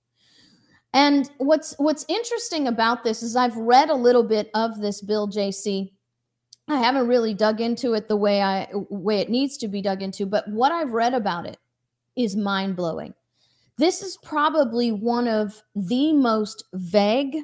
And 0.94 1.30
what's 1.38 1.74
what's 1.78 2.04
interesting 2.08 2.66
about 2.66 3.04
this 3.04 3.22
is 3.22 3.36
I've 3.36 3.56
read 3.56 3.90
a 3.90 3.94
little 3.94 4.22
bit 4.22 4.50
of 4.54 4.80
this 4.80 5.00
bill, 5.02 5.28
JC. 5.28 5.92
I 6.66 6.78
haven't 6.78 7.08
really 7.08 7.34
dug 7.34 7.60
into 7.60 7.94
it 7.94 8.08
the 8.08 8.16
way 8.16 8.42
I 8.42 8.68
way 8.72 9.20
it 9.20 9.30
needs 9.30 9.56
to 9.58 9.68
be 9.68 9.82
dug 9.82 10.02
into, 10.02 10.26
but 10.26 10.48
what 10.48 10.72
I've 10.72 10.92
read 10.92 11.14
about 11.14 11.46
it 11.46 11.58
is 12.16 12.34
mind 12.34 12.74
blowing. 12.74 13.14
This 13.76 14.02
is 14.02 14.18
probably 14.24 14.90
one 14.90 15.28
of 15.28 15.62
the 15.76 16.12
most 16.12 16.64
vague, 16.72 17.36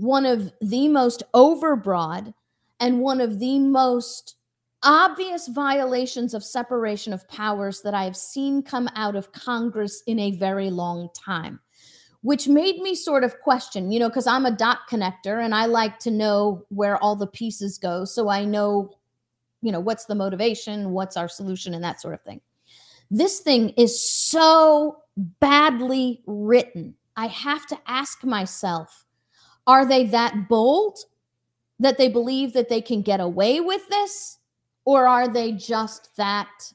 one 0.00 0.26
of 0.26 0.52
the 0.60 0.88
most 0.88 1.22
overbroad, 1.34 2.34
and 2.78 3.00
one 3.00 3.20
of 3.20 3.38
the 3.38 3.58
most 3.58 4.36
obvious 4.82 5.48
violations 5.48 6.32
of 6.32 6.42
separation 6.42 7.12
of 7.12 7.28
powers 7.28 7.82
that 7.82 7.92
I 7.92 8.04
have 8.04 8.16
seen 8.16 8.62
come 8.62 8.88
out 8.96 9.14
of 9.14 9.32
Congress 9.32 10.02
in 10.06 10.18
a 10.18 10.30
very 10.30 10.70
long 10.70 11.10
time 11.14 11.60
which 12.22 12.48
made 12.48 12.78
me 12.80 12.94
sort 12.94 13.24
of 13.24 13.40
question, 13.40 13.90
you 13.90 13.98
know, 13.98 14.08
because 14.08 14.26
I'm 14.26 14.46
a 14.46 14.50
dot 14.50 14.80
connector 14.90 15.42
and 15.42 15.54
I 15.54 15.66
like 15.66 15.98
to 16.00 16.10
know 16.10 16.64
where 16.68 17.02
all 17.02 17.16
the 17.16 17.26
pieces 17.26 17.78
go. 17.78 18.04
So 18.04 18.28
I 18.28 18.44
know, 18.44 18.90
you 19.62 19.72
know, 19.72 19.80
what's 19.80 20.04
the 20.04 20.14
motivation, 20.14 20.90
what's 20.90 21.16
our 21.16 21.28
solution, 21.28 21.72
and 21.72 21.82
that 21.82 22.00
sort 22.00 22.14
of 22.14 22.22
thing. 22.22 22.40
This 23.10 23.40
thing 23.40 23.70
is 23.70 24.00
so 24.00 24.98
badly 25.40 26.22
written. 26.26 26.94
I 27.16 27.26
have 27.28 27.66
to 27.68 27.78
ask 27.86 28.22
myself 28.22 29.04
are 29.66 29.86
they 29.86 30.04
that 30.06 30.48
bold 30.48 30.98
that 31.78 31.98
they 31.98 32.08
believe 32.08 32.52
that 32.52 32.68
they 32.68 32.80
can 32.80 33.02
get 33.02 33.20
away 33.20 33.60
with 33.60 33.88
this? 33.88 34.38
Or 34.84 35.06
are 35.06 35.28
they 35.28 35.52
just 35.52 36.16
that 36.16 36.72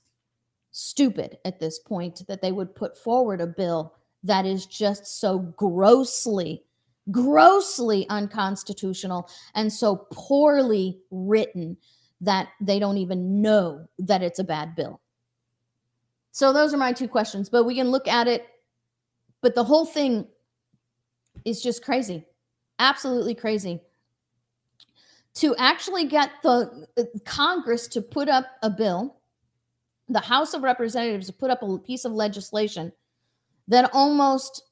stupid 0.71 1.37
at 1.45 1.59
this 1.59 1.79
point 1.79 2.21
that 2.27 2.41
they 2.41 2.51
would 2.51 2.75
put 2.75 2.97
forward 2.97 3.41
a 3.41 3.47
bill 3.47 3.93
that 4.23 4.45
is 4.45 4.65
just 4.65 5.05
so 5.19 5.39
grossly, 5.39 6.63
grossly 7.11 8.07
unconstitutional 8.09 9.29
and 9.53 9.71
so 9.71 10.07
poorly 10.11 10.99
written 11.11 11.77
that 12.21 12.49
they 12.59 12.79
don't 12.79 12.97
even 12.97 13.41
know 13.41 13.87
that 13.99 14.23
it's 14.23 14.39
a 14.39 14.43
bad 14.43 14.75
bill. 14.75 14.99
So, 16.31 16.51
those 16.51 16.73
are 16.73 16.77
my 16.77 16.91
two 16.91 17.07
questions, 17.07 17.49
but 17.49 17.63
we 17.63 17.75
can 17.75 17.89
look 17.89 18.07
at 18.07 18.27
it. 18.27 18.45
But 19.41 19.55
the 19.55 19.63
whole 19.63 19.85
thing 19.85 20.27
is 21.45 21.61
just 21.61 21.83
crazy, 21.83 22.25
absolutely 22.79 23.35
crazy. 23.35 23.79
To 25.35 25.55
actually 25.57 26.05
get 26.05 26.31
the 26.43 26.87
uh, 26.97 27.03
Congress 27.25 27.87
to 27.89 28.01
put 28.01 28.29
up 28.29 28.45
a 28.63 28.69
bill, 28.69 29.17
the 30.07 30.19
House 30.19 30.53
of 30.53 30.63
Representatives 30.63 31.27
to 31.27 31.33
put 31.33 31.51
up 31.51 31.61
a 31.61 31.77
piece 31.77 32.05
of 32.05 32.11
legislation 32.11 32.91
that 33.67 33.89
almost 33.93 34.63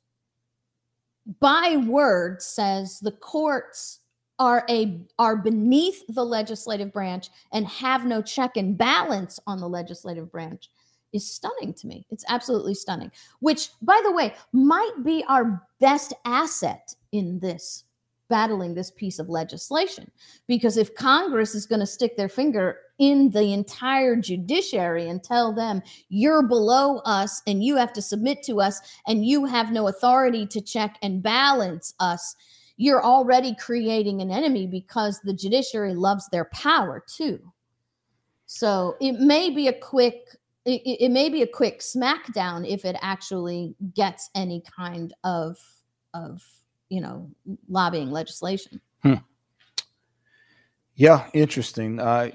by 1.40 1.78
word 1.78 2.42
says 2.42 3.00
the 3.00 3.12
courts 3.12 4.00
are 4.40 4.66
a 4.70 5.06
are 5.20 5.38
beneath 5.38 6.04
the 6.10 6.26
legislative 6.26 6.92
branch 6.92 7.30
and 7.52 7.68
have 7.68 8.06
no 8.06 8.22
check 8.22 8.58
and 8.58 8.78
balance 8.78 9.40
on 9.48 9.60
the 9.60 9.70
legislative 9.70 10.32
branch 10.32 10.70
is 11.14 11.30
stunning 11.30 11.74
to 11.76 11.88
me. 11.88 12.06
It's 12.10 12.26
absolutely 12.28 12.74
stunning. 12.74 13.12
Which 13.40 13.70
by 13.82 14.02
the 14.04 14.12
way 14.12 14.34
might 14.52 15.04
be 15.04 15.24
our 15.30 15.64
best 15.80 16.14
asset 16.26 16.94
in 17.12 17.40
this 17.40 17.86
battling 18.30 18.74
this 18.74 18.92
piece 18.92 19.20
of 19.20 19.30
legislation 19.30 20.10
because 20.48 20.78
if 20.78 20.96
Congress 20.96 21.54
is 21.56 21.66
going 21.66 21.80
to 21.80 21.86
stick 21.86 22.18
their 22.18 22.30
finger 22.30 22.78
in 23.00 23.30
the 23.32 23.54
entire 23.54 24.16
judiciary 24.16 25.10
and 25.10 25.24
tell 25.24 25.54
them 25.54 25.82
you're 26.10 26.48
below 26.48 26.98
us 27.00 27.42
and 27.48 27.64
you 27.64 27.76
have 27.76 27.94
to 27.94 28.02
submit 28.02 28.44
to 28.44 28.62
us 28.62 28.80
and 29.08 29.26
you 29.26 29.46
have 29.46 29.72
no 29.72 29.88
authority 29.88 30.46
to 30.48 30.62
check 30.62 30.98
and 31.02 31.24
balance 31.24 31.94
us, 32.00 32.36
you're 32.78 33.04
already 33.04 33.56
creating 33.56 34.22
an 34.22 34.32
enemy 34.32 34.68
because 34.68 35.20
the 35.24 35.34
judiciary 35.34 35.94
loves 35.94 36.28
their 36.32 36.46
power 36.46 37.04
too. 37.06 37.40
So 38.46 38.96
it 39.02 39.14
may 39.14 39.50
be 39.50 39.68
a 39.68 39.74
quick 39.74 40.16
it, 40.66 40.82
it 40.86 41.12
may 41.12 41.28
be 41.28 41.42
a 41.42 41.48
quick 41.48 41.82
smackdown 41.82 42.66
if 42.68 42.86
it 42.86 42.96
actually 43.02 43.76
gets 43.94 44.30
any 44.34 44.64
kind 44.76 45.14
of 45.24 45.58
of 46.14 46.42
you 46.94 47.02
know 47.02 47.30
lobbying 47.68 48.12
legislation. 48.12 48.80
Yeah, 50.96 51.26
interesting. 51.34 52.00
Uh, 52.00 52.30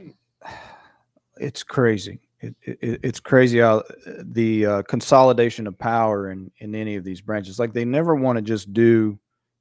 it's 1.37 1.63
crazy. 1.63 2.19
It, 2.41 2.57
it, 2.63 3.01
it's 3.05 3.21
crazy 3.21 3.61
how 3.61 3.79
uh, 3.79 3.83
the 4.23 4.67
uh, 4.67 4.83
consolidation 4.83 5.69
of 5.69 5.79
power 5.79 6.33
in, 6.33 6.51
in 6.59 6.75
any 6.75 6.97
of 6.97 7.05
these 7.05 7.21
branches. 7.21 7.61
Like 7.61 7.73
they 7.73 7.85
never 7.85 8.17
want 8.17 8.37
to 8.37 8.43
just 8.43 8.73
do 8.73 9.19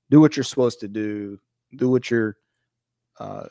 do 0.10 0.20
what 0.20 0.36
you're 0.36 0.44
supposed 0.44 0.80
to 0.80 0.88
do, 0.88 1.40
do 1.76 1.90
what 1.90 2.10
your 2.10 2.38
uh, 3.20 3.46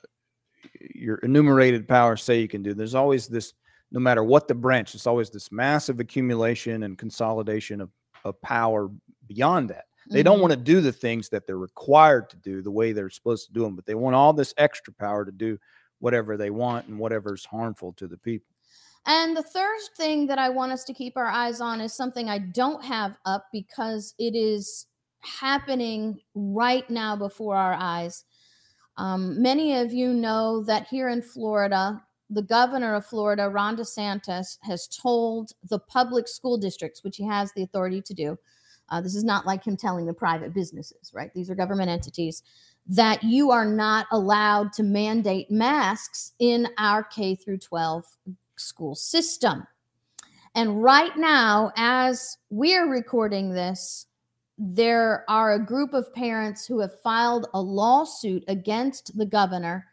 your 0.95 1.19
enumerated 1.19 1.87
powers 1.87 2.23
say 2.23 2.41
you 2.41 2.49
can 2.49 2.63
do. 2.63 2.75
There's 2.75 2.95
always 2.95 3.29
this, 3.29 3.53
no 3.93 4.01
matter 4.01 4.25
what 4.25 4.49
the 4.49 4.55
branch, 4.55 4.97
it's 4.97 5.07
always 5.07 5.31
this 5.31 5.53
massive 5.53 6.01
accumulation 6.01 6.83
and 6.83 6.99
consolidation 6.99 7.81
of, 7.81 7.91
of 8.25 8.41
power 8.43 8.91
beyond 9.29 9.71
that. 9.71 9.85
They 10.09 10.23
don't 10.23 10.39
Mhm. 10.39 10.43
want 10.43 10.53
to 10.53 10.57
do 10.59 10.81
the 10.81 10.93
things 10.93 11.29
that 11.31 11.47
they're 11.47 11.59
required 11.59 12.31
to 12.31 12.37
do 12.37 12.63
the 12.63 12.71
way 12.71 12.93
they're 12.93 13.11
supposed 13.11 13.47
to 13.47 13.53
do 13.53 13.63
them, 13.63 13.75
but 13.75 13.87
they 13.87 13.95
want 13.95 14.15
all 14.17 14.33
this 14.33 14.55
extra 14.57 14.93
power 14.93 15.25
to 15.25 15.33
do 15.33 15.59
whatever 15.99 16.37
they 16.37 16.51
want 16.51 16.87
and 16.87 16.99
whatever's 16.99 17.45
harmful 17.45 17.93
to 17.95 18.07
the 18.07 18.19
people. 18.19 18.55
And 19.07 19.37
the 19.37 19.43
third 19.43 19.79
thing 19.97 20.27
that 20.27 20.39
I 20.39 20.49
want 20.49 20.73
us 20.73 20.85
to 20.85 20.95
keep 20.95 21.17
our 21.17 21.29
eyes 21.29 21.61
on 21.61 21.81
is 21.81 21.93
something 21.95 22.29
I 22.29 22.39
don't 22.39 22.85
have 22.85 23.17
up 23.25 23.47
because 23.53 24.15
it 24.19 24.35
is 24.35 24.87
happening 25.21 26.21
right 26.35 26.89
now 26.91 27.17
before 27.17 27.57
our 27.57 27.75
eyes. 27.75 28.25
Um, 28.97 29.41
many 29.41 29.77
of 29.79 29.93
you 29.93 30.13
know 30.13 30.63
that 30.65 30.89
here 30.89 31.09
in 31.09 31.23
Florida, 31.23 32.03
the 32.31 32.43
governor 32.43 32.95
of 32.95 33.07
Florida, 33.07 33.49
Ron 33.49 33.77
DeSantis, 33.77 34.59
has 34.63 34.89
told 34.89 35.53
the 35.69 35.79
public 35.79 36.27
school 36.27 36.59
districts, 36.59 37.05
which 37.05 37.17
he 37.17 37.25
has 37.27 37.53
the 37.53 37.63
authority 37.63 38.03
to 38.03 38.15
do. 38.15 38.39
Uh, 38.89 39.01
this 39.01 39.15
is 39.15 39.25
not 39.25 39.47
like 39.47 39.65
him 39.65 39.77
telling 39.77 40.07
the 40.07 40.13
private 40.13 40.55
businesses, 40.55 41.13
right? 41.13 41.33
These 41.35 41.51
are 41.51 41.55
government 41.55 41.91
entities 41.91 42.43
that 42.89 43.25
you 43.25 43.51
are 43.51 43.65
not 43.65 44.07
allowed 44.13 44.73
to 44.75 44.83
mandate 44.83 45.51
masks 45.51 46.33
in 46.39 46.69
our 46.79 47.03
K 47.03 47.35
through 47.35 47.59
12 47.59 48.05
school 48.57 48.95
system. 48.95 49.67
And 50.55 50.83
right 50.83 51.17
now, 51.17 51.73
as 51.77 52.39
we're 52.49 52.89
recording 52.89 53.51
this, 53.51 54.07
there 54.59 55.25
are 55.29 55.53
a 55.53 55.65
group 55.65 55.93
of 55.93 56.15
parents 56.15 56.65
who 56.65 56.79
have 56.81 57.01
filed 57.03 57.47
a 57.53 57.61
lawsuit 57.61 58.43
against 58.49 59.17
the 59.19 59.27
governor 59.27 59.87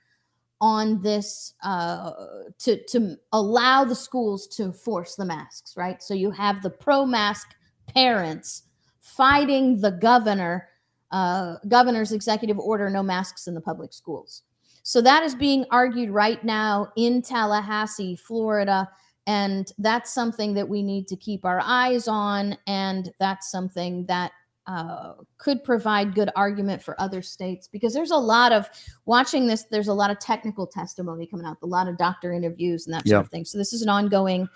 on 0.61 1.01
this 1.01 1.55
uh, 1.63 2.11
to 2.59 2.81
to 2.85 3.17
allow 3.33 3.83
the 3.83 3.95
schools 3.95 4.47
to 4.47 4.71
force 4.71 5.15
the 5.15 5.25
masks, 5.25 5.75
right? 5.75 6.01
So 6.01 6.13
you 6.13 6.31
have 6.31 6.61
the 6.61 6.69
pro-mask 6.69 7.49
parents 7.87 8.63
fighting 9.03 9.79
the 9.81 9.91
governor, 9.91 10.69
uh, 11.11 11.57
governor's 11.67 12.11
executive 12.13 12.57
order: 12.57 12.89
no 12.89 13.03
masks 13.03 13.45
in 13.47 13.53
the 13.53 13.61
public 13.61 13.93
schools. 13.93 14.43
So 14.81 15.01
that 15.01 15.23
is 15.23 15.35
being 15.35 15.65
argued 15.71 16.09
right 16.09 16.43
now 16.43 16.91
in 16.97 17.21
Tallahassee, 17.21 18.15
Florida. 18.15 18.89
And 19.25 19.71
that's 19.77 20.13
something 20.13 20.53
that 20.55 20.67
we 20.67 20.83
need 20.83 21.07
to 21.07 21.15
keep 21.15 21.45
our 21.45 21.61
eyes 21.63 22.09
on. 22.09 22.57
And 22.67 23.09
that's 23.19 23.49
something 23.49 24.05
that 24.07 24.33
uh, 24.67 25.13
could 25.37 25.63
provide 25.63 26.15
good 26.15 26.29
argument 26.35 26.81
for 26.81 26.99
other 26.99 27.21
states 27.21 27.67
because 27.67 27.93
there's 27.93 28.11
a 28.11 28.17
lot 28.17 28.53
of 28.53 28.69
watching 29.05 29.45
this 29.45 29.63
there's 29.63 29.89
a 29.89 29.93
lot 29.93 30.09
of 30.09 30.19
technical 30.19 30.65
testimony 30.65 31.27
coming 31.27 31.45
out 31.45 31.57
a 31.63 31.65
lot 31.65 31.89
of 31.89 31.97
doctor 31.97 32.31
interviews 32.31 32.87
and 32.87 32.93
that 32.93 32.99
sort 32.99 33.07
Yeah. 33.09 33.19
of 33.19 33.29
thing 33.29 33.43
so 33.43 33.57
this 33.57 33.73
is 33.73 33.81
an 33.81 33.89
ongoing 33.89 34.47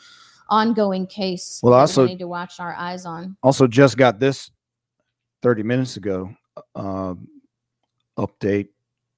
ongoing 0.50 1.08
case 1.08 1.60
Well, 1.64 1.74
also- 1.74 2.04
we 2.04 2.10
need 2.10 2.20
to 2.20 2.28
watch 2.28 2.60
our 2.60 2.74
eyes 2.76 3.06
on 3.06 3.38
Also, 3.44 3.68
just 3.68 3.98
got 3.98 4.20
this 4.20 4.52
30 5.42 5.64
minutes 5.64 5.98
ago 5.98 6.30
uh, 6.76 7.14
update 8.18 8.70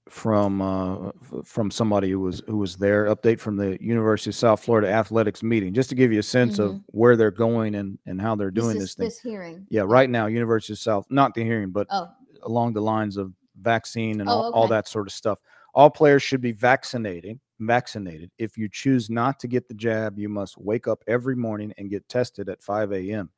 from 0.09 0.59
uh, 0.61 1.11
from 1.43 1.69
somebody 1.69 2.09
who 2.09 2.19
was 2.19 2.41
who 2.47 2.57
was 2.57 2.75
there. 2.77 3.05
Update 3.15 3.39
from 3.39 3.57
the 3.57 3.77
University 3.82 4.32
of 4.32 4.36
South 4.36 4.59
Florida 4.63 4.89
athletics 4.89 5.43
meeting, 5.43 5.71
just 5.73 5.89
to 5.89 5.95
give 5.95 6.11
you 6.11 6.19
a 6.19 6.23
sense 6.23 6.57
of 6.57 6.71
Mhm. 6.71 6.84
where 6.88 7.15
they're 7.15 7.30
going 7.32 7.75
and 7.75 7.99
and 8.07 8.19
how 8.19 8.36
they're 8.36 8.49
doing 8.51 8.73
this, 8.80 8.95
this, 8.95 8.95
thing. 8.95 9.05
this 9.05 9.19
hearing 9.19 9.67
Yeah, 9.69 9.84
right 9.86 10.09
now, 10.09 10.25
University 10.25 10.73
of 10.73 10.80
South, 10.80 11.05
not 11.11 11.36
the 11.36 11.43
hearing, 11.43 11.69
but 11.69 11.88
oh 11.91 12.07
along 12.43 12.71
the 12.73 12.82
lines 12.82 13.17
of 13.17 13.34
vaccine 13.61 14.21
and 14.21 14.30
Oh, 14.30 14.34
all, 14.34 14.51
all 14.53 14.67
that 14.69 14.88
sort 14.88 15.05
of 15.07 15.13
stuff. 15.13 15.39
All 15.75 15.89
players 15.89 16.23
should 16.23 16.39
be 16.41 16.53
vaccinated. 16.53 17.39
Vaccinated. 17.60 18.32
If 18.38 18.57
you 18.57 18.70
choose 18.70 19.10
not 19.10 19.39
to 19.41 19.47
get 19.47 19.68
the 19.68 19.74
jab, 19.74 20.18
you 20.18 20.30
must 20.30 20.57
wake 20.57 20.88
up 20.88 21.03
every 21.07 21.36
morning 21.36 21.74
and 21.78 21.89
get 21.89 22.07
tested 22.07 22.47
at 22.47 22.62
5 22.62 22.93
a.m. 22.93 23.30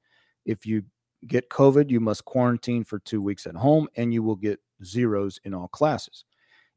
If 0.45 0.65
you 0.65 0.83
get 1.27 1.49
COVID, 1.49 1.89
you 1.89 1.99
must 1.99 2.25
quarantine 2.25 2.83
for 2.83 2.99
two 2.99 3.21
weeks 3.21 3.47
at 3.47 3.55
home, 3.55 3.87
and 3.95 4.13
you 4.13 4.21
will 4.21 4.35
get 4.35 4.59
zeros 4.83 5.39
in 5.43 5.53
all 5.53 5.67
classes. 5.67 6.25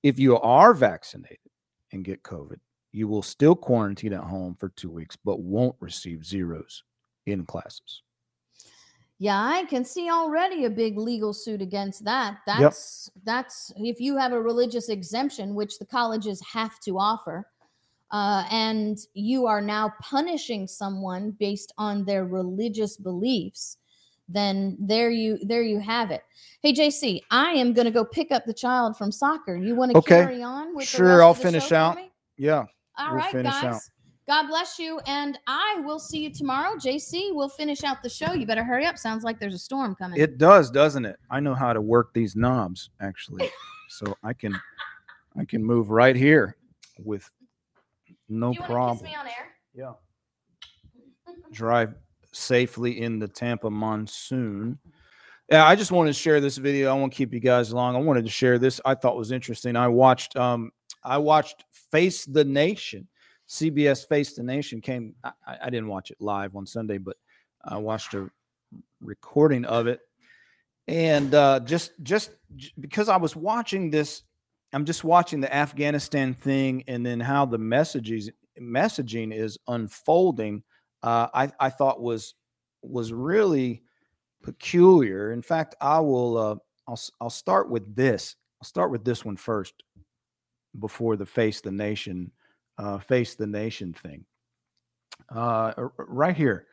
If 0.03 0.18
you 0.18 0.38
are 0.38 0.74
vaccinated 0.74 1.51
and 1.92 2.05
get 2.05 2.22
COVID, 2.22 2.59
you 2.92 3.09
will 3.09 3.22
still 3.22 3.57
quarantine 3.57 4.12
at 4.12 4.24
home 4.24 4.57
for 4.59 4.68
two 4.70 4.90
weeks, 4.90 5.16
but 5.16 5.40
won't 5.40 5.76
receive 5.80 6.24
zeros 6.24 6.84
in 7.26 7.45
classes. 7.45 8.03
Yeah, 9.25 9.43
I 9.43 9.64
can 9.64 9.87
see 9.87 10.11
already 10.11 10.66
a 10.66 10.70
big 10.70 10.99
legal 10.99 11.33
suit 11.33 11.62
against 11.62 12.05
that. 12.05 12.41
That's 12.47 13.11
that's 13.25 13.72
if 13.79 13.99
you 13.99 14.18
have 14.18 14.35
a 14.35 14.39
religious 14.43 14.91
exemption, 14.91 15.55
which 15.55 15.79
the 15.79 15.87
colleges 15.87 16.43
have 16.43 16.79
to 16.81 16.99
offer, 16.99 17.49
uh, 18.11 18.45
and 18.51 18.99
you 19.14 19.47
are 19.47 19.62
now 19.62 19.95
punishing 20.03 20.66
someone 20.66 21.31
based 21.41 21.72
on 21.79 22.05
their 22.05 22.27
religious 22.27 22.99
beliefs, 22.99 23.79
then 24.29 24.77
there 24.79 25.11
you 25.11 25.39
there 25.43 25.62
you 25.62 25.81
have 25.81 26.11
it. 26.11 26.20
Hey 26.61 26.75
JC, 26.75 27.22
I 27.31 27.53
am 27.53 27.72
going 27.72 27.87
to 27.87 27.91
go 27.91 28.05
pick 28.05 28.31
up 28.31 28.45
the 28.45 28.53
child 28.53 28.99
from 28.99 29.11
soccer. 29.11 29.57
You 29.57 29.75
want 29.75 29.93
to 29.93 29.97
Okay. 29.97 30.16
carry 30.16 30.43
on 30.43 30.77
with 30.77 30.85
the 30.93 30.99
Sure, 30.99 31.22
I'll 31.22 31.33
finish 31.33 31.72
out. 31.72 31.97
Yeah. 32.37 32.66
All 32.99 33.12
We'll 33.12 33.20
right, 33.20 33.33
finish 33.33 33.55
guys. 33.55 33.64
out. 33.64 33.81
God 34.27 34.47
bless 34.47 34.79
you. 34.79 35.01
And 35.07 35.39
I 35.47 35.83
will 35.85 35.99
see 35.99 36.22
you 36.22 36.33
tomorrow. 36.33 36.77
JC, 36.77 37.35
we'll 37.35 37.49
finish 37.49 37.85
out 37.85 38.03
the 38.03 38.09
show. 38.09 38.33
You 38.33 38.47
better 38.47 38.64
hurry 38.64 38.87
up. 38.87 38.97
Sounds 38.97 39.22
like 39.22 39.39
there's 39.39 39.55
a 39.55 39.59
storm 39.59 39.95
coming. 39.95 40.18
It 40.20 40.39
does, 40.39 40.70
doesn't 40.70 41.05
it? 41.05 41.16
I 41.31 41.41
know 41.41 41.55
how 41.55 41.72
to 41.72 41.81
work 41.81 42.14
these 42.14 42.35
knobs 42.35 42.91
actually. 43.01 43.51
so 43.91 44.16
I 44.22 44.33
can 44.33 44.59
I 45.39 45.45
can 45.45 45.62
move 45.62 45.91
right 45.91 46.16
here 46.16 46.57
with 46.99 47.29
no 48.29 48.53
Do 48.53 48.55
you 48.55 48.61
want 48.61 48.68
to 48.70 48.75
problem. 48.75 48.97
kiss 48.99 49.05
me 49.05 49.14
on 49.14 49.27
air? 49.27 49.33
Yeah. 49.75 49.93
Drive 51.53 51.95
safely 52.33 53.03
in 53.03 53.18
the 53.18 53.29
Tampa 53.29 53.70
monsoon. 53.70 54.79
Yeah, 55.51 55.66
I 55.66 55.77
just 55.77 55.93
wanted 55.93 56.14
to 56.14 56.18
share 56.18 56.41
this 56.41 56.57
video. 56.57 56.91
I 56.91 56.99
won't 56.99 57.12
keep 57.12 57.35
you 57.35 57.41
guys 57.41 57.72
long. 57.72 57.95
I 57.95 57.99
wanted 57.99 58.25
to 58.25 58.31
share 58.31 58.59
this. 58.59 58.81
I 58.85 58.95
thought 58.95 59.16
was 59.16 59.33
interesting. 59.33 59.77
I 59.77 59.89
watched 59.89 60.35
um 60.37 60.70
I 61.03 61.18
watched 61.18 61.64
Face 61.91 62.25
the 62.25 62.45
Nation. 62.45 63.07
CBS 63.49 64.07
Face 64.07 64.34
the 64.34 64.42
Nation 64.42 64.80
came 64.80 65.14
I, 65.22 65.32
I 65.62 65.70
didn't 65.70 65.88
watch 65.88 66.11
it 66.11 66.16
live 66.20 66.57
on 66.57 66.66
Sunday, 66.66 66.99
but 66.99 67.16
I 67.64 67.76
watched 67.78 68.14
a 68.14 68.30
recording 69.01 69.64
of 69.64 69.86
it. 69.86 70.01
And 70.86 71.34
uh 71.34 71.61
just 71.61 71.92
just 72.03 72.30
because 72.78 73.09
I 73.09 73.16
was 73.16 73.36
watching 73.36 73.90
this 73.90 74.22
I'm 74.74 74.84
just 74.84 75.05
watching 75.05 75.40
the 75.40 75.55
Afghanistan 75.55 76.34
thing 76.34 76.82
and 76.88 77.07
then 77.07 77.20
how 77.20 77.47
the 77.47 77.59
messages 77.59 78.28
messaging 78.61 79.32
is 79.32 79.57
unfolding. 79.68 80.64
Uh, 81.03 81.28
I 81.32 81.51
I 81.61 81.70
thought 81.70 82.03
was 82.03 82.34
was 82.82 83.12
really 83.12 83.82
peculiar. 84.42 85.32
In 85.32 85.42
fact, 85.42 85.76
I 85.80 86.01
will 86.01 86.36
uh, 86.36 86.57
I'll 86.88 87.01
I'll 87.20 87.30
start 87.30 87.70
with 87.70 87.95
this. 87.95 88.34
I'll 88.61 88.66
start 88.66 88.90
with 88.90 89.05
this 89.05 89.24
one 89.24 89.36
first 89.36 89.84
before 90.80 91.16
the 91.16 91.26
face 91.26 91.61
the 91.61 91.70
nation 91.70 92.32
uh, 92.79 92.99
face 92.99 93.35
the 93.35 93.47
nation 93.47 93.93
thing. 93.93 94.25
Uh, 95.29 95.72
right 95.99 96.37
here. 96.37 96.66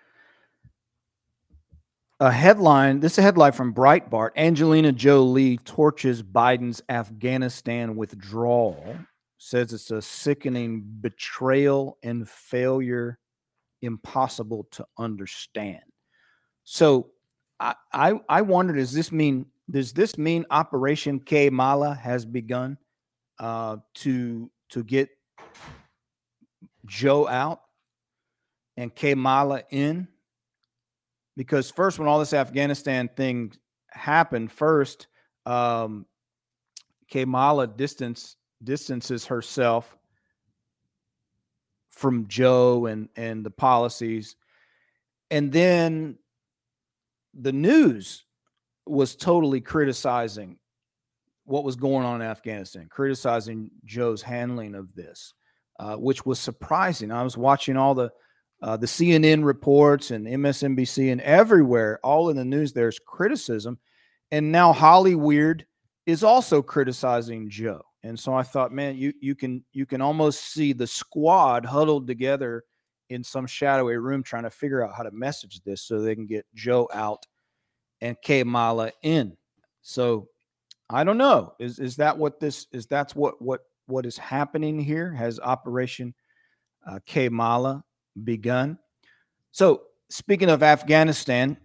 A 2.20 2.32
headline. 2.32 3.00
This 3.00 3.14
is 3.14 3.18
a 3.20 3.22
headline 3.24 3.52
from 3.52 3.74
Breitbart. 3.74 4.32
Angelina 4.36 4.92
Jolie 4.92 5.58
torches 5.58 6.22
Biden's 6.22 6.82
Afghanistan 6.88 7.96
withdrawal. 7.96 8.98
Says 9.40 9.74
it's 9.74 9.90
a 9.90 10.04
sickening 10.04 10.84
betrayal 11.02 11.98
and 12.04 12.30
failure, 12.30 13.18
impossible 13.82 14.68
to 14.72 14.86
understand. 15.00 15.82
So, 16.64 17.10
I 17.60 17.74
I, 17.92 18.20
I 18.30 18.42
wondered, 18.44 18.76
does 18.76 18.94
this 18.94 19.12
mean 19.12 19.48
does 19.72 19.94
this 19.94 20.18
mean 20.18 20.46
Operation 20.52 21.20
Kamala 21.20 21.96
has 21.96 22.24
begun 22.24 22.78
uh, 23.40 23.78
to 23.96 24.52
to 24.70 24.84
get 24.84 25.10
Joe 26.92 27.28
out 27.28 27.62
and 28.76 28.94
Kamala 28.94 29.64
in? 29.70 30.08
because 31.38 31.72
first 31.72 31.98
when 31.98 32.08
all 32.08 32.20
this 32.20 32.34
afghanistan 32.34 33.10
thing 33.16 33.52
happened 33.90 34.52
first 34.52 35.08
um 35.46 36.06
kamala 37.10 37.68
distance 37.68 38.36
distances 38.64 39.26
herself 39.26 39.98
from 41.90 42.28
joe 42.28 42.86
and 42.86 43.10
and 43.16 43.46
the 43.46 43.52
policies 43.52 44.36
and 45.30 45.52
then 45.52 46.18
the 47.34 47.54
news 47.54 48.26
was 48.86 49.16
totally 49.16 49.62
criticizing 49.62 50.58
what 51.46 51.64
was 51.64 51.76
going 51.76 52.06
on 52.06 52.22
in 52.22 52.28
afghanistan 52.28 52.88
criticizing 52.90 53.70
joe's 53.86 54.22
handling 54.22 54.76
of 54.76 54.94
this 54.96 55.34
uh, 55.82 55.96
which 55.98 56.26
was 56.26 56.40
surprising 56.40 57.12
i 57.12 57.24
was 57.24 57.38
watching 57.38 57.76
all 57.76 57.94
the 57.94 58.10
uh, 58.62 58.78
the 58.78 58.86
CNN 58.86 59.44
reports 59.44 60.12
and 60.12 60.28
MSNBC 60.28 61.12
and 61.12 61.22
everywhere, 61.22 62.00
all 62.04 62.30
in 62.30 62.38
the 62.38 62.46
news, 62.46 62.74
there's 62.74 63.00
criticism. 63.00 63.80
And 64.32 64.52
now 64.52 64.72
Hollyweird 64.72 65.64
is 66.06 66.24
also 66.24 66.62
criticizing 66.62 67.50
Joe. 67.50 67.82
And 68.04 68.20
so 68.20 68.34
I 68.34 68.44
thought, 68.44 68.72
man, 68.72 68.96
you 68.98 69.14
you 69.20 69.36
can 69.36 69.64
you 69.74 69.86
can 69.86 70.02
almost 70.02 70.54
see 70.54 70.74
the 70.74 70.88
squad 70.88 71.66
huddled 71.66 72.08
together 72.08 72.64
in 73.10 73.24
some 73.24 73.46
shadowy 73.46 73.98
room 73.98 74.24
trying 74.24 74.44
to 74.44 74.50
figure 74.50 74.84
out 74.84 74.96
how 74.96 75.04
to 75.04 75.12
message 75.12 75.62
this 75.62 75.84
so 75.84 76.00
they 76.00 76.16
can 76.16 76.26
get 76.26 76.46
Joe 76.56 76.88
out 76.94 77.26
and 78.00 78.18
Kamala 78.24 78.92
in. 79.04 79.38
So 79.82 80.30
I 80.90 81.04
don't 81.04 81.18
know. 81.20 81.54
Is 81.60 81.78
is 81.78 81.98
that 81.98 82.18
what 82.18 82.40
this 82.40 82.68
is? 82.72 82.88
That's 82.88 83.16
what 83.16 83.40
what 83.40 83.62
what 83.88 84.06
is 84.06 84.18
happening 84.18 84.80
here? 84.80 85.12
Has 85.14 85.40
Operation 85.40 86.14
uh, 86.86 87.00
Kamala 87.06 87.84
begun. 88.24 88.78
So, 89.52 89.84
speaking 90.10 90.50
of 90.50 90.64
Afghanistan, 90.64 91.58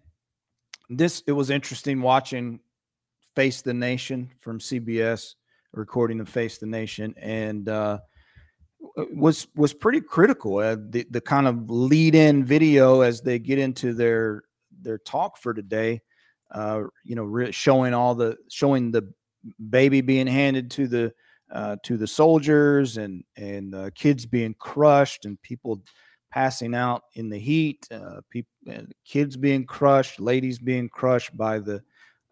this 0.89 1.23
it 1.27 1.33
was 1.33 1.51
interesting 1.51 2.01
watching 2.01 2.61
Face 3.35 3.63
the 3.63 3.75
Nation 3.75 4.31
from 4.41 4.59
CBS, 4.59 5.35
recording 5.73 6.21
of 6.21 6.29
Face 6.29 6.59
the 6.59 6.67
Nation, 6.67 7.15
and 7.19 7.69
uh, 7.69 7.99
was 9.15 9.47
was 9.55 9.73
pretty 9.73 10.01
critical. 10.01 10.59
Uh, 10.59 10.77
the 10.89 11.07
the 11.11 11.21
kind 11.21 11.47
of 11.47 11.71
lead 11.71 12.15
in 12.15 12.45
video 12.45 13.01
as 13.01 13.21
they 13.21 13.39
get 13.39 13.59
into 13.59 13.93
their 13.93 14.45
their 14.81 14.99
talk 14.99 15.39
for 15.39 15.53
today, 15.53 16.01
uh, 16.51 16.83
you 17.05 17.15
know, 17.17 17.25
re- 17.25 17.53
showing 17.53 17.95
all 17.95 18.15
the 18.15 18.37
showing 18.49 18.91
the 18.91 19.13
baby 19.71 20.01
being 20.01 20.27
handed 20.27 20.71
to 20.73 20.89
the 20.89 21.13
uh, 21.53 21.77
to 21.85 21.97
the 21.97 22.07
soldiers 22.07 22.97
and 22.97 23.25
and 23.37 23.75
uh, 23.75 23.91
kids 23.95 24.27
being 24.27 24.55
crushed 24.59 25.25
and 25.25 25.41
people 25.43 25.83
passing 26.31 26.75
out 26.75 27.03
in 27.15 27.29
the 27.29 27.39
heat, 27.39 27.87
uh, 27.91 28.21
people, 28.31 28.51
uh, 28.71 28.83
kids 29.05 29.37
being 29.37 29.65
crushed, 29.65 30.21
ladies 30.21 30.59
being 30.59 30.89
crushed 30.89 31.37
by 31.37 31.59
the 31.59 31.83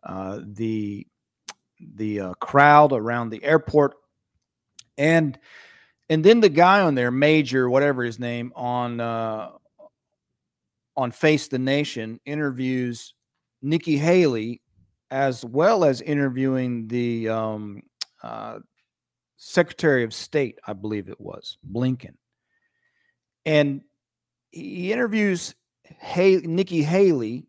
uh, 0.05 0.41
the 0.45 1.07
the 1.97 2.21
uh, 2.21 2.35
crowd 2.35 2.93
around 2.93 3.31
the 3.31 3.43
airport, 3.45 3.95
and 4.99 5.39
and 6.11 6.25
then 6.25 6.41
the 6.41 6.49
guy 6.49 6.81
on 6.81 6.95
there, 6.95 7.11
Major, 7.11 7.71
whatever 7.71 8.03
his 8.03 8.19
name, 8.19 8.53
on 8.55 9.01
on 10.97 11.11
Face 11.11 11.49
the 11.49 11.59
Nation, 11.59 12.21
interviews 12.25 13.15
Nikki 13.63 13.97
Haley 13.97 14.61
as 15.11 15.45
well 15.45 15.85
as 15.85 16.01
interviewing 16.01 16.89
the 16.89 17.29
um, 17.29 17.83
Secretary 19.47 20.05
of 20.05 20.15
State, 20.15 20.59
I 20.67 20.73
believe 20.73 21.11
it 21.11 21.21
was 21.21 21.59
Blinken, 21.71 22.15
and 23.45 23.83
he 24.51 24.91
interviews 24.91 25.55
Hay- 25.99 26.41
Nikki 26.45 26.83
Haley 26.83 27.47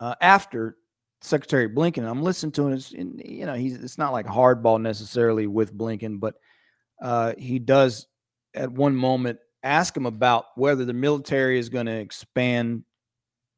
uh, 0.00 0.14
after 0.20 0.76
Secretary 1.22 1.66
Blinken. 1.66 2.06
I'm 2.06 2.22
listening 2.22 2.52
to 2.52 2.68
him. 2.68 2.80
And, 2.96 3.22
you 3.24 3.46
know, 3.46 3.54
he's 3.54 3.82
it's 3.82 3.96
not 3.96 4.12
like 4.12 4.26
hardball 4.26 4.80
necessarily 4.80 5.46
with 5.46 5.76
Blinken, 5.76 6.20
but 6.20 6.34
uh, 7.00 7.32
he 7.38 7.58
does 7.58 8.06
at 8.54 8.70
one 8.70 8.94
moment 8.94 9.38
ask 9.62 9.96
him 9.96 10.06
about 10.06 10.44
whether 10.56 10.84
the 10.84 10.92
military 10.92 11.58
is 11.58 11.70
going 11.70 11.86
to 11.86 11.98
expand 11.98 12.84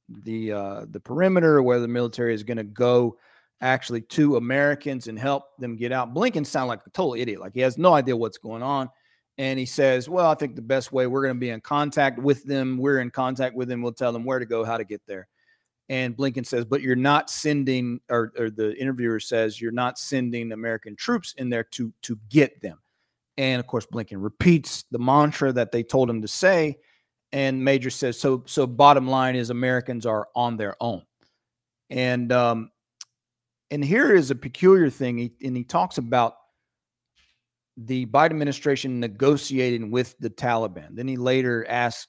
the 0.09 0.53
uh, 0.53 0.87
the 0.89 1.01
perimeter, 1.01 1.57
or 1.57 1.63
whether 1.63 1.83
the 1.83 1.89
military 1.89 2.33
is 2.33 2.45
going 2.45 2.59
to 2.59 2.65
go 2.65 3.19
actually 3.61 4.01
two 4.01 4.37
Americans 4.37 5.07
and 5.07 5.19
help 5.19 5.45
them 5.59 5.77
get 5.77 5.93
out. 5.93 6.15
Blinken 6.15 6.47
sounds 6.47 6.69
like 6.69 6.81
a 6.87 6.91
total 6.91 7.15
idiot, 7.15 7.41
like 7.41 7.55
he 7.55 7.61
has 7.61 7.79
no 7.79 7.95
idea 7.95 8.17
what's 8.17 8.39
going 8.39 8.63
on. 8.63 8.89
And 9.39 9.59
he 9.59 9.67
says, 9.67 10.09
Well, 10.09 10.31
I 10.31 10.35
think 10.35 10.55
the 10.55 10.63
best 10.63 10.93
way 10.93 11.07
we're 11.07 11.23
going 11.23 11.35
to 11.35 11.41
be 11.41 11.51
in 11.51 11.61
contact 11.61 12.19
with 12.19 12.45
them, 12.45 12.79
we're 12.79 13.01
in 13.01 13.11
contact 13.11 13.55
with 13.55 13.69
them, 13.69 13.83
we'll 13.83 13.93
tell 13.93 14.13
them 14.13 14.25
where 14.25 14.39
to 14.39 14.47
go, 14.47 14.65
how 14.65 14.77
to 14.77 14.85
get 14.85 15.03
there. 15.07 15.29
And 15.89 16.17
Blinken 16.17 16.47
says, 16.47 16.65
But 16.65 16.83
you're 16.83 16.97
not 16.97 17.31
sending, 17.31 18.01
or, 18.11 18.33
or 18.39 18.51
the 18.51 18.77
interviewer 18.77 19.21
says, 19.21 19.61
You're 19.61 19.73
not 19.73 19.99
sending 19.99 20.53
American 20.53 20.97
troops 20.97 21.35
in 21.39 21.49
there 21.49 21.65
to, 21.65 21.93
to 22.03 22.19
get 22.29 22.61
them. 22.61 22.79
And 23.39 23.61
of 23.61 23.67
course, 23.67 23.87
Blinken 23.87 24.23
repeats 24.23 24.85
the 24.91 24.99
mantra 24.99 25.53
that 25.53 25.73
they 25.73 25.83
told 25.83 26.11
him 26.11 26.23
to 26.23 26.29
say. 26.29 26.79
And 27.33 27.65
Major 27.65 27.91
says, 27.91 28.19
So, 28.21 28.43
so 28.47 28.67
bottom 28.67 29.09
line 29.09 29.37
is 29.37 29.51
Americans 29.51 30.07
are 30.07 30.29
on 30.35 30.57
their 30.57 30.77
own. 30.81 31.03
And 31.89 32.31
um, 32.31 32.71
and 33.71 33.85
here 33.85 34.15
is 34.15 34.31
a 34.31 34.35
peculiar 34.35 34.91
thing, 34.91 35.19
he, 35.19 35.33
and 35.43 35.57
he 35.57 35.65
talks 35.65 35.99
about 35.99 36.35
the 37.77 38.07
Biden 38.07 38.31
administration 38.33 39.01
negotiating 39.01 39.91
with 39.91 40.17
the 40.19 40.31
Taliban. 40.31 40.89
Then 40.97 41.09
he 41.09 41.17
later 41.17 41.67
asks, 41.69 42.09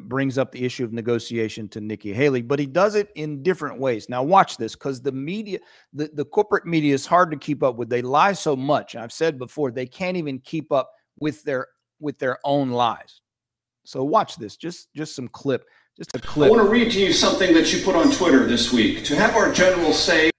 brings 0.00 0.38
up 0.38 0.52
the 0.52 0.64
issue 0.64 0.84
of 0.84 0.92
negotiation 0.92 1.68
to 1.68 1.80
Nikki 1.80 2.12
Haley, 2.12 2.42
but 2.42 2.58
he 2.58 2.66
does 2.66 2.94
it 2.94 3.10
in 3.14 3.42
different 3.42 3.78
ways. 3.78 4.08
Now, 4.08 4.22
watch 4.22 4.56
this 4.56 4.74
because 4.74 5.02
the 5.02 5.12
media, 5.12 5.58
the, 5.92 6.10
the 6.14 6.24
corporate 6.24 6.66
media 6.66 6.94
is 6.94 7.06
hard 7.06 7.30
to 7.30 7.36
keep 7.36 7.62
up 7.62 7.76
with. 7.76 7.88
They 7.88 8.02
lie 8.02 8.32
so 8.32 8.56
much. 8.56 8.96
I've 8.96 9.12
said 9.12 9.38
before, 9.38 9.70
they 9.70 9.86
can't 9.86 10.16
even 10.16 10.38
keep 10.40 10.72
up 10.72 10.90
with 11.18 11.42
their 11.44 11.66
with 12.00 12.18
their 12.18 12.38
own 12.44 12.70
lies. 12.70 13.20
So 13.84 14.02
watch 14.02 14.36
this, 14.36 14.56
just 14.56 14.92
just 14.94 15.14
some 15.14 15.28
clip, 15.28 15.64
just 15.96 16.16
a 16.16 16.20
clip. 16.20 16.48
I 16.48 16.50
want 16.50 16.62
to 16.62 16.70
read 16.70 16.90
to 16.92 17.00
you 17.00 17.12
something 17.12 17.52
that 17.54 17.72
you 17.72 17.84
put 17.84 17.94
on 17.94 18.10
Twitter 18.12 18.46
this 18.46 18.72
week. 18.72 19.04
To 19.04 19.16
have 19.16 19.36
our 19.36 19.52
generals 19.52 20.02
say 20.02 20.31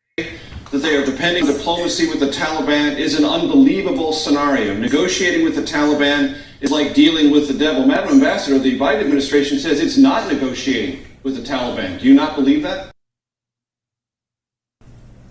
they 0.83 0.97
are 0.97 1.05
depending 1.05 1.47
on 1.47 1.53
diplomacy 1.53 2.09
with 2.09 2.19
the 2.19 2.27
Taliban 2.27 2.97
is 2.99 3.17
an 3.17 3.23
unbelievable 3.23 4.11
scenario. 4.11 4.75
Negotiating 4.75 5.45
with 5.45 5.55
the 5.55 5.61
Taliban 5.61 6.37
is 6.59 6.71
like 6.71 6.93
dealing 6.93 7.31
with 7.31 7.47
the 7.47 7.53
devil. 7.53 7.87
Madam 7.87 8.09
Ambassador, 8.09 8.59
the 8.59 8.77
Biden 8.77 8.99
administration 8.99 9.59
says 9.59 9.79
it's 9.79 9.97
not 9.97 10.31
negotiating 10.31 11.05
with 11.23 11.37
the 11.37 11.41
Taliban. 11.41 11.99
Do 11.99 12.07
you 12.07 12.13
not 12.13 12.35
believe 12.35 12.63
that? 12.63 12.91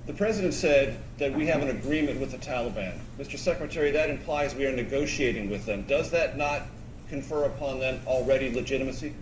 The 0.07 0.15
president 0.15 0.55
said 0.55 0.97
that 1.19 1.35
we 1.35 1.47
have 1.47 1.63
an 1.63 1.69
agreement 1.69 2.19
with 2.19 2.33
the 2.33 2.39
Taliban. 2.39 2.99
Mr. 3.19 3.39
Secretary, 3.39 3.91
that 3.91 4.09
implies 4.09 4.55
we 4.55 4.65
are 4.65 4.73
negotiating 4.73 5.51
with 5.51 5.67
them. 5.67 5.83
Does 5.83 6.11
that 6.13 6.39
not 6.39 6.63
confer 7.11 7.45
upon 7.45 7.79
them 7.79 8.01
already 8.07 8.51
legitimacy? 8.51 9.13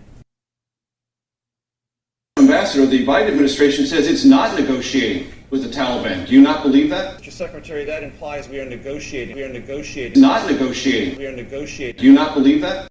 Ambassador, 2.39 2.85
the 2.85 3.05
Biden 3.05 3.27
administration 3.27 3.85
says 3.85 4.07
it's 4.07 4.25
not 4.25 4.57
negotiating 4.57 5.31
with 5.51 5.63
the 5.63 5.69
Taliban. 5.69 6.25
Do 6.25 6.33
you 6.33 6.41
not 6.41 6.63
believe 6.63 6.89
that? 6.89 7.21
Mr. 7.21 7.31
Secretary, 7.31 7.83
that 7.83 8.03
implies 8.03 8.47
we 8.47 8.59
are 8.59 8.65
negotiating. 8.65 9.35
We 9.35 9.43
are 9.43 9.51
negotiating. 9.51 10.21
Not 10.21 10.49
negotiating. 10.49 11.17
We 11.17 11.27
are 11.27 11.35
negotiating. 11.35 11.99
Do 11.99 12.05
you 12.05 12.13
not 12.13 12.33
believe 12.33 12.61
that? 12.61 12.87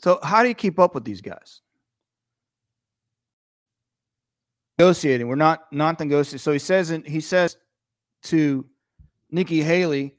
So, 0.00 0.20
how 0.22 0.42
do 0.42 0.48
you 0.48 0.54
keep 0.54 0.78
up 0.78 0.94
with 0.94 1.04
these 1.04 1.22
guys? 1.22 1.62
Negotiating. 4.78 5.26
We're 5.26 5.34
not 5.34 5.72
not 5.72 5.98
negotiating. 5.98 6.38
So 6.38 6.52
he 6.52 6.60
says, 6.60 6.92
in, 6.92 7.02
he 7.02 7.20
says 7.20 7.56
to 8.24 8.64
Nikki 9.30 9.62
Haley, 9.62 10.14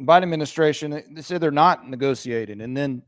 Biden 0.00 0.24
administration, 0.24 0.90
they 1.14 1.22
said 1.22 1.40
they're 1.40 1.52
not 1.52 1.88
negotiating, 1.88 2.60
and 2.60 2.76
then 2.76 3.02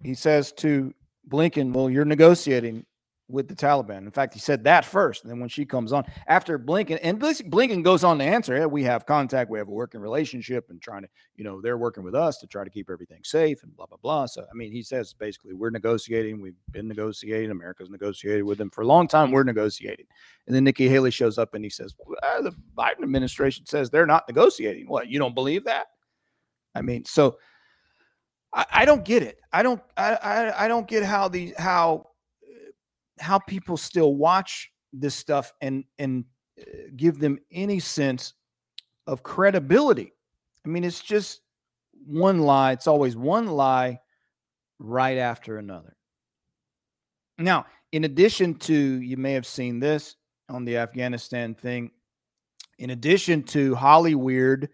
he 0.00 0.14
says 0.14 0.52
to 0.58 0.94
Blinken, 1.28 1.72
"Well, 1.72 1.90
you're 1.90 2.04
negotiating." 2.04 2.86
With 3.30 3.48
the 3.48 3.54
Taliban. 3.54 3.98
In 3.98 4.10
fact, 4.10 4.34
he 4.34 4.40
said 4.40 4.64
that 4.64 4.84
first. 4.84 5.22
And 5.22 5.30
then 5.30 5.40
when 5.40 5.48
she 5.48 5.64
comes 5.64 5.92
on 5.92 6.04
after 6.26 6.58
Blinken, 6.58 6.98
and 7.02 7.20
Blinken 7.20 7.82
goes 7.82 8.04
on 8.04 8.18
to 8.18 8.24
answer, 8.24 8.56
yeah, 8.56 8.66
we 8.66 8.82
have 8.84 9.06
contact, 9.06 9.50
we 9.50 9.58
have 9.58 9.68
a 9.68 9.72
working 9.72 10.00
relationship, 10.00 10.70
and 10.70 10.80
trying 10.80 11.02
to, 11.02 11.08
you 11.36 11.44
know, 11.44 11.60
they're 11.60 11.78
working 11.78 12.02
with 12.02 12.14
us 12.14 12.38
to 12.38 12.46
try 12.46 12.64
to 12.64 12.70
keep 12.70 12.90
everything 12.90 13.20
safe 13.22 13.62
and 13.62 13.74
blah, 13.76 13.86
blah, 13.86 13.98
blah. 14.02 14.26
So, 14.26 14.42
I 14.42 14.54
mean, 14.54 14.72
he 14.72 14.82
says 14.82 15.14
basically, 15.14 15.54
we're 15.54 15.70
negotiating, 15.70 16.40
we've 16.40 16.54
been 16.72 16.88
negotiating, 16.88 17.50
America's 17.50 17.90
negotiated 17.90 18.44
with 18.44 18.58
them 18.58 18.70
for 18.70 18.82
a 18.82 18.86
long 18.86 19.08
time, 19.08 19.30
we're 19.30 19.44
negotiating. 19.44 20.06
And 20.46 20.56
then 20.56 20.64
Nikki 20.64 20.88
Haley 20.88 21.10
shows 21.10 21.38
up 21.38 21.54
and 21.54 21.64
he 21.64 21.70
says, 21.70 21.94
well, 21.98 22.18
uh, 22.22 22.42
the 22.42 22.52
Biden 22.76 23.02
administration 23.02 23.66
says 23.66 23.90
they're 23.90 24.06
not 24.06 24.28
negotiating. 24.28 24.88
What, 24.88 25.08
you 25.08 25.18
don't 25.18 25.34
believe 25.34 25.64
that? 25.64 25.86
I 26.74 26.82
mean, 26.82 27.04
so. 27.04 27.38
I, 28.52 28.84
don't 28.84 29.04
get 29.04 29.22
it. 29.22 29.38
I 29.52 29.62
don't. 29.62 29.80
I, 29.96 30.14
I. 30.14 30.64
I 30.64 30.66
don't 30.66 30.88
get 30.88 31.04
how 31.04 31.28
the 31.28 31.54
how 31.56 32.09
how 33.20 33.38
people 33.38 33.76
still 33.76 34.14
watch 34.14 34.70
this 34.92 35.14
stuff 35.14 35.52
and 35.60 35.84
and 35.98 36.24
uh, 36.60 36.64
give 36.96 37.18
them 37.18 37.38
any 37.52 37.78
sense 37.78 38.34
of 39.06 39.22
credibility. 39.22 40.12
I 40.64 40.68
mean, 40.68 40.84
it's 40.84 41.00
just 41.00 41.40
one 42.06 42.40
lie. 42.40 42.72
It's 42.72 42.86
always 42.86 43.16
one 43.16 43.46
lie 43.46 44.00
right 44.78 45.18
after 45.18 45.58
another. 45.58 45.96
Now, 47.38 47.66
in 47.92 48.04
addition 48.04 48.54
to, 48.56 48.74
you 48.74 49.16
may 49.16 49.32
have 49.32 49.46
seen 49.46 49.80
this 49.80 50.16
on 50.48 50.64
the 50.64 50.76
Afghanistan 50.78 51.54
thing. 51.54 51.90
In 52.78 52.90
addition 52.90 53.42
to 53.44 53.74
Hollyweird, 53.74 54.68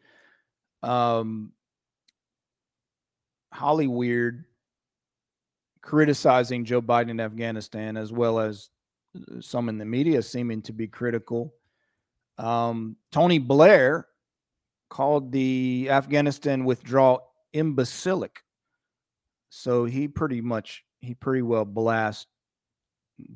um, 0.82 1.53
Hollyweird 3.55 4.44
criticizing 5.87 6.64
Joe 6.64 6.82
Biden 6.82 7.11
in 7.11 7.20
Afghanistan, 7.20 7.97
as 7.97 8.12
well 8.12 8.41
as 8.41 8.70
uh, 9.16 9.41
some 9.41 9.68
in 9.68 9.78
the 9.78 9.84
media 9.84 10.20
seeming 10.20 10.61
to 10.62 10.72
be 10.72 10.89
critical. 10.89 11.55
Um, 12.39 12.97
Tony 13.12 13.39
Blair 13.39 14.09
called 14.91 15.30
the 15.30 15.87
Afghanistan 15.89 16.64
withdrawal 16.64 17.32
imbecilic. 17.53 18.43
So 19.49 19.84
he 19.84 20.09
pretty 20.09 20.41
much, 20.41 20.84
he 21.01 21.14
pretty 21.14 21.43
well 21.43 21.64
blast 21.64 22.26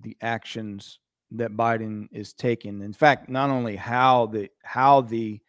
the 0.02 0.16
actions 0.20 0.98
that 1.30 1.52
Biden 1.52 2.08
is 2.10 2.32
taking. 2.32 2.82
In 2.82 2.92
fact, 2.92 3.30
not 3.30 3.50
only 3.50 3.76
how 3.76 4.26
the 4.26 4.48
how 4.64 5.02
the 5.02 5.40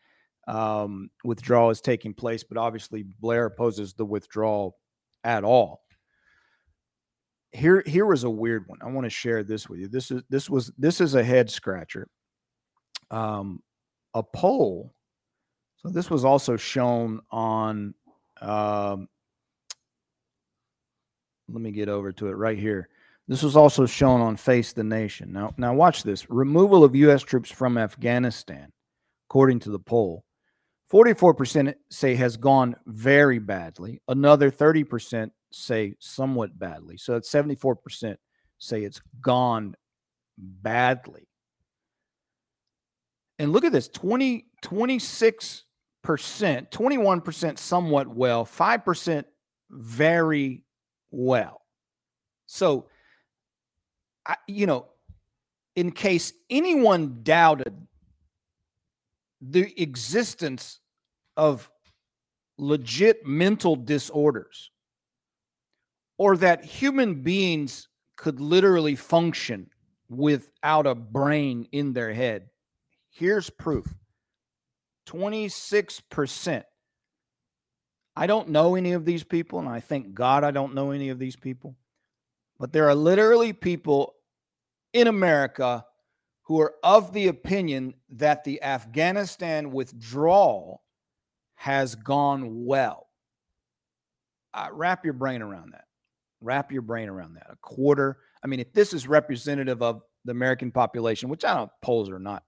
um, 0.48 1.10
withdrawal 1.24 1.72
is 1.72 1.82
taking 1.82 2.14
place, 2.14 2.44
but 2.44 2.58
obviously 2.58 3.04
Blair 3.20 3.48
opposes 3.48 3.94
the 3.94 4.06
withdrawal 4.06 4.78
at 5.24 5.44
all 5.44 5.82
here 7.52 7.84
here 7.86 8.06
was 8.06 8.24
a 8.24 8.30
weird 8.30 8.68
one. 8.68 8.80
I 8.82 8.90
want 8.90 9.06
to 9.06 9.10
share 9.10 9.44
this 9.44 9.68
with 9.68 9.80
you. 9.80 9.88
This 9.88 10.12
is 10.12 10.24
this 10.30 10.50
was 10.50 10.72
this 10.78 11.02
is 11.02 11.16
a 11.16 11.24
head 11.24 11.50
scratcher. 11.50 12.08
Um, 13.10 13.62
a 14.14 14.24
poll. 14.24 14.94
So 15.78 15.90
this 15.90 16.10
was 16.10 16.26
also 16.26 16.58
shown 16.58 17.22
on. 17.32 17.94
Um, 18.42 19.08
let 21.50 21.62
me 21.62 21.72
get 21.72 21.90
over 21.90 22.12
to 22.14 22.28
it 22.28 22.34
right 22.34 22.58
here. 22.58 22.88
This 23.28 23.44
was 23.44 23.56
also 23.56 23.86
shown 23.86 24.22
on 24.22 24.36
Face 24.36 24.74
the 24.74 24.84
Nation. 24.84 25.32
Now, 25.32 25.54
now 25.58 25.74
watch 25.74 26.04
this. 26.04 26.30
Removal 26.30 26.84
of 26.84 26.96
U.S. 26.96 27.22
troops 27.22 27.52
from 27.52 27.78
Afghanistan, 27.78 28.72
according 29.30 29.60
to 29.62 29.70
the 29.70 29.80
poll, 29.80 30.24
44% 30.92 31.74
say 31.90 32.16
has 32.16 32.38
gone 32.38 32.76
very 32.86 33.40
badly. 33.40 34.02
Another 34.08 34.52
30% 34.52 35.32
say 35.52 35.96
somewhat 36.00 36.58
badly. 36.58 36.98
So 36.98 37.16
it's 37.16 37.30
74% 37.30 38.18
say 38.58 38.84
it's 38.84 39.02
gone 39.22 39.76
badly. 40.38 41.28
And 43.40 43.52
look 43.52 43.66
at 43.66 43.72
this 43.72 43.88
20, 43.88 44.46
26%, 44.64 45.64
21% 46.04 47.58
somewhat 47.58 48.08
well, 48.08 48.46
5% 48.46 49.24
very 49.70 50.64
well. 51.10 51.62
So, 52.46 52.88
I, 54.28 54.36
you 54.48 54.68
know, 54.68 54.88
in 55.76 55.92
case 55.92 56.34
anyone 56.50 57.22
doubted 57.24 57.88
the 59.42 59.74
existence 59.82 60.80
of 61.36 61.72
legit 62.58 63.26
mental 63.26 63.76
disorders 63.76 64.70
or 66.22 66.38
that 66.38 66.64
human 66.64 67.24
beings 67.24 67.88
could 68.16 68.40
literally 68.40 68.96
function 68.96 69.68
without 70.08 70.86
a 70.86 70.94
brain 70.94 71.68
in 71.72 71.94
their 71.94 72.14
head. 72.14 72.48
Here's 73.10 73.50
proof 73.50 73.92
26%. 75.08 76.64
I 78.16 78.28
don't 78.28 78.50
know 78.50 78.76
any 78.76 78.92
of 78.92 79.04
these 79.04 79.24
people, 79.24 79.58
and 79.58 79.68
I 79.68 79.80
thank 79.80 80.14
God 80.14 80.44
I 80.44 80.52
don't 80.52 80.76
know 80.76 80.92
any 80.92 81.10
of 81.10 81.18
these 81.18 81.36
people. 81.36 81.76
But 82.60 82.72
there 82.72 82.88
are 82.88 82.94
literally 82.94 83.52
people 83.52 84.14
in 84.94 85.08
America 85.08 85.84
who 86.44 86.62
are 86.62 86.76
of 86.84 87.14
the 87.14 87.30
opinion 87.30 87.96
that 88.10 88.44
the 88.44 88.62
Afghanistan 88.62 89.72
withdrawal 89.72 90.84
has 91.56 91.96
gone 91.96 92.64
well. 92.64 93.08
Uh, 94.54 94.70
wrap 94.72 95.04
your 95.04 95.16
brain 95.16 95.42
around 95.42 95.74
that. 95.74 95.86
Wrap 96.42 96.72
your 96.72 96.82
brain 96.82 97.10
around 97.10 97.36
that. 97.36 97.48
A 97.50 97.56
quarter. 97.62 98.18
I 98.44 98.48
mean, 98.48 98.60
if 98.60 98.74
this 98.74 98.94
is 98.94 99.08
representative 99.08 99.82
of 99.82 100.02
the 100.26 100.32
American 100.32 100.72
population, 100.72 101.30
which 101.30 101.46
I 101.46 101.54
don't 101.54 101.72
polls 101.82 102.10
are 102.10 102.20
not, 102.20 102.44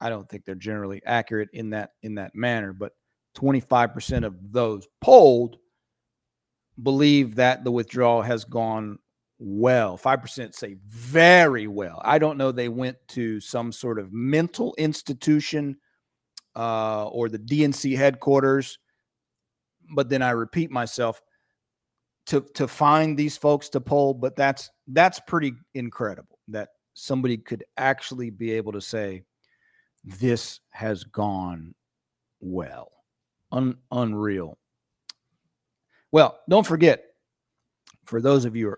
I 0.00 0.08
don't 0.08 0.28
think 0.28 0.44
they're 0.44 0.54
generally 0.54 1.00
accurate 1.06 1.48
in 1.52 1.70
that 1.70 1.90
in 2.02 2.16
that 2.16 2.34
manner, 2.34 2.72
but 2.72 2.92
25% 3.36 4.24
of 4.24 4.34
those 4.52 4.86
polled 5.00 5.56
believe 6.82 7.36
that 7.36 7.64
the 7.64 7.70
withdrawal 7.70 8.22
has 8.22 8.44
gone 8.44 8.98
well. 9.38 9.98
5% 9.98 10.54
say 10.54 10.76
very 10.86 11.66
well. 11.66 12.00
I 12.04 12.18
don't 12.18 12.38
know 12.38 12.52
they 12.52 12.68
went 12.68 12.96
to 13.08 13.40
some 13.40 13.72
sort 13.72 13.98
of 13.98 14.12
mental 14.12 14.74
institution 14.78 15.76
uh, 16.54 17.06
or 17.08 17.28
the 17.28 17.38
DNC 17.38 17.96
headquarters. 17.96 18.78
But 19.94 20.08
then 20.08 20.22
I 20.22 20.30
repeat 20.30 20.70
myself 20.70 21.20
to 22.26 22.40
to 22.54 22.68
find 22.68 23.16
these 23.16 23.36
folks 23.36 23.68
to 23.70 23.80
poll, 23.80 24.14
but 24.14 24.36
that's 24.36 24.70
that's 24.88 25.20
pretty 25.20 25.54
incredible 25.74 26.38
that 26.48 26.70
somebody 26.94 27.36
could 27.36 27.64
actually 27.76 28.30
be 28.30 28.52
able 28.52 28.72
to 28.72 28.80
say 28.80 29.22
this 30.04 30.60
has 30.70 31.04
gone 31.04 31.74
well. 32.40 32.90
Un, 33.52 33.76
unreal. 33.92 34.58
Well, 36.10 36.38
don't 36.48 36.66
forget, 36.66 37.04
for 38.04 38.20
those 38.20 38.44
of 38.44 38.56
you 38.56 38.76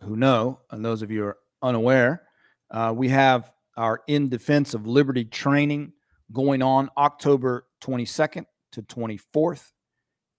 who 0.00 0.16
know 0.16 0.60
and 0.70 0.84
those 0.84 1.02
of 1.02 1.10
you 1.10 1.20
who 1.20 1.26
are 1.26 1.38
unaware, 1.62 2.22
uh, 2.70 2.92
we 2.94 3.08
have 3.08 3.52
our 3.76 4.02
In 4.06 4.28
Defense 4.28 4.74
of 4.74 4.86
Liberty 4.86 5.24
training 5.24 5.92
going 6.32 6.62
on 6.62 6.88
October 6.96 7.66
22nd 7.82 8.46
to 8.72 8.82
24th. 8.82 9.72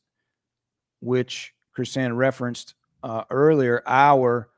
which 1.01 1.53
KrisAnne 1.77 2.17
referenced 2.17 2.77
uh, 3.03 3.25
earlier, 3.31 3.83
our 3.87 4.51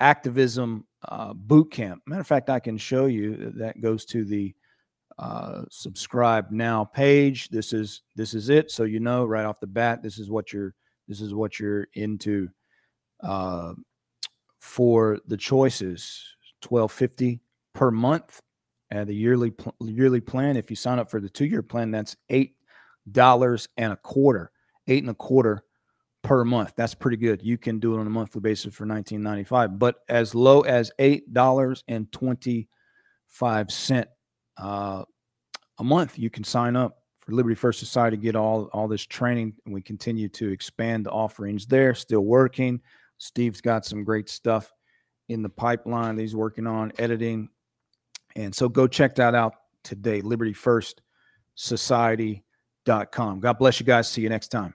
activism 0.00 0.85
uh, 1.08 1.32
boot 1.34 1.70
camp. 1.70 2.02
Matter 2.06 2.20
of 2.20 2.26
fact, 2.26 2.50
I 2.50 2.60
can 2.60 2.78
show 2.78 3.06
you 3.06 3.52
that 3.56 3.80
goes 3.80 4.04
to 4.06 4.24
the 4.24 4.54
uh, 5.18 5.62
subscribe 5.70 6.50
now 6.50 6.84
page. 6.84 7.48
This 7.48 7.72
is 7.72 8.02
this 8.14 8.34
is 8.34 8.48
it. 8.48 8.70
So 8.70 8.84
you 8.84 9.00
know 9.00 9.24
right 9.24 9.44
off 9.44 9.60
the 9.60 9.66
bat, 9.66 10.02
this 10.02 10.18
is 10.18 10.30
what 10.30 10.52
you're 10.52 10.74
this 11.08 11.20
is 11.20 11.34
what 11.34 11.58
you're 11.58 11.88
into 11.94 12.48
uh, 13.22 13.72
for 14.58 15.18
the 15.26 15.36
choices. 15.36 16.22
Twelve 16.60 16.92
fifty 16.92 17.40
per 17.74 17.90
month 17.90 18.40
and 18.90 19.08
the 19.08 19.14
yearly 19.14 19.52
yearly 19.80 20.20
plan. 20.20 20.56
If 20.56 20.70
you 20.70 20.76
sign 20.76 20.98
up 20.98 21.10
for 21.10 21.20
the 21.20 21.30
two 21.30 21.46
year 21.46 21.62
plan, 21.62 21.90
that's 21.90 22.16
eight 22.28 22.56
dollars 23.10 23.68
and 23.76 23.92
a 23.92 23.96
quarter, 23.96 24.50
eight 24.88 25.02
and 25.02 25.10
a 25.10 25.14
quarter 25.14 25.62
per 26.26 26.44
month. 26.44 26.72
That's 26.76 26.94
pretty 26.94 27.16
good. 27.16 27.40
You 27.42 27.56
can 27.56 27.78
do 27.78 27.94
it 27.94 28.00
on 28.00 28.06
a 28.06 28.10
monthly 28.10 28.40
basis 28.40 28.74
for 28.74 28.84
19.95, 28.84 29.78
but 29.78 29.96
as 30.08 30.34
low 30.34 30.62
as 30.62 30.90
eight 30.98 31.32
dollars 31.32 31.84
and 31.86 32.10
twenty 32.10 32.68
five 33.28 33.70
cent 33.70 34.08
uh, 34.58 35.04
a 35.78 35.84
month, 35.84 36.18
you 36.18 36.28
can 36.28 36.42
sign 36.42 36.74
up 36.74 36.98
for 37.20 37.32
Liberty 37.32 37.54
First 37.54 37.78
Society. 37.78 38.16
Get 38.16 38.34
all 38.34 38.64
all 38.72 38.88
this 38.88 39.06
training, 39.06 39.54
and 39.64 39.72
we 39.72 39.80
continue 39.80 40.28
to 40.30 40.50
expand 40.50 41.06
the 41.06 41.10
offerings 41.10 41.66
there. 41.66 41.94
Still 41.94 42.24
working. 42.24 42.80
Steve's 43.18 43.60
got 43.60 43.86
some 43.86 44.02
great 44.02 44.28
stuff 44.28 44.72
in 45.28 45.42
the 45.42 45.48
pipeline. 45.48 46.18
He's 46.18 46.34
working 46.34 46.66
on 46.66 46.92
editing, 46.98 47.50
and 48.34 48.52
so 48.52 48.68
go 48.68 48.88
check 48.88 49.14
that 49.14 49.36
out 49.36 49.54
today. 49.84 50.22
Liberty 50.22 50.52
First 50.52 51.02
Society.com. 51.54 53.38
God 53.40 53.58
bless 53.58 53.78
you 53.78 53.86
guys. 53.86 54.10
See 54.10 54.22
you 54.22 54.28
next 54.28 54.48
time. 54.48 54.74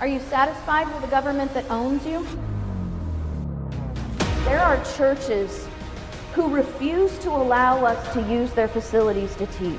Are 0.00 0.06
you 0.06 0.18
satisfied 0.18 0.86
with 0.94 1.04
a 1.04 1.08
government 1.08 1.52
that 1.52 1.70
owns 1.70 2.06
you? 2.06 2.26
There 4.44 4.58
are 4.58 4.82
churches 4.96 5.68
who 6.32 6.48
refuse 6.48 7.18
to 7.18 7.28
allow 7.28 7.84
us 7.84 8.14
to 8.14 8.22
use 8.22 8.50
their 8.52 8.66
facilities 8.66 9.36
to 9.36 9.44
teach. 9.44 9.78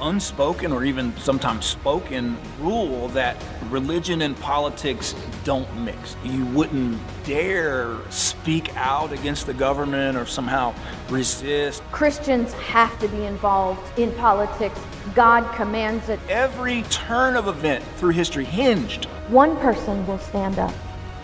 Unspoken 0.00 0.72
or 0.72 0.82
even 0.82 1.14
sometimes 1.18 1.66
spoken 1.66 2.38
rule 2.58 3.08
that 3.08 3.36
religion 3.68 4.22
and 4.22 4.34
politics 4.40 5.14
don't 5.44 5.68
mix. 5.84 6.16
You 6.24 6.46
wouldn't 6.46 6.98
dare 7.24 7.98
speak 8.08 8.74
out 8.78 9.12
against 9.12 9.44
the 9.44 9.52
government 9.52 10.16
or 10.16 10.24
somehow 10.24 10.74
resist. 11.10 11.82
Christians 11.92 12.54
have 12.54 12.98
to 13.00 13.08
be 13.08 13.26
involved 13.26 13.98
in 13.98 14.10
politics. 14.12 14.80
God 15.14 15.50
commands 15.54 16.08
it. 16.08 16.20
Every 16.28 16.82
turn 16.84 17.36
of 17.36 17.48
event 17.48 17.84
through 17.96 18.10
history 18.10 18.44
hinged 18.44 19.06
One 19.28 19.56
person 19.56 20.06
will 20.06 20.18
stand 20.18 20.58
up, 20.58 20.72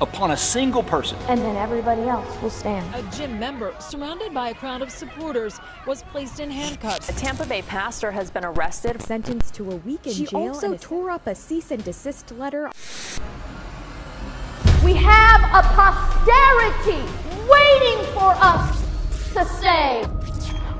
upon 0.01 0.31
a 0.33 0.37
single 0.37 0.83
person. 0.83 1.19
and 1.29 1.41
then 1.41 1.57
everybody 1.57 2.03
else 2.03 2.41
will 2.43 2.51
stand. 2.51 2.87
A 2.95 3.03
gym 3.17 3.39
member, 3.39 3.75
surrounded 3.79 4.33
by 4.35 4.51
a 4.51 4.55
crowd 4.55 4.83
of 4.83 4.91
supporters, 4.91 5.59
was 5.87 6.03
placed 6.05 6.41
in 6.41 6.51
handcuffs. 6.51 7.09
A 7.09 7.13
Tampa 7.15 7.47
Bay 7.47 7.63
pastor 7.63 8.11
has 8.11 8.31
been 8.31 8.45
arrested. 8.45 9.01
sentenced 9.03 9.55
to 9.55 9.71
a 9.71 9.77
week 9.77 10.07
in 10.07 10.13
She 10.13 10.27
jail. 10.27 10.49
also 10.49 10.77
tore 10.77 11.11
up 11.11 11.27
a 11.27 11.35
cease 11.35 11.71
and 11.71 11.83
desist 11.85 12.33
letter. 12.33 12.71
We 14.85 14.95
have 14.95 15.41
a 15.53 15.67
posterity 15.75 17.03
waiting 17.49 18.05
for 18.15 18.35
us 18.41 18.83
to 19.35 19.45
say, 19.61 20.05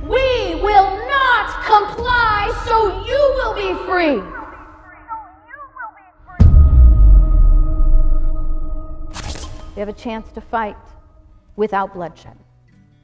We 0.09 0.55
will 0.63 1.07
not 1.09 1.65
comply, 1.65 2.53
so 2.65 3.05
you 3.05 3.21
will 3.37 3.55
be 3.55 3.75
free. 3.87 4.23
We 9.75 9.81
have 9.81 9.89
a 9.89 9.93
chance 9.93 10.31
to 10.33 10.41
fight 10.41 10.77
without 11.57 11.93
bloodshed. 11.93 12.37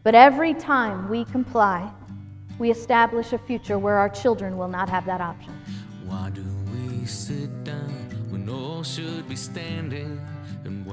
But 0.05 0.15
every 0.15 0.55
time 0.55 1.09
we 1.09 1.25
comply, 1.25 1.91
we 2.59 2.71
establish 2.71 3.33
a 3.33 3.39
future 3.39 3.79
where 3.79 3.97
our 3.97 4.09
children 4.09 4.57
will 4.57 4.69
not 4.69 4.89
have 4.89 5.05
that 5.07 5.21
option. 5.21 5.53
Why 6.07 6.31
do 6.31 6.45
we 6.73 7.05
sit 7.05 7.65
down 7.65 8.29
when 8.31 8.49
all 8.49 8.85
should 8.85 9.29
be 9.29 9.37
standing? 9.37 10.21
And 10.65 10.87